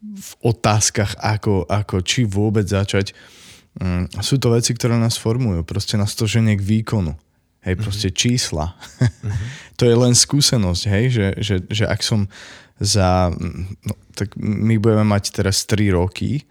v 0.00 0.30
otázkach, 0.42 1.18
ako, 1.18 1.66
ako 1.66 2.02
či 2.02 2.24
vôbec 2.24 2.66
začať. 2.66 3.12
Mm, 3.78 4.10
sú 4.22 4.38
to 4.38 4.54
veci, 4.54 4.74
ktoré 4.74 4.98
nás 4.98 5.18
formujú. 5.18 5.62
Proste 5.66 5.98
nás 5.98 6.14
to 6.14 6.26
ženie 6.26 6.58
k 6.58 6.64
výkonu. 6.64 7.14
Hej, 7.60 7.76
mhm. 7.76 7.82
proste 7.84 8.08
mm-hmm. 8.08 8.22
čísla. 8.24 8.66
Mm-hmm. 8.72 9.48
to 9.78 9.82
je 9.84 9.94
len 9.94 10.14
skúsenosť, 10.16 10.82
hej, 10.88 11.04
že, 11.12 11.26
že, 11.38 11.56
že 11.68 11.84
ak 11.84 12.00
som 12.00 12.30
za... 12.80 13.28
No, 13.84 13.94
tak 14.16 14.32
my 14.40 14.80
budeme 14.80 15.04
mať 15.04 15.36
teraz 15.36 15.68
3 15.68 15.92
roky 15.92 16.48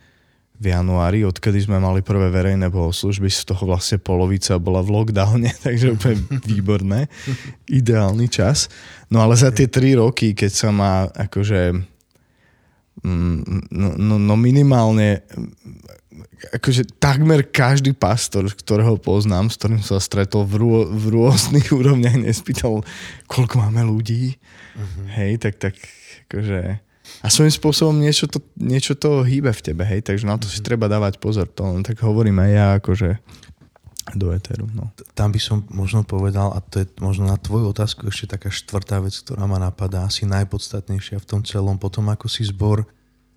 v 0.59 0.65
januári, 0.75 1.23
odkedy 1.23 1.63
sme 1.63 1.79
mali 1.79 2.03
prvé 2.03 2.27
verejné 2.27 2.67
bohoslužby, 2.67 3.31
z 3.31 3.47
toho 3.47 3.63
vlastne 3.63 3.95
polovica 3.95 4.59
bola 4.59 4.83
v 4.83 4.91
lockdowne, 4.91 5.49
takže 5.65 5.95
úplne 5.95 6.19
výborné, 6.43 7.07
ideálny 7.71 8.27
čas. 8.27 8.67
No 9.07 9.23
ale 9.23 9.39
za 9.39 9.55
tie 9.55 9.71
tri 9.71 9.95
roky, 9.95 10.35
keď 10.35 10.51
sa 10.51 10.69
ma 10.75 11.07
akože 11.07 11.79
mm, 13.07 13.39
no, 13.71 13.89
no, 13.95 14.15
no 14.19 14.35
minimálne 14.35 15.23
akože 16.55 16.99
takmer 16.99 17.43
každý 17.43 17.91
pastor, 17.95 18.47
ktorého 18.47 18.95
poznám, 18.99 19.51
s 19.51 19.59
ktorým 19.59 19.83
sa 19.83 19.99
stretol 19.99 20.47
v, 20.47 20.53
rô, 20.59 20.71
v 20.87 21.05
rôznych 21.15 21.71
úrovniach, 21.79 22.19
nespýtal, 22.19 22.83
koľko 23.31 23.63
máme 23.63 23.87
ľudí. 23.87 24.39
Uh-huh. 24.75 25.03
Hej, 25.15 25.39
tak, 25.43 25.55
tak 25.59 25.75
akože... 26.27 26.88
A 27.23 27.27
svojím 27.27 27.51
spôsobom 27.51 27.95
niečo 27.95 28.29
to, 28.29 28.39
niečo 28.55 28.95
to 28.95 29.23
hýbe 29.23 29.51
v 29.51 29.61
tebe, 29.63 29.83
hej, 29.83 30.05
takže 30.05 30.25
na 30.27 30.39
to 30.39 30.47
si 30.47 30.63
mhm. 30.63 30.65
treba 30.65 30.85
dávať 30.87 31.19
pozor. 31.19 31.47
To 31.57 31.69
len 31.69 31.83
tak 31.83 31.99
hovorím 32.01 32.39
aj 32.43 32.51
ja, 32.51 32.67
akože 32.79 33.09
do 34.17 34.33
Eteru. 34.33 34.65
No. 34.73 34.89
Tam 35.13 35.29
by 35.29 35.37
som 35.37 35.61
možno 35.69 36.01
povedal, 36.01 36.49
a 36.49 36.63
to 36.63 36.81
je 36.81 36.85
možno 36.97 37.29
na 37.29 37.37
tvoju 37.37 37.69
otázku 37.69 38.09
ešte 38.09 38.33
taká 38.33 38.49
štvrtá 38.49 38.97
vec, 39.03 39.13
ktorá 39.13 39.45
ma 39.45 39.61
napadá, 39.61 40.09
asi 40.09 40.25
najpodstatnejšia 40.25 41.21
v 41.21 41.29
tom 41.29 41.41
celom, 41.45 41.77
potom 41.77 42.09
ako 42.09 42.25
si 42.25 42.47
zbor 42.49 42.89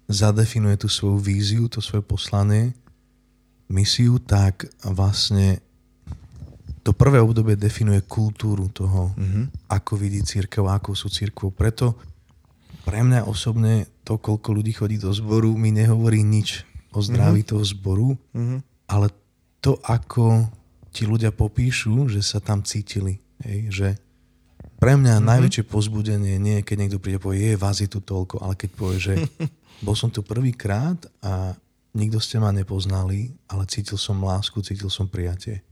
zadefinuje 0.08 0.80
tú 0.80 0.88
svoju 0.88 1.18
víziu, 1.20 1.68
to 1.68 1.84
svoje 1.84 2.04
poslanie, 2.04 2.72
misiu, 3.68 4.20
tak 4.20 4.68
vlastne 4.84 5.60
to 6.82 6.90
prvé 6.90 7.22
obdobie 7.22 7.54
definuje 7.54 8.02
kultúru 8.04 8.66
toho, 8.68 9.14
mm-hmm. 9.14 9.70
ako 9.70 9.92
vidí 9.94 10.20
církev, 10.20 10.66
ako 10.66 10.98
sú 10.98 11.06
církvou. 11.08 11.54
Preto 11.54 11.94
pre 12.82 13.00
mňa 13.02 13.26
osobne 13.26 13.86
to, 14.02 14.18
koľko 14.18 14.48
ľudí 14.58 14.74
chodí 14.74 14.96
do 14.98 15.14
zboru, 15.14 15.54
mi 15.54 15.70
nehovorí 15.70 16.26
nič 16.26 16.66
o 16.92 17.00
zdraví 17.00 17.42
mm-hmm. 17.42 17.50
toho 17.50 17.64
zboru, 17.64 18.10
mm-hmm. 18.34 18.58
ale 18.90 19.06
to, 19.62 19.78
ako 19.86 20.50
ti 20.92 21.08
ľudia 21.08 21.32
popíšu, 21.32 22.10
že 22.10 22.20
sa 22.20 22.42
tam 22.42 22.60
cítili. 22.66 23.22
Hej, 23.42 23.58
že 23.70 23.88
pre 24.82 24.98
mňa 24.98 25.18
mm-hmm. 25.18 25.30
najväčšie 25.30 25.64
pozbudenie 25.70 26.36
nie 26.42 26.60
je, 26.60 26.66
keď 26.66 26.76
niekto 26.76 26.98
príde 26.98 27.18
a 27.18 27.24
povie, 27.24 27.54
je, 27.54 27.60
vás 27.62 27.78
je 27.78 27.88
tu 27.88 28.02
toľko, 28.02 28.42
ale 28.42 28.54
keď 28.58 28.70
povie, 28.74 28.98
že 28.98 29.14
bol 29.86 29.94
som 29.94 30.10
tu 30.10 30.26
prvýkrát 30.26 30.98
a 31.22 31.54
nikto 31.94 32.18
ste 32.18 32.42
ma 32.42 32.50
nepoznali, 32.50 33.32
ale 33.48 33.64
cítil 33.70 33.96
som 33.96 34.20
lásku, 34.20 34.58
cítil 34.60 34.90
som 34.90 35.06
prijatie. 35.06 35.62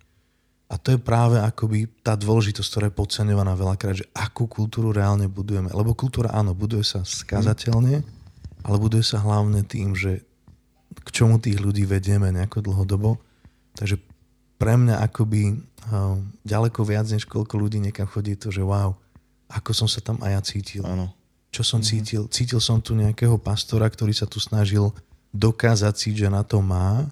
A 0.71 0.79
to 0.79 0.95
je 0.95 1.03
práve 1.03 1.35
akoby 1.35 1.91
tá 2.07 2.15
dôležitosť, 2.15 2.69
ktorá 2.71 2.87
je 2.87 2.95
podceňovaná 2.95 3.59
veľakrát, 3.59 3.99
že 3.99 4.07
akú 4.15 4.47
kultúru 4.47 4.95
reálne 4.95 5.27
budujeme. 5.27 5.67
Lebo 5.75 5.99
kultúra 5.99 6.31
áno, 6.31 6.55
buduje 6.55 6.87
sa 6.87 7.03
skazateľne, 7.03 8.07
ale 8.63 8.77
buduje 8.79 9.03
sa 9.03 9.19
hlavne 9.19 9.67
tým, 9.67 9.99
že 9.99 10.23
k 10.95 11.09
čomu 11.11 11.43
tých 11.43 11.59
ľudí 11.59 11.83
vedieme 11.91 12.31
nejako 12.31 12.71
dlhodobo. 12.71 13.19
Takže 13.75 13.99
pre 14.63 14.79
mňa 14.79 15.03
akoby 15.11 15.59
uh, 15.59 16.15
ďaleko 16.47 16.87
viac, 16.87 17.11
než 17.11 17.27
koľko 17.27 17.59
ľudí 17.59 17.83
niekam 17.83 18.07
chodí, 18.07 18.39
to, 18.39 18.55
že 18.55 18.63
wow, 18.63 18.95
ako 19.51 19.75
som 19.75 19.91
sa 19.91 19.99
tam 19.99 20.23
aj 20.23 20.31
ja 20.31 20.41
cítil. 20.47 20.83
Áno. 20.87 21.11
Čo 21.51 21.67
som 21.67 21.83
mm-hmm. 21.83 21.91
cítil? 21.91 22.23
Cítil 22.31 22.61
som 22.63 22.79
tu 22.79 22.95
nejakého 22.95 23.35
pastora, 23.43 23.91
ktorý 23.91 24.15
sa 24.15 24.31
tu 24.31 24.39
snažil 24.39 24.95
dokázať 25.35 25.95
si, 25.99 26.09
že 26.15 26.31
na 26.31 26.47
to 26.47 26.63
má, 26.63 27.11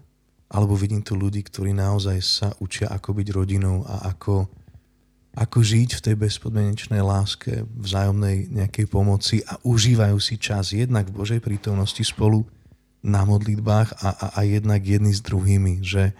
alebo 0.48 0.72
vidím 0.74 1.04
tu 1.04 1.12
ľudí, 1.12 1.44
ktorí 1.44 1.76
naozaj 1.76 2.18
sa 2.24 2.48
učia, 2.60 2.88
ako 2.88 3.20
byť 3.20 3.28
rodinou 3.36 3.84
a 3.84 4.08
ako, 4.12 4.48
ako 5.36 5.58
žiť 5.60 6.00
v 6.00 6.04
tej 6.08 6.14
bezpodmienečnej 6.16 7.04
láske, 7.04 7.68
vzájomnej 7.76 8.48
nejakej 8.48 8.86
pomoci 8.88 9.44
a 9.44 9.60
užívajú 9.60 10.16
si 10.16 10.40
čas 10.40 10.72
jednak 10.72 11.12
v 11.12 11.20
Božej 11.20 11.40
prítomnosti 11.44 12.00
spolu 12.00 12.48
na 13.04 13.28
modlitbách 13.28 14.00
a, 14.00 14.08
a, 14.08 14.26
a 14.36 14.40
jednak 14.48 14.80
jedni 14.80 15.12
s 15.12 15.20
druhými. 15.20 15.84
Že 15.84 16.16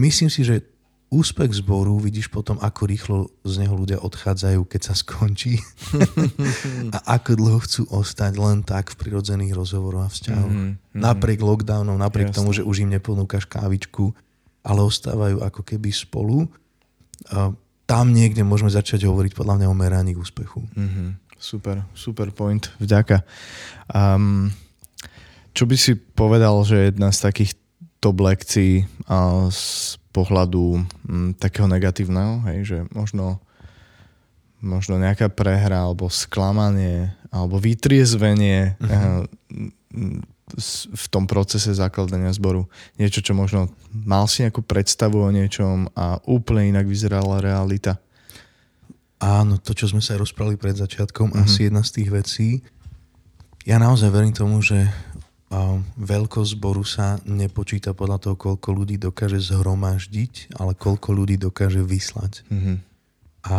myslím 0.00 0.30
si, 0.32 0.40
že 0.48 0.64
úspech 1.08 1.64
zboru 1.64 1.96
vidíš 1.96 2.28
potom, 2.28 2.60
ako 2.60 2.82
rýchlo 2.84 3.18
z 3.40 3.64
neho 3.64 3.72
ľudia 3.72 3.96
odchádzajú, 4.04 4.60
keď 4.68 4.80
sa 4.92 4.94
skončí 4.94 5.56
a 6.96 6.98
ako 7.16 7.30
dlho 7.32 7.58
chcú 7.64 7.82
ostať 7.88 8.32
len 8.36 8.60
tak 8.60 8.92
v 8.92 9.00
prirodzených 9.00 9.56
rozhovoroch 9.56 10.08
a 10.08 10.12
vzťahoch. 10.12 10.52
Mm-hmm. 10.52 11.00
Napriek 11.00 11.40
lockdownom, 11.40 11.96
napriek 11.96 12.32
Jasne. 12.32 12.38
tomu, 12.44 12.50
že 12.52 12.62
už 12.64 12.84
im 12.84 12.92
neponúkaš 12.92 13.48
kávičku, 13.48 14.12
ale 14.60 14.80
ostávajú 14.84 15.40
ako 15.40 15.64
keby 15.64 15.88
spolu. 15.88 16.44
A 17.32 17.56
tam 17.88 18.12
niekde 18.12 18.44
môžeme 18.44 18.68
začať 18.68 19.08
hovoriť 19.08 19.32
podľa 19.32 19.64
mňa 19.64 19.66
o 19.72 19.76
meraní 19.76 20.12
úspechu. 20.12 20.60
Mm-hmm. 20.76 21.40
Super, 21.40 21.88
super 21.96 22.28
point. 22.36 22.68
Vďaka. 22.76 23.24
Um, 23.88 24.52
čo 25.56 25.64
by 25.64 25.76
si 25.80 25.96
povedal, 25.96 26.52
že 26.68 26.92
jedna 26.92 27.08
z 27.16 27.32
takých 27.32 27.56
top 27.98 28.20
lekcií 28.20 28.84
uh, 29.08 29.48
z 29.48 29.96
pohľadu 30.18 30.82
m, 30.82 30.86
mm, 31.06 31.30
takého 31.38 31.70
negatívneho, 31.70 32.42
hej, 32.50 32.58
že 32.66 32.78
možno, 32.90 33.38
možno 34.58 34.98
nejaká 34.98 35.30
prehra 35.30 35.86
alebo 35.86 36.10
sklamanie 36.10 37.14
alebo 37.30 37.62
vytriezvenie 37.62 38.74
uh-huh. 38.80 39.28
v 40.90 41.04
tom 41.12 41.28
procese 41.28 41.70
zakladania 41.76 42.32
zboru. 42.34 42.66
Niečo, 42.98 43.22
čo 43.22 43.36
možno 43.36 43.70
mal 43.92 44.26
si 44.26 44.42
nejakú 44.42 44.64
predstavu 44.64 45.22
o 45.22 45.30
niečom 45.30 45.92
a 45.92 46.18
úplne 46.26 46.72
inak 46.72 46.88
vyzerala 46.88 47.38
realita. 47.44 48.00
Áno, 49.20 49.60
to, 49.60 49.76
čo 49.76 49.92
sme 49.92 50.00
sa 50.00 50.16
rozprávali 50.16 50.56
pred 50.58 50.74
začiatkom, 50.74 51.36
uh-huh. 51.36 51.44
asi 51.46 51.68
jedna 51.68 51.84
z 51.84 52.00
tých 52.00 52.08
vecí. 52.10 52.48
Ja 53.68 53.76
naozaj 53.76 54.08
verím 54.08 54.32
tomu, 54.32 54.64
že 54.64 54.88
veľkosť 55.96 56.50
zboru 56.60 56.84
sa 56.84 57.16
nepočíta 57.24 57.96
podľa 57.96 58.20
toho, 58.20 58.36
koľko 58.36 58.68
ľudí 58.72 59.00
dokáže 59.00 59.40
zhromaždiť, 59.40 60.60
ale 60.60 60.76
koľko 60.76 61.08
ľudí 61.16 61.40
dokáže 61.40 61.80
vyslať. 61.80 62.44
Mm-hmm. 62.52 62.76
A 63.48 63.58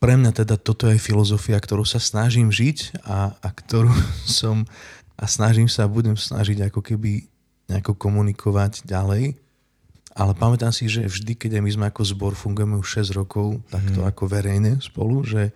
pre 0.00 0.14
mňa 0.16 0.32
teda 0.32 0.56
toto 0.56 0.88
je 0.88 0.96
filozofia, 0.96 1.60
ktorú 1.60 1.84
sa 1.84 2.00
snažím 2.00 2.48
žiť 2.48 3.04
a, 3.04 3.36
a 3.36 3.48
ktorú 3.52 3.92
som 4.40 4.64
a 5.14 5.24
snažím 5.28 5.68
sa 5.68 5.84
a 5.86 5.92
budem 5.92 6.16
snažiť 6.16 6.72
ako 6.72 6.80
keby 6.80 7.28
nejako 7.68 7.96
komunikovať 7.96 8.88
ďalej. 8.88 9.36
Ale 10.14 10.32
pamätám 10.38 10.70
si, 10.70 10.86
že 10.86 11.10
vždy, 11.10 11.34
keď 11.34 11.58
aj 11.58 11.62
my 11.62 11.70
sme 11.74 11.86
ako 11.90 12.02
zbor 12.06 12.32
fungujeme 12.38 12.78
už 12.78 13.02
6 13.02 13.18
rokov, 13.18 13.58
takto 13.66 14.06
mm. 14.06 14.08
ako 14.14 14.22
verejne 14.30 14.72
spolu, 14.78 15.26
že 15.26 15.50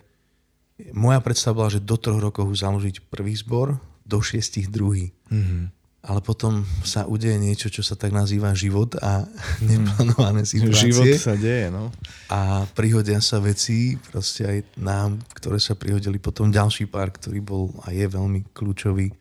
moja 0.91 1.22
predstava 1.22 1.62
bola, 1.62 1.74
že 1.74 1.83
do 1.83 1.95
troch 1.95 2.18
rokov 2.18 2.51
založiť 2.51 3.07
prvý 3.07 3.39
zbor, 3.39 3.79
do 4.09 4.24
šiestich 4.24 4.72
druhý. 4.72 5.12
Mm-hmm. 5.28 5.76
Ale 6.09 6.24
potom 6.24 6.64
sa 6.86 7.04
udeje 7.04 7.36
niečo, 7.36 7.68
čo 7.68 7.84
sa 7.84 7.92
tak 7.92 8.16
nazýva 8.16 8.56
život 8.56 8.96
a 9.04 9.28
neplánované 9.68 10.48
situácie. 10.48 10.88
Život 10.88 11.20
sa 11.20 11.36
deje, 11.36 11.68
no. 11.68 11.92
A 12.32 12.64
prihodia 12.72 13.20
sa 13.20 13.42
veci, 13.44 14.00
proste 14.09 14.48
aj 14.48 14.59
nám, 14.80 15.20
ktoré 15.36 15.61
sa 15.61 15.76
prihodili. 15.76 16.16
Potom 16.16 16.48
ďalší 16.48 16.88
pár, 16.88 17.12
ktorý 17.12 17.44
bol 17.44 17.76
a 17.84 17.92
je 17.92 18.09
veľmi 18.09 18.48
kľúčový, 18.56 19.12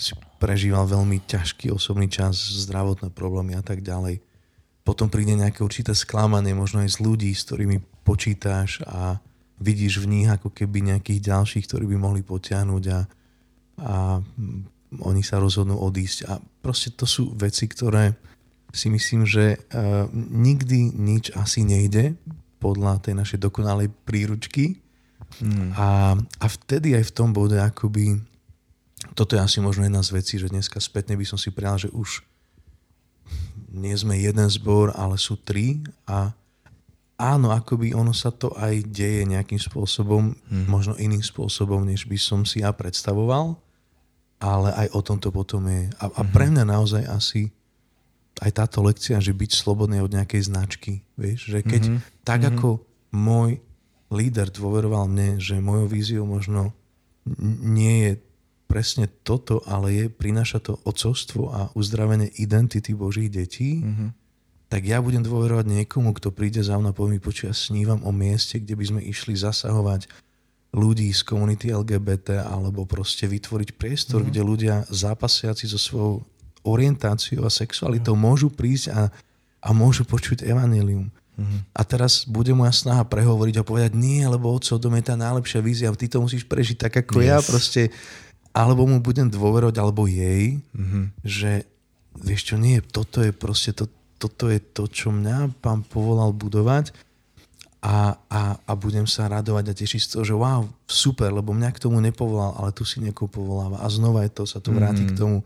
si 0.00 0.16
prežíval 0.40 0.88
veľmi 0.88 1.20
ťažký 1.28 1.68
osobný 1.68 2.08
čas, 2.08 2.40
zdravotné 2.64 3.12
problémy 3.12 3.60
a 3.60 3.60
tak 3.60 3.84
ďalej. 3.84 4.24
Potom 4.80 5.12
príde 5.12 5.36
nejaké 5.36 5.60
určité 5.60 5.92
sklamanie, 5.92 6.56
možno 6.56 6.80
aj 6.80 6.96
z 6.96 6.98
ľudí, 7.04 7.30
s 7.36 7.44
ktorými 7.44 7.84
počítáš 8.00 8.80
a 8.88 9.20
vidíš 9.60 10.00
v 10.00 10.06
nich 10.08 10.28
ako 10.32 10.48
keby 10.48 10.96
nejakých 10.96 11.20
ďalších, 11.20 11.68
ktorí 11.68 11.84
by 11.84 11.96
mohli 12.00 12.24
potiahnuť 12.24 12.84
a 12.88 12.98
a 13.80 14.20
oni 15.00 15.22
sa 15.22 15.38
rozhodnú 15.38 15.78
odísť. 15.78 16.18
A 16.28 16.42
proste 16.60 16.92
to 16.92 17.06
sú 17.06 17.32
veci, 17.38 17.70
ktoré 17.70 18.14
si 18.70 18.86
myslím, 18.90 19.26
že 19.26 19.58
uh, 19.58 20.06
nikdy 20.14 20.94
nič 20.94 21.34
asi 21.34 21.66
nejde 21.66 22.14
podľa 22.62 23.02
tej 23.02 23.14
našej 23.18 23.38
dokonalej 23.40 23.90
príručky. 24.06 24.78
Hmm. 25.42 25.74
A, 25.74 26.14
a 26.18 26.46
vtedy 26.46 26.94
aj 26.94 27.10
v 27.10 27.14
tom 27.14 27.30
bode 27.30 27.56
akoby 27.58 28.18
toto 29.16 29.34
je 29.34 29.40
asi 29.40 29.58
možno 29.64 29.88
jedna 29.88 30.04
z 30.04 30.12
vecí, 30.12 30.36
že 30.36 30.52
dneska 30.52 30.76
spätne 30.76 31.16
by 31.16 31.24
som 31.24 31.40
si 31.40 31.48
prijal, 31.48 31.80
že 31.80 31.88
už 31.90 32.20
nie 33.70 33.94
sme 33.96 34.18
jeden 34.18 34.44
zbor, 34.50 34.92
ale 34.92 35.16
sú 35.16 35.38
tri 35.38 35.80
a 36.04 36.34
áno, 37.16 37.54
akoby 37.54 37.94
ono 37.94 38.10
sa 38.12 38.34
to 38.34 38.52
aj 38.58 38.82
deje 38.90 39.24
nejakým 39.24 39.60
spôsobom, 39.60 40.34
hmm. 40.34 40.66
možno 40.66 40.98
iným 40.98 41.22
spôsobom, 41.22 41.86
než 41.86 42.04
by 42.04 42.18
som 42.18 42.42
si 42.44 42.60
ja 42.60 42.74
predstavoval 42.74 43.56
ale 44.40 44.72
aj 44.72 44.88
o 44.96 45.00
tom 45.04 45.20
to 45.20 45.28
potom 45.28 45.68
je. 45.68 45.92
A, 46.00 46.04
a 46.08 46.22
pre 46.24 46.48
mhm. 46.48 46.52
mňa 46.56 46.64
naozaj 46.64 47.02
asi 47.06 47.52
aj 48.40 48.50
táto 48.56 48.80
lekcia, 48.80 49.20
že 49.20 49.36
byť 49.36 49.50
slobodný 49.52 50.00
od 50.00 50.16
nejakej 50.16 50.48
značky, 50.48 51.04
vieš, 51.20 51.52
že 51.52 51.60
keď 51.60 51.82
mm-hmm. 51.92 52.24
tak 52.24 52.40
mm-hmm. 52.40 52.56
ako 52.56 52.68
môj 53.12 53.60
líder 54.08 54.48
dôveroval 54.48 55.10
mne, 55.12 55.36
že 55.36 55.60
mojou 55.60 55.86
víziou 55.86 56.24
možno 56.24 56.72
nie 57.60 58.08
je 58.08 58.12
presne 58.64 59.10
toto, 59.26 59.60
ale 59.68 59.92
je, 59.92 60.04
prináša 60.08 60.62
to 60.62 60.78
ocovstvo 60.86 61.52
a 61.52 61.68
uzdravenie 61.76 62.32
identity 62.40 62.96
Božích 62.96 63.28
detí, 63.28 63.84
mm-hmm. 63.84 64.08
tak 64.72 64.88
ja 64.88 65.02
budem 65.04 65.20
dôverovať 65.20 65.66
niekomu, 65.66 66.16
kto 66.16 66.32
príde 66.32 66.64
za 66.64 66.80
mnou 66.80 66.94
a 66.94 66.96
povie 66.96 67.18
mi, 67.18 67.20
počuť, 67.20 67.50
ja 67.50 67.54
snívam 67.54 68.00
o 68.06 68.14
mieste, 68.14 68.62
kde 68.62 68.78
by 68.78 68.84
sme 68.88 69.00
išli 69.04 69.36
zasahovať 69.36 70.08
ľudí 70.70 71.10
z 71.10 71.22
komunity 71.26 71.74
LGBT 71.74 72.46
alebo 72.46 72.86
proste 72.86 73.26
vytvoriť 73.26 73.74
priestor, 73.74 74.22
mm. 74.22 74.26
kde 74.30 74.40
ľudia 74.40 74.74
zápasiaci 74.86 75.66
so 75.66 75.78
svojou 75.78 76.14
orientáciou 76.62 77.42
a 77.42 77.50
sexualitou 77.50 78.14
mm. 78.14 78.22
môžu 78.22 78.48
prísť 78.54 78.94
a, 78.94 79.00
a 79.60 79.68
môžu 79.74 80.06
počuť 80.06 80.46
evanelium. 80.46 81.10
Mm. 81.34 81.66
A 81.74 81.80
teraz 81.82 82.22
bude 82.22 82.54
moja 82.54 82.70
snaha 82.70 83.02
prehovoriť 83.02 83.54
a 83.58 83.66
povedať, 83.66 83.92
nie, 83.98 84.22
lebo 84.22 84.54
Otcov 84.54 84.78
dom 84.78 84.94
je 84.94 85.04
tá 85.10 85.18
najlepšia 85.18 85.58
vízia, 85.58 85.90
ty 85.98 86.06
to 86.06 86.22
musíš 86.22 86.46
prežiť 86.46 86.86
tak 86.86 86.94
ako 87.02 87.18
yes. 87.18 87.26
ja, 87.26 87.38
proste 87.42 87.82
alebo 88.50 88.82
mu 88.82 88.98
budem 88.98 89.30
dôverovať, 89.30 89.78
alebo 89.78 90.10
jej, 90.10 90.58
mm-hmm. 90.74 91.04
že 91.22 91.70
vieš 92.18 92.50
čo, 92.50 92.56
nie, 92.58 92.82
toto 92.82 93.22
je 93.22 93.30
proste 93.30 93.70
to, 93.70 93.86
toto 94.18 94.50
je 94.50 94.58
to, 94.58 94.90
čo 94.90 95.14
mňa 95.14 95.62
pán 95.62 95.86
povolal 95.86 96.34
budovať 96.34 96.90
a, 97.80 98.12
a, 98.28 98.42
a 98.60 98.72
budem 98.76 99.08
sa 99.08 99.24
radovať 99.24 99.72
a 99.72 99.76
tešiť 99.76 100.00
z 100.04 100.08
toho, 100.12 100.24
že 100.28 100.36
wow, 100.36 100.68
super, 100.84 101.32
lebo 101.32 101.56
mňa 101.56 101.72
k 101.72 101.82
tomu 101.88 101.96
nepovolal, 102.04 102.52
ale 102.60 102.76
tu 102.76 102.84
si 102.84 103.00
niekoho 103.00 103.32
povoláva. 103.32 103.80
A 103.80 103.88
znova 103.88 104.20
je 104.28 104.32
to, 104.36 104.44
sa 104.44 104.60
to 104.60 104.76
vráti 104.76 105.08
mm. 105.08 105.08
k 105.08 105.16
tomu, 105.16 105.38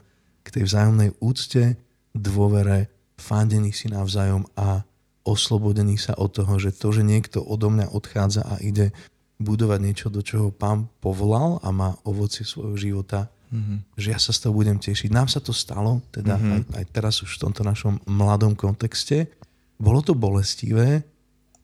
k 0.42 0.48
tej 0.50 0.66
vzájomnej 0.66 1.14
úcte, 1.22 1.78
dôvere, 2.10 2.90
fandení 3.14 3.70
si 3.70 3.86
navzájom 3.86 4.50
a 4.58 4.82
oslobodení 5.22 5.94
sa 5.94 6.18
od 6.18 6.34
toho, 6.34 6.58
že 6.58 6.74
to, 6.74 6.90
že 6.90 7.06
niekto 7.06 7.38
odo 7.38 7.70
mňa 7.70 7.94
odchádza 7.94 8.42
a 8.44 8.58
ide 8.60 8.90
budovať 9.38 9.78
niečo, 9.80 10.06
do 10.10 10.20
čoho 10.20 10.50
pán 10.50 10.90
povolal 10.98 11.62
a 11.62 11.70
má 11.70 11.94
ovoci 12.02 12.42
svojho 12.42 12.74
života, 12.74 13.30
mm-hmm. 13.54 13.94
že 13.94 14.08
ja 14.10 14.18
sa 14.18 14.34
z 14.34 14.46
toho 14.46 14.52
budem 14.54 14.78
tešiť. 14.82 15.10
Nám 15.14 15.30
sa 15.30 15.38
to 15.38 15.54
stalo, 15.54 16.02
teda 16.10 16.34
mm-hmm. 16.34 16.52
aj, 16.54 16.60
aj 16.82 16.84
teraz 16.90 17.22
už 17.22 17.38
v 17.38 17.42
tomto 17.46 17.62
našom 17.62 18.02
mladom 18.10 18.58
kontexte. 18.58 19.30
Bolo 19.78 20.02
to 20.02 20.14
bolestivé, 20.14 21.02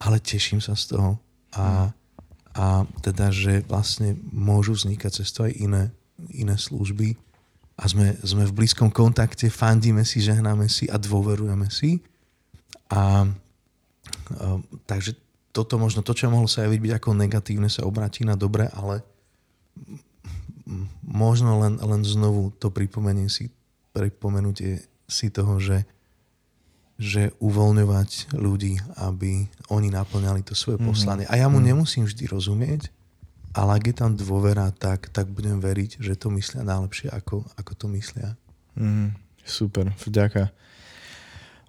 ale 0.00 0.16
teším 0.18 0.64
sa 0.64 0.72
z 0.72 0.96
toho. 0.96 1.20
A, 1.54 1.92
a 2.56 2.66
teda, 3.04 3.28
že 3.28 3.60
vlastne 3.68 4.16
môžu 4.32 4.72
vznikať 4.72 5.20
cez 5.20 5.28
to 5.30 5.44
aj 5.44 5.52
iné, 5.60 5.82
iné 6.32 6.56
služby 6.56 7.14
a 7.76 7.84
sme, 7.88 8.16
sme 8.24 8.44
v 8.48 8.56
blízkom 8.56 8.88
kontakte, 8.88 9.52
fandíme 9.52 10.04
si, 10.04 10.24
žehnáme 10.24 10.68
si 10.72 10.88
a 10.88 10.96
dôverujeme 10.96 11.68
si. 11.68 12.00
A, 12.92 13.24
a 13.24 14.46
takže 14.88 15.16
toto 15.50 15.76
možno, 15.76 16.00
to, 16.00 16.16
čo 16.16 16.32
mohlo 16.32 16.46
sa 16.46 16.64
javiť 16.64 16.80
byť 16.80 16.92
ako 16.96 17.10
negatívne, 17.16 17.68
sa 17.68 17.84
obráti 17.84 18.22
na 18.24 18.38
dobre, 18.38 18.70
ale 18.72 19.02
možno 21.02 21.58
len, 21.66 21.80
len 21.82 22.02
znovu 22.06 22.54
to 22.56 22.70
pripomenie 22.70 23.26
si, 23.26 23.50
pripomenutie 23.90 24.86
si 25.10 25.32
toho, 25.34 25.58
že 25.58 25.82
že 27.00 27.32
uvoľňovať 27.40 28.36
ľudí, 28.36 28.76
aby 29.00 29.48
oni 29.72 29.88
naplňali 29.88 30.44
to 30.44 30.52
svoje 30.52 30.76
mm-hmm. 30.76 30.90
poslanie. 30.92 31.26
A 31.32 31.40
ja 31.40 31.48
mu 31.48 31.56
mm-hmm. 31.56 31.68
nemusím 31.72 32.04
vždy 32.04 32.28
rozumieť, 32.28 32.92
ale 33.56 33.80
ak 33.80 33.84
je 33.88 33.94
tam 33.96 34.12
dôvera, 34.14 34.68
tak, 34.76 35.08
tak 35.08 35.32
budem 35.32 35.58
veriť, 35.58 35.96
že 35.96 36.14
to 36.14 36.28
myslia 36.36 36.60
najlepšie, 36.60 37.08
ako, 37.08 37.42
ako 37.56 37.72
to 37.74 37.86
myslia. 37.96 38.36
Mm, 38.76 39.16
super, 39.42 39.90
vďaka. 40.04 40.52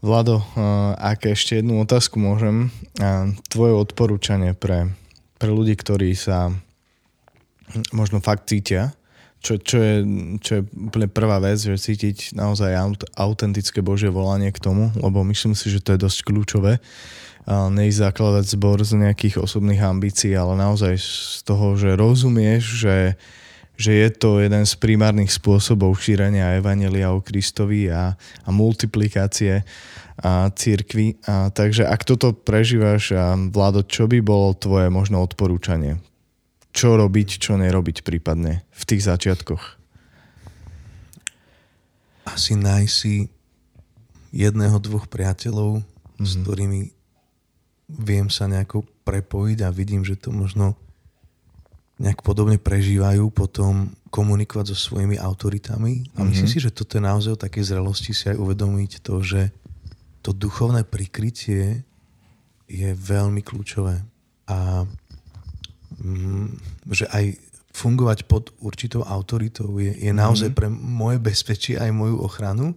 Vlado, 0.04 0.44
uh, 0.44 0.94
ak 1.00 1.32
ešte 1.32 1.64
jednu 1.64 1.80
otázku 1.80 2.20
môžem, 2.20 2.70
uh, 3.00 3.32
tvoje 3.48 3.74
odporúčanie 3.74 4.52
pre, 4.52 4.92
pre 5.40 5.50
ľudí, 5.50 5.74
ktorí 5.80 6.12
sa 6.14 6.52
možno 7.96 8.20
fakt 8.20 8.52
cítia 8.52 8.92
čo, 9.42 9.58
čo, 9.58 9.78
je, 9.82 9.96
čo 10.38 10.52
je 10.58 10.62
úplne 10.78 11.10
prvá 11.10 11.42
vec, 11.42 11.58
že 11.58 11.74
cítiť 11.74 12.38
naozaj 12.38 12.78
autentické 13.18 13.82
Božie 13.82 14.14
volanie 14.14 14.54
k 14.54 14.62
tomu, 14.62 14.94
lebo 14.94 15.26
myslím 15.26 15.58
si, 15.58 15.74
že 15.74 15.82
to 15.82 15.98
je 15.98 16.04
dosť 16.06 16.20
kľúčové. 16.30 16.78
Nejsť 17.50 18.06
zakladať 18.06 18.46
zbor 18.54 18.86
z 18.86 19.02
nejakých 19.02 19.42
osobných 19.42 19.82
ambícií, 19.82 20.38
ale 20.38 20.54
naozaj 20.54 20.94
z 21.02 21.42
toho, 21.42 21.74
že 21.74 21.98
rozumieš, 21.98 22.86
že, 22.86 22.98
že 23.82 23.92
je 23.98 24.10
to 24.14 24.46
jeden 24.46 24.62
z 24.62 24.78
primárnych 24.78 25.34
spôsobov 25.34 25.98
šírenia 25.98 26.62
Evanelia 26.62 27.10
o 27.10 27.18
Kristovi 27.18 27.90
a, 27.90 28.14
a 28.46 28.50
multiplikácie 28.54 29.66
a 30.22 30.54
církvy. 30.54 31.18
A, 31.26 31.50
takže 31.50 31.90
ak 31.90 32.06
toto 32.06 32.30
prežívaš, 32.38 33.18
a 33.18 33.34
Vlado, 33.34 33.82
čo 33.82 34.06
by 34.06 34.22
bolo 34.22 34.54
tvoje 34.54 34.94
možno 34.94 35.18
odporúčanie 35.26 35.98
čo 36.72 36.96
robiť, 36.96 37.30
čo 37.40 37.60
nerobiť 37.60 38.04
prípadne 38.04 38.64
v 38.72 38.84
tých 38.88 39.04
začiatkoch? 39.08 39.80
Asi 42.28 42.56
nájsť 42.56 42.94
si 42.94 43.28
jedného, 44.32 44.80
dvoch 44.80 45.12
priateľov, 45.12 45.84
mm-hmm. 45.84 46.24
s 46.24 46.32
mhm. 46.36 46.42
ktorými 46.42 46.82
viem 47.92 48.32
sa 48.32 48.48
nejako 48.48 48.88
prepojiť 49.04 49.68
a 49.68 49.70
vidím, 49.70 50.08
že 50.08 50.16
to 50.16 50.32
možno 50.32 50.80
nejak 52.02 52.24
podobne 52.26 52.58
prežívajú, 52.58 53.30
potom 53.30 53.94
komunikovať 54.10 54.74
so 54.74 54.78
svojimi 54.90 55.22
autoritami. 55.22 56.10
A 56.18 56.26
myslím 56.26 56.50
mm-hmm. 56.50 56.50
si, 56.50 56.58
že 56.58 56.74
toto 56.74 56.98
je 56.98 57.04
naozaj 57.06 57.32
o 57.38 57.44
takej 57.44 57.64
zrelosti 57.68 58.12
si 58.16 58.26
aj 58.32 58.42
uvedomiť 58.42 59.06
to, 59.06 59.22
že 59.22 59.54
to 60.26 60.34
duchovné 60.34 60.82
prikrytie 60.82 61.86
je 62.66 62.90
veľmi 62.96 63.46
kľúčové. 63.46 64.02
A 64.50 64.88
že 66.90 67.06
aj 67.10 67.38
fungovať 67.72 68.28
pod 68.28 68.52
určitou 68.60 69.02
autoritou 69.08 69.80
je, 69.80 69.96
je 69.96 70.12
naozaj 70.12 70.52
mhm. 70.52 70.58
pre 70.58 70.68
moje 70.72 71.18
bezpečie 71.24 71.80
aj 71.80 71.92
moju 71.96 72.20
ochranu. 72.20 72.76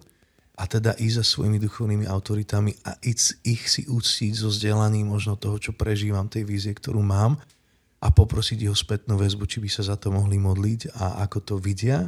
A 0.55 0.71
teda 0.71 0.95
ísť 0.95 1.19
za 1.19 1.25
svojimi 1.35 1.59
duchovnými 1.59 2.07
autoritami 2.07 2.79
a 2.87 2.95
ísť, 3.03 3.43
ich 3.43 3.67
si 3.67 3.83
úctiť 3.91 4.31
zo 4.39 4.47
vzdelaním 4.47 5.11
možno 5.11 5.35
toho, 5.35 5.59
čo 5.59 5.75
prežívam, 5.75 6.31
tej 6.31 6.47
vízie, 6.47 6.71
ktorú 6.71 7.03
mám. 7.03 7.35
A 7.99 8.07
poprosiť 8.07 8.63
jeho 8.63 8.77
spätnú 8.77 9.19
väzbu, 9.19 9.43
či 9.51 9.59
by 9.59 9.67
sa 9.67 9.83
za 9.83 9.99
to 9.99 10.15
mohli 10.15 10.39
modliť 10.39 10.95
a 10.95 11.27
ako 11.27 11.37
to 11.43 11.55
vidia. 11.59 12.07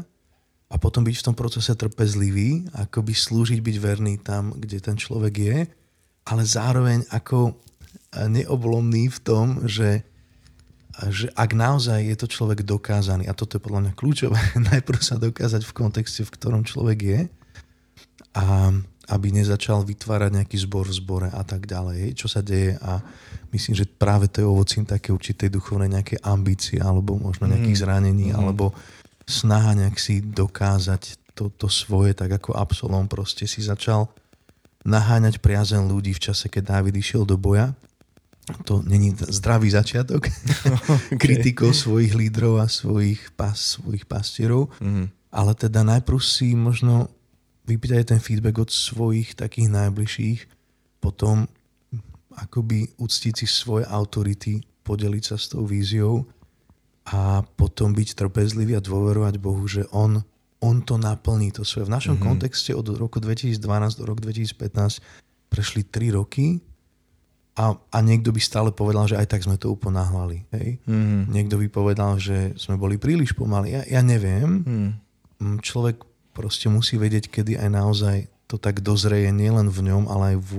A 0.71 0.79
potom 0.79 1.03
byť 1.03 1.15
v 1.19 1.25
tom 1.27 1.35
procese 1.35 1.75
trpezlivý, 1.75 2.71
ako 2.71 3.03
by 3.03 3.11
slúžiť, 3.11 3.59
byť 3.59 3.77
verný 3.83 4.15
tam, 4.23 4.55
kde 4.55 4.79
ten 4.79 4.95
človek 4.95 5.35
je, 5.35 5.57
ale 6.31 6.43
zároveň 6.47 7.03
ako 7.11 7.51
neoblomný 8.15 9.11
v 9.11 9.19
tom, 9.27 9.67
že 9.67 10.06
že 11.13 11.29
ak 11.37 11.53
naozaj 11.53 12.01
je 12.09 12.17
to 12.17 12.27
človek 12.27 12.65
dokázaný, 12.65 13.29
a 13.29 13.37
toto 13.37 13.57
je 13.57 13.65
podľa 13.65 13.81
mňa 13.85 13.93
kľúčové, 13.93 14.39
najprv 14.73 14.99
sa 15.01 15.21
dokázať 15.21 15.61
v 15.61 15.75
kontexte, 15.77 16.25
v 16.25 16.33
ktorom 16.33 16.65
človek 16.65 16.99
je, 16.99 17.21
a 18.37 18.73
aby 19.07 19.31
nezačal 19.31 19.87
vytvárať 19.87 20.35
nejaký 20.35 20.57
zbor 20.67 20.83
v 20.83 20.97
zbore 20.99 21.29
a 21.31 21.39
tak 21.47 21.63
ďalej, 21.63 22.11
čo 22.19 22.27
sa 22.27 22.43
deje 22.43 22.75
a 22.83 22.99
myslím, 23.55 23.71
že 23.79 23.87
práve 23.87 24.27
to 24.27 24.43
je 24.43 24.47
ovocím 24.47 24.83
také 24.83 25.15
určitej 25.15 25.47
duchovnej 25.47 25.87
nejaké 25.87 26.19
ambície 26.19 26.75
alebo 26.75 27.15
možno 27.15 27.47
nejakých 27.47 27.77
mm. 27.79 27.83
zranení 27.87 28.27
mm. 28.31 28.35
alebo 28.35 28.75
snaha 29.23 29.79
nejak 29.79 29.95
si 29.95 30.19
dokázať 30.19 31.15
to, 31.39 31.47
to 31.55 31.71
svoje, 31.71 32.11
tak 32.19 32.35
ako 32.35 32.59
Absolom 32.59 33.07
proste 33.07 33.47
si 33.47 33.63
začal 33.63 34.11
naháňať 34.83 35.39
priazen 35.39 35.87
ľudí 35.87 36.11
v 36.11 36.23
čase, 36.27 36.51
keď 36.51 36.79
Dávid 36.79 36.95
išiel 36.99 37.23
do 37.23 37.39
boja 37.39 37.71
to 38.63 38.79
není 38.83 39.11
zdravý 39.17 39.69
začiatok 39.71 40.27
okay. 41.11 41.17
kritikov 41.19 41.75
svojich 41.75 42.15
lídrov 42.15 42.63
a 42.63 42.67
svojich, 42.71 43.35
pas, 43.35 43.55
svojich 43.55 44.07
pastierov, 44.07 44.71
mm-hmm. 44.79 45.05
ale 45.31 45.51
teda 45.55 45.83
najprv 45.83 46.19
si 46.23 46.55
možno 46.55 47.11
vypýtaj 47.67 48.15
ten 48.15 48.19
feedback 48.23 48.63
od 48.63 48.71
svojich 48.71 49.35
takých 49.35 49.67
najbližších, 49.67 50.39
potom 51.03 51.51
akoby 52.37 52.95
uctiť 52.95 53.33
si 53.43 53.45
svoje 53.49 53.83
autority, 53.83 54.63
podeliť 54.87 55.23
sa 55.23 55.35
s 55.35 55.51
tou 55.51 55.67
víziou 55.67 56.23
a 57.11 57.43
potom 57.43 57.91
byť 57.91 58.15
trpezlivý 58.15 58.79
a 58.79 58.83
dôverovať 58.83 59.35
Bohu, 59.41 59.67
že 59.67 59.83
On, 59.91 60.23
on 60.63 60.77
to 60.85 60.95
naplní 60.95 61.51
to 61.51 61.67
svoje. 61.67 61.91
V 61.91 61.95
našom 61.95 62.15
mm-hmm. 62.15 62.29
kontexte 62.29 62.71
od 62.71 62.87
roku 62.95 63.19
2012 63.19 63.59
do 63.99 64.03
roku 64.07 64.23
2015 64.23 65.03
prešli 65.51 65.83
3 65.83 66.15
roky, 66.15 66.63
a, 67.57 67.73
a 67.73 67.97
niekto 68.05 68.29
by 68.29 68.37
stále 68.37 68.69
povedal, 68.69 69.09
že 69.09 69.17
aj 69.17 69.33
tak 69.33 69.41
sme 69.41 69.57
to 69.57 69.73
uponáhľali. 69.73 70.45
Hej? 70.53 70.77
Mm. 70.85 71.33
Niekto 71.33 71.57
by 71.57 71.67
povedal, 71.73 72.21
že 72.21 72.53
sme 72.53 72.77
boli 72.77 73.01
príliš 73.01 73.33
pomalí. 73.33 73.73
Ja, 73.73 73.81
ja 73.89 74.01
neviem. 74.05 74.61
Mm. 75.41 75.61
Človek 75.65 76.05
proste 76.37 76.69
musí 76.69 77.01
vedieť, 77.01 77.33
kedy 77.33 77.57
aj 77.57 77.69
naozaj 77.73 78.17
to 78.45 78.61
tak 78.61 78.85
dozreje 78.85 79.33
nielen 79.33 79.73
v 79.73 79.89
ňom, 79.89 80.05
ale 80.05 80.37
aj 80.37 80.37
v 80.39 80.51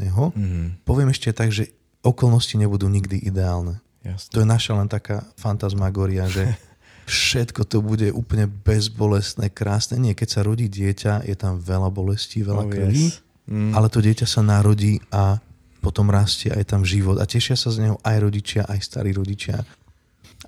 neho. 0.00 0.24
Mm. 0.30 0.78
Poviem 0.86 1.10
ešte 1.10 1.34
tak, 1.34 1.50
že 1.50 1.74
okolnosti 2.06 2.54
nebudú 2.54 2.86
nikdy 2.86 3.18
ideálne. 3.18 3.82
Jasne. 4.06 4.30
To 4.30 4.36
je 4.40 4.46
naša 4.46 4.72
len 4.78 4.86
taká 4.86 5.26
fantasmagoria, 5.34 6.30
že 6.30 6.54
všetko 7.10 7.66
to 7.68 7.82
bude 7.82 8.08
úplne 8.14 8.46
bezbolestné, 8.46 9.50
krásne. 9.50 9.98
Nie, 9.98 10.14
keď 10.14 10.28
sa 10.28 10.40
rodí 10.46 10.70
dieťa, 10.70 11.26
je 11.26 11.36
tam 11.36 11.60
veľa 11.60 11.90
bolestí, 11.92 12.40
veľa 12.46 12.64
oh, 12.64 12.70
krví, 12.70 13.12
yes. 13.12 13.20
mm. 13.50 13.72
ale 13.76 13.90
to 13.90 13.98
dieťa 14.00 14.24
sa 14.24 14.40
narodí 14.40 15.02
a 15.12 15.42
potom 15.84 16.08
rastie 16.08 16.48
aj 16.48 16.72
tam 16.72 16.80
život 16.80 17.20
a 17.20 17.28
tešia 17.28 17.60
sa 17.60 17.68
z 17.68 17.84
neho 17.84 18.00
aj 18.00 18.16
rodičia, 18.24 18.64
aj 18.64 18.80
starí 18.80 19.12
rodičia. 19.12 19.60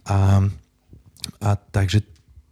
A, 0.09 0.41
a 1.45 1.51
takže 1.53 2.01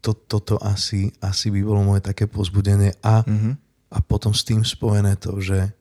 to, 0.04 0.12
toto 0.12 0.60
asi, 0.60 1.08
asi 1.24 1.48
by 1.48 1.64
bolo 1.64 1.80
moje 1.80 2.04
také 2.04 2.28
pozbudenie 2.28 2.92
a, 3.00 3.24
mm-hmm. 3.24 3.54
a 3.88 3.98
potom 4.04 4.36
s 4.36 4.44
tým 4.44 4.60
spojené 4.60 5.16
to, 5.16 5.40
že 5.40 5.72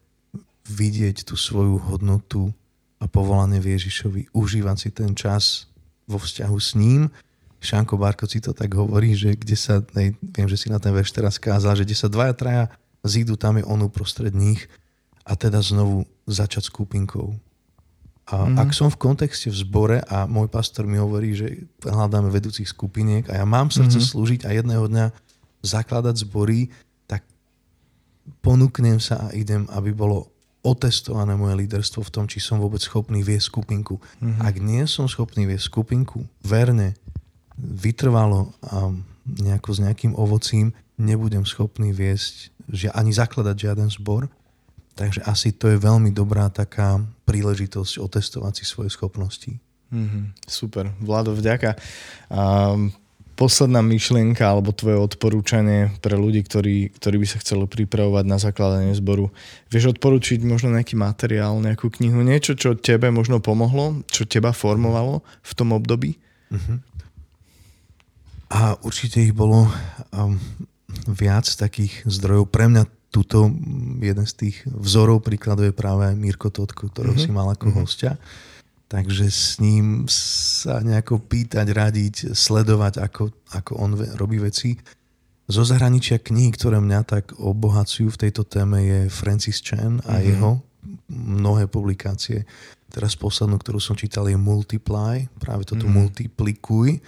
vidieť 0.64 1.28
tú 1.28 1.36
svoju 1.36 1.76
hodnotu 1.92 2.56
a 3.04 3.12
povolanie 3.12 3.60
v 3.60 3.76
Ježišovi, 3.76 4.32
užívať 4.32 4.78
si 4.80 4.90
ten 4.96 5.12
čas 5.12 5.68
vo 6.08 6.16
vzťahu 6.16 6.56
s 6.56 6.80
ním. 6.80 7.12
Šanko 7.60 8.00
Barko 8.00 8.24
si 8.32 8.40
to 8.40 8.56
tak 8.56 8.72
hovorí, 8.72 9.12
že 9.12 9.36
kde 9.36 9.60
sa, 9.60 9.84
nej, 9.92 10.16
viem, 10.24 10.48
že 10.48 10.56
si 10.56 10.72
na 10.72 10.80
ten 10.80 10.96
verš 10.96 11.12
teraz 11.12 11.36
kázal, 11.36 11.76
že 11.76 11.84
kde 11.84 12.00
sa 12.00 12.08
dvaja, 12.08 12.32
traja 12.32 12.66
zídu, 13.04 13.36
tam 13.36 13.60
je 13.60 13.68
on 13.68 13.84
uprostred 13.84 14.32
nich 14.32 14.72
a 15.24 15.34
teda 15.40 15.64
znovu 15.64 16.04
začať 16.28 16.68
skupinkou. 16.68 17.36
A 18.24 18.48
mm-hmm. 18.48 18.60
ak 18.60 18.70
som 18.72 18.88
v 18.88 19.00
kontexte 19.00 19.52
v 19.52 19.58
zbore 19.60 19.98
a 20.08 20.24
môj 20.24 20.48
pastor 20.48 20.88
mi 20.88 20.96
hovorí, 20.96 21.36
že 21.36 21.68
hľadáme 21.84 22.32
vedúcich 22.32 22.68
skupiniek 22.72 23.28
a 23.28 23.44
ja 23.44 23.46
mám 23.48 23.68
srdce 23.68 24.00
mm-hmm. 24.00 24.12
slúžiť 24.16 24.42
a 24.48 24.56
jedného 24.56 24.88
dňa 24.88 25.06
zakladať 25.64 26.24
zbory, 26.24 26.72
tak 27.04 27.28
ponúknem 28.40 29.04
sa 29.04 29.28
a 29.28 29.36
idem, 29.36 29.68
aby 29.76 29.92
bolo 29.92 30.32
otestované 30.64 31.36
moje 31.36 31.60
líderstvo 31.68 32.08
v 32.08 32.14
tom, 32.16 32.26
či 32.32 32.40
som 32.40 32.64
vôbec 32.64 32.80
schopný 32.80 33.20
viesť 33.20 33.52
skupinku. 33.52 34.00
Mm-hmm. 34.00 34.40
Ak 34.40 34.56
nie 34.64 34.88
som 34.88 35.12
schopný 35.12 35.44
viesť 35.44 35.68
skupinku 35.68 36.24
verne, 36.40 36.96
vytrvalo 37.60 38.56
a 38.64 38.88
nejako 39.28 39.70
s 39.76 39.80
nejakým 39.84 40.16
ovocím, 40.16 40.72
nebudem 40.96 41.44
schopný 41.44 41.92
viesť 41.92 42.56
ani 42.96 43.12
zakladať 43.12 43.56
žiaden 43.60 43.92
zbor. 43.92 44.32
Takže 44.94 45.26
asi 45.26 45.50
to 45.58 45.74
je 45.74 45.82
veľmi 45.82 46.14
dobrá 46.14 46.54
taká 46.54 47.02
príležitosť 47.26 47.98
otestovať 47.98 48.62
si 48.62 48.64
svoje 48.70 48.94
schopnosti. 48.94 49.58
Mm-hmm, 49.94 50.24
super. 50.46 50.90
Vlado, 51.02 51.34
vďaka. 51.34 51.78
Um, 52.30 52.94
posledná 53.34 53.82
myšlienka 53.82 54.46
alebo 54.46 54.74
tvoje 54.74 54.98
odporúčanie 54.98 55.90
pre 56.06 56.14
ľudí, 56.14 56.46
ktorí, 56.46 56.94
ktorí 56.94 57.16
by 57.26 57.28
sa 57.28 57.42
chceli 57.42 57.66
pripravovať 57.66 58.26
na 58.30 58.38
zakladanie 58.38 58.94
zboru. 58.94 59.34
Vieš 59.74 59.98
odporučiť 59.98 60.46
možno 60.46 60.74
nejaký 60.78 60.94
materiál, 60.94 61.58
nejakú 61.58 61.90
knihu, 61.98 62.22
niečo, 62.22 62.54
čo 62.54 62.78
tebe 62.78 63.10
možno 63.10 63.42
pomohlo, 63.42 64.06
čo 64.10 64.30
teba 64.30 64.54
formovalo 64.54 65.26
v 65.42 65.52
tom 65.58 65.74
období? 65.74 66.22
Uh-huh. 66.54 66.78
A 68.54 68.78
určite 68.86 69.26
ich 69.26 69.34
bolo 69.34 69.66
um, 70.14 70.38
viac 71.10 71.50
takých 71.50 72.06
zdrojov. 72.06 72.54
Pre 72.54 72.70
mňa 72.70 72.86
tuto 73.14 73.54
jeden 74.02 74.26
z 74.26 74.34
tých 74.34 74.66
vzorov 74.66 75.22
príkladov 75.22 75.70
je 75.70 75.76
práve 75.78 76.10
Mirko 76.18 76.50
Totko, 76.50 76.90
ktorého 76.90 77.14
uh-huh. 77.14 77.30
si 77.30 77.30
mal 77.30 77.46
ako 77.54 77.70
uh-huh. 77.70 77.86
hostia 77.86 78.18
takže 78.94 79.26
s 79.26 79.58
ním 79.58 80.06
sa 80.06 80.78
nejako 80.86 81.18
pýtať, 81.26 81.66
radiť, 81.74 82.16
sledovať, 82.38 83.02
ako, 83.02 83.34
ako 83.50 83.72
on 83.82 83.98
robí 84.14 84.38
veci. 84.38 84.78
Zo 85.50 85.66
zahraničia 85.66 86.22
knihy, 86.22 86.54
ktoré 86.54 86.78
mňa 86.78 87.02
tak 87.02 87.34
obohacujú 87.42 88.14
v 88.14 88.22
tejto 88.30 88.46
téme 88.46 88.86
je 88.86 89.00
Francis 89.10 89.66
Chan 89.66 89.98
a 90.06 90.22
mm-hmm. 90.22 90.30
jeho 90.30 90.62
mnohé 91.10 91.66
publikácie. 91.66 92.46
Teraz 92.94 93.18
poslednú, 93.18 93.58
ktorú 93.58 93.82
som 93.82 93.98
čítal 93.98 94.30
je 94.30 94.38
Multiply, 94.38 95.26
práve 95.42 95.66
toto 95.66 95.90
mm-hmm. 95.90 95.98
multiplikuj 95.98 97.02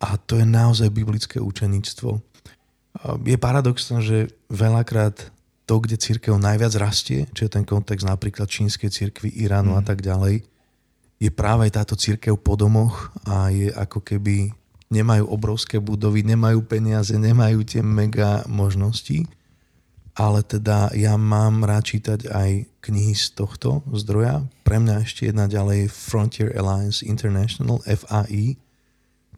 a 0.00 0.16
to 0.16 0.40
je 0.40 0.48
naozaj 0.48 0.88
biblické 0.88 1.36
učenictvo. 1.36 2.16
Je 3.26 3.36
paradoxné, 3.36 3.98
že 4.00 4.18
veľakrát 4.48 5.34
to, 5.64 5.74
kde 5.80 5.96
církev 5.96 6.36
najviac 6.36 6.76
rastie, 6.76 7.26
čo 7.32 7.48
je 7.48 7.50
ten 7.50 7.64
kontext 7.64 8.04
napríklad 8.04 8.46
čínskej 8.46 8.92
církvy, 8.92 9.32
Iránu 9.32 9.74
mm. 9.74 9.78
a 9.80 9.82
tak 9.82 10.04
ďalej, 10.04 10.44
je 11.18 11.30
práve 11.32 11.66
táto 11.72 11.96
církev 11.96 12.36
po 12.36 12.54
domoch 12.54 13.08
a 13.24 13.48
je 13.48 13.72
ako 13.72 14.04
keby 14.04 14.52
nemajú 14.92 15.24
obrovské 15.26 15.80
budovy, 15.80 16.22
nemajú 16.22 16.62
peniaze, 16.68 17.16
nemajú 17.16 17.64
tie 17.64 17.80
mega 17.80 18.44
možnosti, 18.46 19.24
ale 20.14 20.46
teda 20.46 20.94
ja 20.94 21.18
mám 21.18 21.66
rád 21.66 21.90
čítať 21.90 22.30
aj 22.30 22.50
knihy 22.84 23.16
z 23.16 23.34
tohto 23.34 23.82
zdroja. 23.90 24.46
Pre 24.62 24.78
mňa 24.78 25.02
ešte 25.02 25.26
jedna 25.26 25.50
ďalej 25.50 25.90
Frontier 25.90 26.54
Alliance 26.54 27.02
International, 27.02 27.82
FAI. 27.82 28.54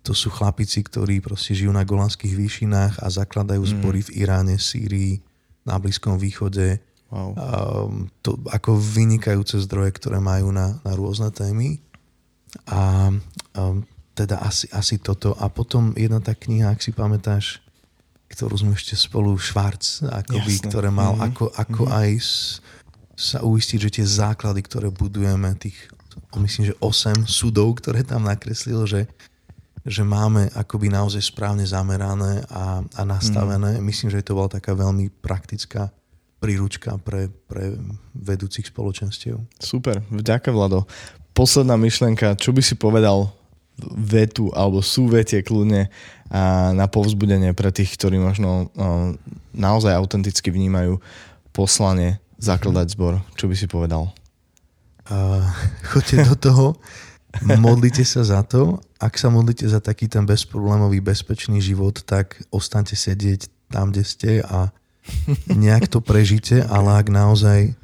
To 0.07 0.15
sú 0.15 0.31
chlapici, 0.31 0.87
ktorí 0.87 1.19
proste 1.19 1.59
žijú 1.59 1.75
na 1.75 1.83
golanských 1.83 2.33
výšinách 2.33 3.03
a 3.03 3.07
zakladajú 3.11 3.63
mm. 3.67 3.71
zbory 3.75 4.01
v 4.07 4.23
Iráne, 4.23 4.57
Sýrii, 4.57 5.19
na 5.67 5.77
Blízkom 5.83 6.15
východe, 6.15 6.79
Wow. 7.07 7.39
Um, 7.39 8.11
to 8.19 8.35
ako 8.51 8.83
vynikajúce 8.83 9.63
zdroje, 9.63 9.95
ktoré 9.95 10.19
majú 10.19 10.51
na, 10.51 10.83
na 10.83 10.93
rôzne 10.99 11.31
témy. 11.31 11.79
A 12.67 13.15
um, 13.55 13.87
teda 14.17 14.43
asi, 14.43 14.67
asi 14.75 14.99
toto. 14.99 15.37
A 15.39 15.47
potom 15.47 15.95
jedna 15.95 16.19
tá 16.19 16.35
kniha, 16.35 16.73
ak 16.75 16.83
si 16.83 16.91
pamätáš, 16.91 17.63
ktorú 18.27 18.59
sme 18.59 18.73
ešte 18.75 18.99
spolu 18.99 19.39
Švarc, 19.39 20.03
akoby, 20.03 20.53
Jasne. 20.59 20.67
ktoré 20.67 20.89
mal, 20.91 21.15
mm-hmm. 21.15 21.29
ako, 21.31 21.45
ako 21.55 21.83
mm-hmm. 21.87 22.01
aj 22.01 22.11
s, 22.19 22.33
sa 23.15 23.39
uistiť, 23.47 23.79
že 23.87 23.91
tie 24.03 24.07
základy, 24.07 24.67
ktoré 24.67 24.91
budujeme, 24.91 25.55
tých, 25.55 25.79
myslím, 26.35 26.75
že 26.75 26.79
8 26.83 27.23
súdov, 27.29 27.79
ktoré 27.79 28.03
tam 28.03 28.27
nakreslil, 28.27 28.83
že, 28.89 29.07
že 29.87 30.03
máme 30.03 30.51
akoby 30.51 30.91
naozaj 30.91 31.23
správne 31.23 31.63
zamerané 31.63 32.43
a, 32.51 32.83
a 32.83 33.03
nastavené. 33.07 33.79
Mm. 33.79 33.83
Myslím, 33.87 34.11
že 34.11 34.27
to 34.27 34.35
bola 34.35 34.51
taká 34.51 34.75
veľmi 34.75 35.15
praktická 35.23 35.95
príručka 36.43 36.99
pre, 37.01 37.31
pre 37.47 37.79
vedúcich 38.13 38.67
spoločenstiev. 38.69 39.39
Super, 39.63 40.03
vďaka 40.11 40.51
Vlado. 40.51 40.85
Posledná 41.33 41.79
myšlenka, 41.79 42.35
čo 42.37 42.51
by 42.51 42.63
si 42.67 42.75
povedal 42.75 43.31
vetu 43.97 44.49
alebo 44.57 44.81
súvetie 44.81 45.45
kľudne 45.45 45.93
a 46.33 46.73
na 46.73 46.89
povzbudenie 46.89 47.53
pre 47.53 47.71
tých, 47.71 47.95
ktorí 47.95 48.17
možno 48.17 48.73
naozaj 49.53 49.93
autenticky 49.93 50.49
vnímajú 50.49 50.99
poslanie 51.53 52.19
zakladať 52.41 52.97
zbor. 52.97 53.21
Čo 53.37 53.47
by 53.47 53.55
si 53.55 53.67
povedal? 53.69 54.11
Uh, 55.07 55.45
choďte 55.95 56.17
do 56.27 56.37
toho, 56.37 56.67
modlite 57.67 58.03
sa 58.03 58.23
za 58.25 58.41
to. 58.43 58.81
Ak 58.97 59.21
sa 59.21 59.29
modlíte 59.29 59.69
za 59.69 59.83
taký 59.83 60.09
ten 60.09 60.25
bezproblémový, 60.25 61.01
bezpečný 61.03 61.61
život, 61.61 62.01
tak 62.07 62.41
ostaňte 62.49 62.97
sedieť 62.97 63.49
tam, 63.71 63.93
kde 63.93 64.03
ste 64.07 64.31
a 64.43 64.71
nejak 65.53 65.91
to 65.91 66.03
prežite, 66.03 66.63
ale 66.67 66.99
ak 66.99 67.07
naozaj 67.13 67.75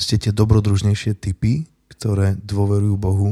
ste 0.00 0.16
tie 0.16 0.32
dobrodružnejšie 0.32 1.16
typy, 1.18 1.68
ktoré 1.92 2.36
dôverujú 2.40 2.96
Bohu, 2.96 3.30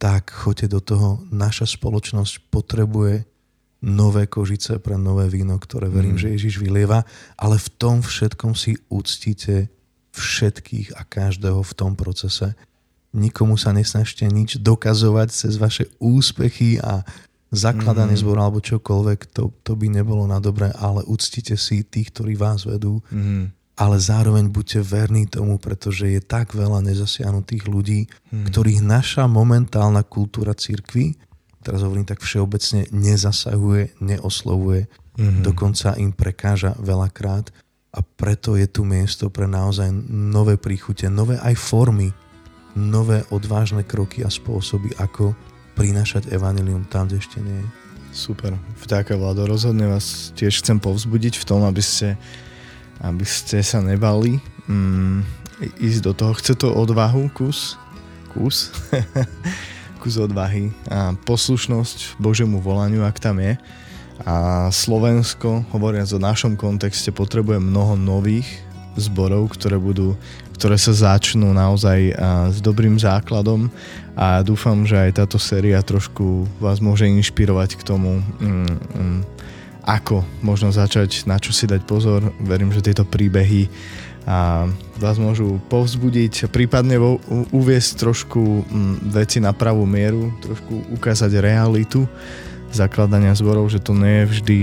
tak 0.00 0.32
choďte 0.32 0.66
do 0.72 0.80
toho. 0.80 1.08
Naša 1.28 1.68
spoločnosť 1.76 2.52
potrebuje 2.52 3.24
nové 3.80 4.28
kožice 4.28 4.76
pre 4.76 5.00
nové 5.00 5.28
víno, 5.32 5.56
ktoré 5.56 5.88
verím, 5.88 6.16
mm. 6.16 6.22
že 6.24 6.32
Ježiš 6.36 6.60
vylieva, 6.60 7.04
ale 7.40 7.56
v 7.56 7.68
tom 7.80 8.04
všetkom 8.04 8.52
si 8.52 8.76
uctíte 8.92 9.72
všetkých 10.12 11.00
a 11.00 11.04
každého 11.04 11.64
v 11.64 11.72
tom 11.72 11.96
procese. 11.96 12.52
Nikomu 13.10 13.58
sa 13.58 13.74
nesnažte 13.74 14.22
nič 14.30 14.62
dokazovať 14.62 15.28
cez 15.34 15.58
vaše 15.58 15.90
úspechy 15.98 16.78
a 16.78 17.02
zakladanie 17.50 18.14
mm. 18.14 18.22
zboru 18.22 18.40
alebo 18.40 18.62
čokoľvek, 18.62 19.34
to, 19.34 19.50
to 19.66 19.74
by 19.74 19.90
nebolo 19.90 20.24
na 20.30 20.38
dobré, 20.38 20.70
ale 20.78 21.02
uctite 21.02 21.58
si 21.58 21.82
tých, 21.82 22.14
ktorí 22.14 22.38
vás 22.38 22.62
vedú, 22.62 23.02
mm. 23.10 23.74
ale 23.74 23.96
zároveň 23.98 24.46
buďte 24.46 24.80
verní 24.86 25.26
tomu, 25.26 25.58
pretože 25.58 26.06
je 26.06 26.22
tak 26.22 26.54
veľa 26.54 26.86
nezasiahnutých 26.86 27.66
ľudí, 27.66 28.06
mm. 28.06 28.46
ktorých 28.54 28.80
naša 28.86 29.26
momentálna 29.26 30.06
kultúra 30.06 30.54
církvy, 30.54 31.18
teraz 31.66 31.82
hovorím 31.82 32.06
tak 32.06 32.22
všeobecne, 32.22 32.86
nezasahuje, 32.94 33.98
neoslovuje, 33.98 34.86
mm. 35.18 35.42
dokonca 35.42 35.98
im 35.98 36.14
prekáža 36.14 36.78
veľakrát 36.78 37.50
a 37.90 37.98
preto 38.06 38.54
je 38.54 38.70
tu 38.70 38.86
miesto 38.86 39.26
pre 39.34 39.50
naozaj 39.50 39.90
nové 40.06 40.54
príchute, 40.54 41.10
nové 41.10 41.34
aj 41.42 41.58
formy, 41.58 42.14
nové 42.74 43.26
odvážne 43.30 43.82
kroky 43.82 44.22
a 44.22 44.30
spôsoby, 44.30 44.94
ako 44.98 45.34
prinášať 45.74 46.28
evanilium 46.30 46.84
tam, 46.86 47.08
kde 47.08 47.22
ešte 47.22 47.38
nie 47.40 47.56
je. 47.56 47.68
Super, 48.10 48.58
vďaka 48.82 49.14
Vlado. 49.14 49.46
Rozhodne 49.46 49.86
vás 49.86 50.34
tiež 50.34 50.60
chcem 50.60 50.82
povzbudiť 50.82 51.38
v 51.38 51.44
tom, 51.46 51.62
aby 51.62 51.78
ste, 51.78 52.18
aby 52.98 53.22
ste 53.22 53.62
sa 53.62 53.78
nebali 53.78 54.42
mm, 54.66 55.22
ísť 55.78 56.00
do 56.02 56.12
toho. 56.12 56.32
Chce 56.34 56.58
to 56.58 56.74
odvahu, 56.74 57.30
kus, 57.30 57.78
kus, 58.34 58.74
kus 60.02 60.18
odvahy 60.18 60.74
a 60.90 61.14
poslušnosť 61.22 62.18
Božiemu 62.18 62.58
volaniu, 62.58 63.06
ak 63.06 63.22
tam 63.22 63.38
je. 63.38 63.54
A 64.26 64.68
Slovensko, 64.68 65.64
hovoriac 65.72 66.10
o 66.12 66.20
našom 66.20 66.58
kontexte, 66.58 67.14
potrebuje 67.14 67.62
mnoho 67.62 67.96
nových 67.96 68.48
zborov, 68.98 69.54
ktoré 69.56 69.78
budú 69.78 70.18
ktoré 70.60 70.76
sa 70.76 70.92
začnú 70.92 71.56
naozaj 71.56 72.12
s 72.52 72.60
dobrým 72.60 73.00
základom 73.00 73.72
a 74.12 74.44
dúfam, 74.44 74.84
že 74.84 74.92
aj 74.92 75.24
táto 75.24 75.40
séria 75.40 75.80
trošku 75.80 76.44
vás 76.60 76.84
môže 76.84 77.08
inšpirovať 77.08 77.80
k 77.80 77.82
tomu, 77.88 78.20
mm, 78.20 78.76
mm, 78.92 79.20
ako 79.88 80.20
možno 80.44 80.68
začať, 80.68 81.24
na 81.24 81.40
čo 81.40 81.56
si 81.56 81.64
dať 81.64 81.88
pozor. 81.88 82.28
Verím, 82.44 82.76
že 82.76 82.84
tieto 82.84 83.08
príbehy 83.08 83.72
a 84.28 84.68
vás 85.00 85.16
môžu 85.16 85.56
povzbudiť, 85.72 86.52
prípadne 86.52 87.00
uviesť 87.56 87.90
trošku 87.96 88.68
mm, 88.68 88.94
veci 89.16 89.40
na 89.40 89.56
pravú 89.56 89.88
mieru, 89.88 90.28
trošku 90.44 90.92
ukázať 90.92 91.40
realitu 91.40 92.04
zakladania 92.68 93.32
zborov, 93.32 93.72
že 93.72 93.80
to 93.80 93.96
nie 93.96 94.22
je 94.22 94.26
vždy 94.28 94.58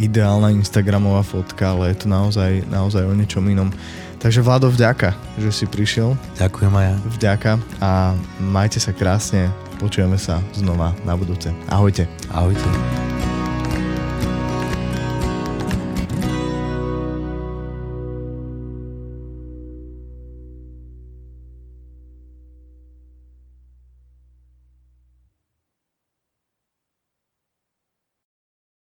ideálna 0.00 0.54
Instagramová 0.54 1.20
fotka, 1.26 1.76
ale 1.76 1.92
je 1.92 1.96
to 2.00 2.06
naozaj, 2.08 2.64
naozaj 2.72 3.04
o 3.04 3.12
niečom 3.12 3.44
inom. 3.44 3.68
Takže 4.18 4.42
Vlado, 4.42 4.66
vďaka, 4.66 5.14
že 5.38 5.50
si 5.54 5.64
prišiel. 5.70 6.18
Ďakujem 6.38 6.72
aj 6.74 6.84
ja. 6.84 6.94
Vďaka 7.18 7.52
a 7.78 7.90
majte 8.42 8.82
sa 8.82 8.90
krásne. 8.90 9.46
Počujeme 9.78 10.18
sa 10.18 10.42
znova 10.58 10.90
na 11.06 11.14
budúce. 11.14 11.54
Ahojte. 11.70 12.10
Ahojte. 12.34 13.17